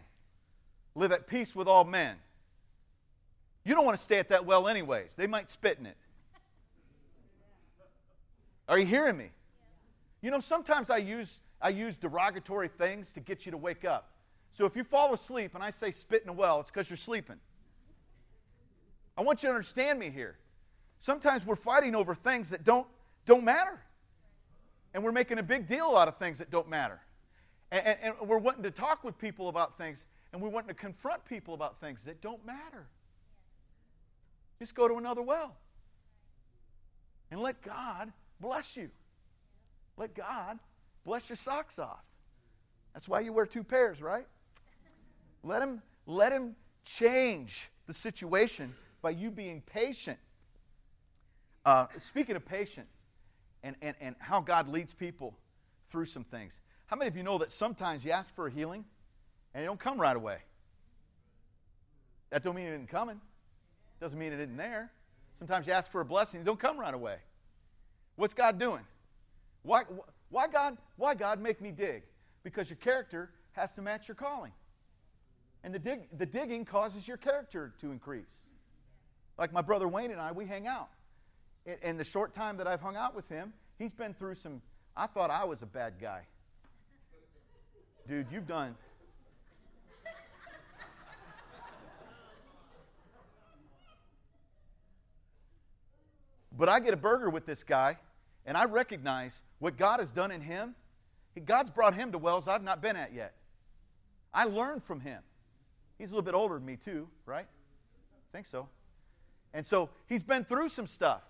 live 0.96 1.12
at 1.12 1.28
peace 1.28 1.54
with 1.54 1.68
all 1.68 1.84
men. 1.84 2.16
You 3.64 3.76
don't 3.76 3.84
want 3.84 3.96
to 3.96 4.02
stay 4.02 4.18
at 4.18 4.28
that 4.30 4.44
well, 4.44 4.66
anyways. 4.66 5.14
They 5.14 5.28
might 5.28 5.48
spit 5.48 5.78
in 5.78 5.86
it. 5.86 5.96
Are 8.68 8.78
you 8.78 8.86
hearing 8.86 9.16
me? 9.16 9.30
You 10.20 10.32
know, 10.32 10.40
sometimes 10.40 10.90
I 10.90 10.96
use, 10.96 11.38
I 11.60 11.68
use 11.68 11.96
derogatory 11.96 12.68
things 12.68 13.12
to 13.12 13.20
get 13.20 13.46
you 13.46 13.52
to 13.52 13.58
wake 13.58 13.84
up. 13.84 14.10
So 14.50 14.66
if 14.66 14.74
you 14.74 14.82
fall 14.82 15.14
asleep 15.14 15.54
and 15.54 15.62
I 15.62 15.70
say 15.70 15.92
spit 15.92 16.22
in 16.22 16.28
a 16.28 16.32
well, 16.32 16.60
it's 16.60 16.70
because 16.70 16.90
you're 16.90 16.96
sleeping. 16.96 17.38
I 19.16 19.22
want 19.22 19.42
you 19.42 19.48
to 19.48 19.54
understand 19.54 19.98
me 19.98 20.10
here. 20.10 20.38
Sometimes 20.98 21.46
we're 21.46 21.54
fighting 21.54 21.94
over 21.94 22.14
things 22.14 22.50
that 22.50 22.64
don't, 22.64 22.86
don't 23.26 23.44
matter. 23.44 23.80
And 24.92 25.04
we're 25.04 25.12
making 25.12 25.38
a 25.38 25.42
big 25.42 25.66
deal 25.66 25.96
out 25.96 26.08
of 26.08 26.18
things 26.18 26.38
that 26.38 26.50
don't 26.50 26.68
matter. 26.68 27.00
And, 27.72 27.86
and, 27.86 28.14
and 28.20 28.28
we're 28.28 28.38
wanting 28.38 28.62
to 28.64 28.70
talk 28.70 29.02
with 29.02 29.18
people 29.18 29.48
about 29.48 29.78
things, 29.78 30.06
and 30.32 30.40
we're 30.40 30.50
wanting 30.50 30.68
to 30.68 30.74
confront 30.74 31.24
people 31.24 31.54
about 31.54 31.80
things 31.80 32.04
that 32.04 32.20
don't 32.20 32.44
matter. 32.46 32.86
Just 34.60 34.74
go 34.74 34.86
to 34.86 34.96
another 34.96 35.22
well. 35.22 35.56
And 37.30 37.40
let 37.40 37.62
God 37.62 38.12
bless 38.40 38.76
you. 38.76 38.90
Let 39.96 40.14
God 40.14 40.58
bless 41.04 41.30
your 41.30 41.36
socks 41.36 41.78
off. 41.78 42.04
That's 42.92 43.08
why 43.08 43.20
you 43.20 43.32
wear 43.32 43.46
two 43.46 43.64
pairs, 43.64 44.02
right? 44.02 44.26
Let 45.42 45.62
him, 45.62 45.80
let 46.06 46.30
him 46.30 46.54
change 46.84 47.70
the 47.86 47.94
situation 47.94 48.74
by 49.00 49.10
you 49.10 49.30
being 49.30 49.62
patient. 49.62 50.18
Uh, 51.64 51.86
speaking 51.96 52.36
of 52.36 52.44
patience 52.44 52.90
and, 53.62 53.76
and, 53.80 53.96
and 54.00 54.14
how 54.18 54.42
God 54.42 54.68
leads 54.68 54.92
people 54.92 55.34
through 55.90 56.04
some 56.04 56.24
things, 56.24 56.60
how 56.92 56.98
many 56.98 57.08
of 57.08 57.16
you 57.16 57.22
know 57.22 57.38
that 57.38 57.50
sometimes 57.50 58.04
you 58.04 58.10
ask 58.10 58.34
for 58.34 58.48
a 58.48 58.50
healing 58.50 58.84
and 59.54 59.64
it 59.64 59.66
don't 59.66 59.80
come 59.80 59.98
right 59.98 60.14
away? 60.14 60.36
That 62.28 62.42
don't 62.42 62.54
mean 62.54 62.66
it 62.66 62.72
didn't 62.72 62.90
coming. 62.90 63.18
Doesn't 63.98 64.18
mean 64.18 64.30
it 64.30 64.40
isn't 64.40 64.58
there. 64.58 64.92
Sometimes 65.32 65.66
you 65.66 65.72
ask 65.72 65.90
for 65.90 66.02
a 66.02 66.04
blessing, 66.04 66.42
it 66.42 66.44
don't 66.44 66.60
come 66.60 66.78
right 66.78 66.92
away. 66.92 67.16
What's 68.16 68.34
God 68.34 68.58
doing? 68.58 68.82
Why, 69.62 69.84
why, 70.28 70.48
God, 70.48 70.76
why 70.96 71.14
God 71.14 71.40
make 71.40 71.62
me 71.62 71.70
dig? 71.70 72.02
Because 72.44 72.68
your 72.68 72.76
character 72.76 73.30
has 73.52 73.72
to 73.72 73.80
match 73.80 74.06
your 74.06 74.14
calling. 74.14 74.52
And 75.64 75.74
the, 75.74 75.78
dig, 75.78 76.00
the 76.18 76.26
digging 76.26 76.66
causes 76.66 77.08
your 77.08 77.16
character 77.16 77.72
to 77.80 77.90
increase. 77.90 78.44
Like 79.38 79.50
my 79.50 79.62
brother 79.62 79.88
Wayne 79.88 80.10
and 80.10 80.20
I, 80.20 80.30
we 80.30 80.44
hang 80.44 80.66
out. 80.66 80.90
In 81.82 81.96
the 81.96 82.04
short 82.04 82.34
time 82.34 82.58
that 82.58 82.66
I've 82.66 82.82
hung 82.82 82.96
out 82.96 83.16
with 83.16 83.30
him, 83.30 83.54
he's 83.78 83.94
been 83.94 84.12
through 84.12 84.34
some. 84.34 84.60
I 84.94 85.06
thought 85.06 85.30
I 85.30 85.44
was 85.44 85.62
a 85.62 85.66
bad 85.66 85.94
guy. 85.98 86.26
Dude, 88.08 88.26
you've 88.32 88.46
done. 88.46 88.74
But 96.56 96.68
I 96.68 96.80
get 96.80 96.92
a 96.92 96.96
burger 96.96 97.30
with 97.30 97.46
this 97.46 97.64
guy, 97.64 97.96
and 98.44 98.56
I 98.56 98.66
recognize 98.66 99.42
what 99.58 99.76
God 99.76 100.00
has 100.00 100.12
done 100.12 100.30
in 100.30 100.40
him. 100.40 100.74
God's 101.44 101.70
brought 101.70 101.94
him 101.94 102.12
to 102.12 102.18
wells 102.18 102.46
I've 102.46 102.62
not 102.62 102.82
been 102.82 102.96
at 102.96 103.14
yet. 103.14 103.34
I 104.34 104.44
learned 104.44 104.84
from 104.84 105.00
him. 105.00 105.22
He's 105.98 106.10
a 106.10 106.14
little 106.14 106.24
bit 106.24 106.34
older 106.34 106.56
than 106.56 106.66
me, 106.66 106.76
too, 106.76 107.08
right? 107.24 107.46
I 107.46 108.36
think 108.36 108.46
so. 108.46 108.68
And 109.54 109.64
so 109.64 109.90
he's 110.06 110.22
been 110.22 110.44
through 110.44 110.68
some 110.68 110.86
stuff. 110.86 111.22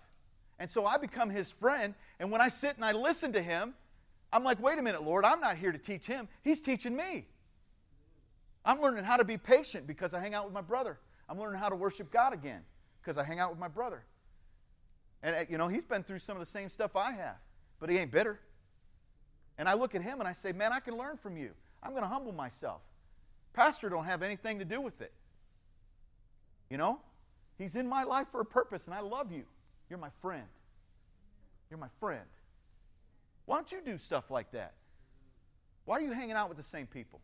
And 0.59 0.69
so 0.69 0.85
I 0.85 0.97
become 0.97 1.29
his 1.29 1.51
friend. 1.51 1.93
And 2.19 2.31
when 2.31 2.41
I 2.41 2.49
sit 2.49 2.75
and 2.75 2.85
I 2.85 2.91
listen 2.91 3.33
to 3.33 3.41
him, 3.41 3.73
I'm 4.33 4.43
like, 4.43 4.61
wait 4.61 4.79
a 4.79 4.81
minute, 4.81 5.03
Lord, 5.03 5.25
I'm 5.25 5.39
not 5.39 5.57
here 5.57 5.71
to 5.71 5.77
teach 5.77 6.07
him. 6.07 6.27
He's 6.41 6.59
teaching 6.59 6.95
me. 6.95 7.27
I'm 8.65 8.81
learning 8.81 9.03
how 9.03 9.17
to 9.17 9.23
be 9.23 9.37
patient 9.37 9.85
because 9.85 10.13
I 10.15 10.19
hang 10.19 10.33
out 10.33 10.45
with 10.45 10.53
my 10.53 10.61
brother. 10.61 10.97
I'm 11.29 11.39
learning 11.39 11.59
how 11.59 11.69
to 11.69 11.75
worship 11.75 12.11
God 12.11 12.33
again 12.33 12.61
because 13.01 13.19
I 13.19 13.23
hang 13.23 13.39
out 13.39 13.51
with 13.51 13.59
my 13.59 13.67
brother. 13.67 14.03
And, 15.21 15.35
uh, 15.35 15.43
you 15.49 15.57
know, 15.59 15.67
he's 15.67 15.83
been 15.83 16.03
through 16.03 16.19
some 16.19 16.35
of 16.35 16.39
the 16.39 16.47
same 16.47 16.67
stuff 16.69 16.95
I 16.95 17.11
have, 17.11 17.37
but 17.79 17.89
he 17.89 17.97
ain't 17.97 18.11
bitter. 18.11 18.39
And 19.59 19.69
I 19.69 19.75
look 19.75 19.93
at 19.93 20.01
him 20.01 20.19
and 20.19 20.27
I 20.27 20.33
say, 20.33 20.51
man, 20.51 20.73
I 20.73 20.79
can 20.79 20.97
learn 20.97 21.17
from 21.17 21.37
you. 21.37 21.51
I'm 21.83 21.91
going 21.91 22.03
to 22.03 22.09
humble 22.09 22.31
myself. 22.31 22.81
Pastor 23.53 23.87
don't 23.87 24.05
have 24.05 24.23
anything 24.23 24.57
to 24.59 24.65
do 24.65 24.81
with 24.81 24.99
it. 25.01 25.13
You 26.71 26.77
know? 26.77 26.99
He's 27.59 27.75
in 27.75 27.87
my 27.87 28.03
life 28.03 28.27
for 28.31 28.41
a 28.41 28.45
purpose, 28.45 28.87
and 28.87 28.95
I 28.95 29.01
love 29.01 29.31
you. 29.31 29.43
You're 29.89 29.99
my 29.99 30.09
friend. 30.21 30.47
You're 31.69 31.79
my 31.79 31.89
friend. 31.99 32.25
Why 33.45 33.57
don't 33.57 33.71
you 33.71 33.81
do 33.85 33.97
stuff 33.97 34.31
like 34.31 34.51
that? 34.51 34.73
Why 35.85 35.97
are 35.97 36.01
you 36.01 36.13
hanging 36.13 36.33
out 36.33 36.47
with 36.47 36.57
the 36.57 36.63
same 36.63 36.87
people? 36.87 37.19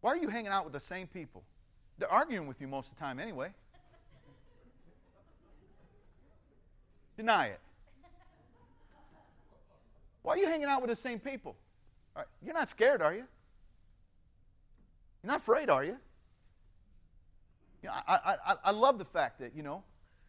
Why 0.00 0.10
are 0.10 0.16
you 0.16 0.28
hanging 0.28 0.50
out 0.50 0.64
with 0.64 0.72
the 0.72 0.80
same 0.80 1.06
people? 1.06 1.42
They're 1.98 2.10
arguing 2.10 2.46
with 2.46 2.60
you 2.60 2.68
most 2.68 2.90
of 2.90 2.96
the 2.96 3.00
time 3.00 3.18
anyway. 3.18 3.48
Deny 7.16 7.46
it. 7.46 7.60
Why 10.22 10.34
are 10.34 10.38
you 10.38 10.46
hanging 10.46 10.68
out 10.68 10.80
with 10.80 10.88
the 10.88 10.96
same 10.96 11.18
people? 11.18 11.56
You're 12.42 12.54
not 12.54 12.68
scared, 12.68 13.02
are 13.02 13.12
you? 13.12 13.24
You're 15.22 15.32
not 15.32 15.40
afraid, 15.40 15.68
are 15.68 15.84
you? 15.84 15.96
You 17.82 17.88
know, 17.88 17.94
I, 18.06 18.36
I, 18.46 18.54
I 18.64 18.70
love 18.70 18.98
the 18.98 19.04
fact 19.04 19.40
that, 19.40 19.54
you 19.54 19.62
know, 19.62 19.82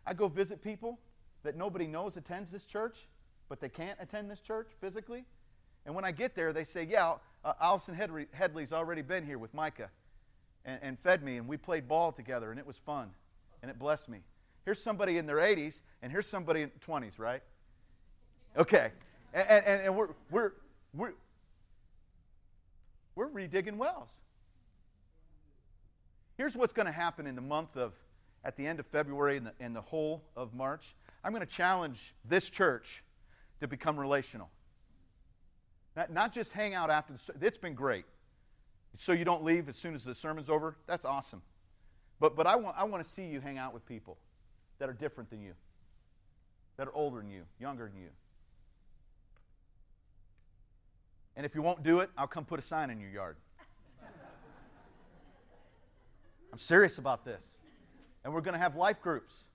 I 0.06 0.14
go 0.14 0.28
visit 0.28 0.62
people 0.62 1.00
that 1.46 1.56
nobody 1.56 1.88
knows 1.88 2.18
attends 2.18 2.52
this 2.52 2.66
church, 2.66 3.08
but 3.50 3.60
they 3.60 3.70
can't 3.70 3.98
attend 4.02 4.30
this 4.30 4.42
church 4.42 4.68
physically. 4.80 5.26
And 5.86 5.96
when 5.96 6.04
I 6.04 6.12
get 6.12 6.36
there, 6.36 6.52
they 6.52 6.64
say, 6.64 6.84
Yeah, 6.84 7.16
uh, 7.44 7.54
Allison 7.62 7.96
Headley, 7.96 8.28
Headley's 8.34 8.74
already 8.74 9.02
been 9.02 9.26
here 9.26 9.38
with 9.38 9.54
Micah 9.54 9.90
and, 10.66 10.80
and 10.82 11.00
fed 11.00 11.24
me, 11.24 11.38
and 11.38 11.48
we 11.48 11.58
played 11.58 11.88
ball 11.88 12.12
together, 12.12 12.52
and 12.52 12.60
it 12.60 12.66
was 12.66 12.78
fun, 12.78 13.12
and 13.62 13.72
it 13.72 13.80
blessed 13.80 14.10
me. 14.10 14.20
Here's 14.66 14.82
somebody 14.82 15.18
in 15.18 15.28
their 15.28 15.38
80s, 15.38 15.82
and 16.02 16.12
here's 16.12 16.28
somebody 16.28 16.64
in 16.64 16.72
20s, 16.86 17.20
right? 17.20 17.44
Okay. 18.58 18.92
And, 19.34 19.48
and, 19.50 19.82
and 19.82 19.96
we're, 19.96 20.10
we're, 20.32 20.54
we're, 20.94 21.14
we're 23.16 23.30
redigging 23.30 23.78
wells. 23.78 24.22
Here's 26.38 26.58
what's 26.58 26.74
going 26.74 26.88
to 26.88 26.92
happen 26.92 27.28
in 27.28 27.36
the 27.36 27.42
month 27.42 27.78
of, 27.78 27.94
at 28.44 28.58
the 28.58 28.66
end 28.66 28.80
of 28.80 28.88
February 28.88 29.38
and 29.38 29.48
the, 29.48 29.54
and 29.60 29.76
the 29.76 29.82
whole 29.82 30.24
of 30.36 30.54
March. 30.54 30.96
I'm 31.26 31.32
going 31.32 31.42
to 31.42 31.48
challenge 31.48 32.14
this 32.24 32.52
church 32.52 33.04
to 33.60 33.68
become 33.68 34.00
relational. 34.00 34.52
Not, 35.96 36.14
not 36.14 36.32
just 36.32 36.52
hang 36.52 36.76
out 36.76 36.92
after 36.92 37.14
the 37.14 37.48
It's 37.48 37.58
been 37.58 37.74
great. 37.74 38.06
So 38.94 39.12
you 39.12 39.26
don't 39.26 39.44
leave 39.44 39.68
as 39.68 39.76
soon 39.76 39.96
as 39.96 40.06
the 40.06 40.14
sermon's 40.14 40.52
over. 40.52 40.78
That's 40.86 41.04
awesome. 41.04 41.42
But, 42.20 42.36
but 42.36 42.46
I, 42.46 42.56
want, 42.56 42.76
I 42.78 42.84
want 42.84 43.04
to 43.04 43.10
see 43.10 43.26
you 43.26 43.42
hang 43.42 43.58
out 43.58 43.74
with 43.74 43.88
people 43.88 44.20
that 44.78 44.88
are 44.88 44.94
different 44.94 45.32
than 45.32 45.42
you, 45.42 45.54
that 46.78 46.88
are 46.88 46.94
older 46.94 47.18
than 47.18 47.32
you, 47.32 47.42
younger 47.60 47.90
than 47.92 48.00
you. 48.00 48.10
And 51.36 51.44
if 51.44 51.56
you 51.56 51.64
won't 51.64 51.82
do 51.82 52.02
it, 52.02 52.12
I'll 52.16 52.28
come 52.28 52.46
put 52.46 52.60
a 52.60 52.62
sign 52.62 52.92
in 52.92 53.00
your 53.00 53.10
yard. 53.10 53.38
I'm 56.52 56.60
serious 56.60 57.00
about 57.00 57.26
this. 57.26 57.58
And 58.24 58.32
we're 58.32 58.42
going 58.42 58.54
to 58.54 58.60
have 58.60 58.76
life 58.76 59.02
groups. 59.02 59.46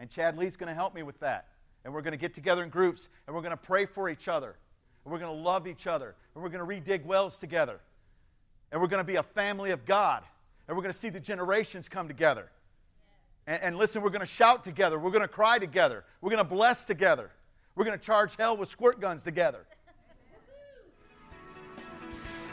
And 0.00 0.08
Chad 0.10 0.38
Lee's 0.38 0.56
going 0.56 0.68
to 0.68 0.74
help 0.74 0.94
me 0.94 1.02
with 1.02 1.20
that. 1.20 1.46
And 1.84 1.94
we're 1.94 2.02
going 2.02 2.12
to 2.12 2.18
get 2.18 2.34
together 2.34 2.64
in 2.64 2.70
groups 2.70 3.08
and 3.26 3.36
we're 3.36 3.42
going 3.42 3.52
to 3.52 3.56
pray 3.56 3.86
for 3.86 4.08
each 4.08 4.26
other. 4.26 4.56
And 5.04 5.12
we're 5.12 5.18
going 5.18 5.34
to 5.34 5.42
love 5.42 5.68
each 5.68 5.86
other. 5.86 6.16
And 6.34 6.42
we're 6.42 6.50
going 6.50 6.66
to 6.66 6.92
redig 6.92 7.04
wells 7.04 7.38
together. 7.38 7.80
And 8.72 8.80
we're 8.80 8.88
going 8.88 9.04
to 9.04 9.06
be 9.06 9.16
a 9.16 9.22
family 9.22 9.70
of 9.70 9.84
God. 9.84 10.24
And 10.66 10.76
we're 10.76 10.82
going 10.82 10.92
to 10.92 10.98
see 10.98 11.10
the 11.10 11.20
generations 11.20 11.88
come 11.88 12.08
together. 12.08 12.50
And, 13.46 13.62
and 13.62 13.76
listen, 13.76 14.02
we're 14.02 14.10
going 14.10 14.20
to 14.20 14.26
shout 14.26 14.64
together. 14.64 14.98
We're 14.98 15.10
going 15.10 15.22
to 15.22 15.28
cry 15.28 15.58
together. 15.58 16.04
We're 16.20 16.30
going 16.30 16.44
to 16.44 16.48
bless 16.48 16.84
together. 16.84 17.30
We're 17.74 17.84
going 17.84 17.98
to 17.98 18.04
charge 18.04 18.36
hell 18.36 18.56
with 18.56 18.68
squirt 18.68 19.00
guns 19.00 19.22
together. 19.22 19.66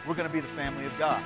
We're 0.05 0.15
going 0.15 0.27
to 0.27 0.33
be 0.33 0.39
the 0.39 0.47
family 0.49 0.85
of 0.85 0.97
God. 0.97 1.21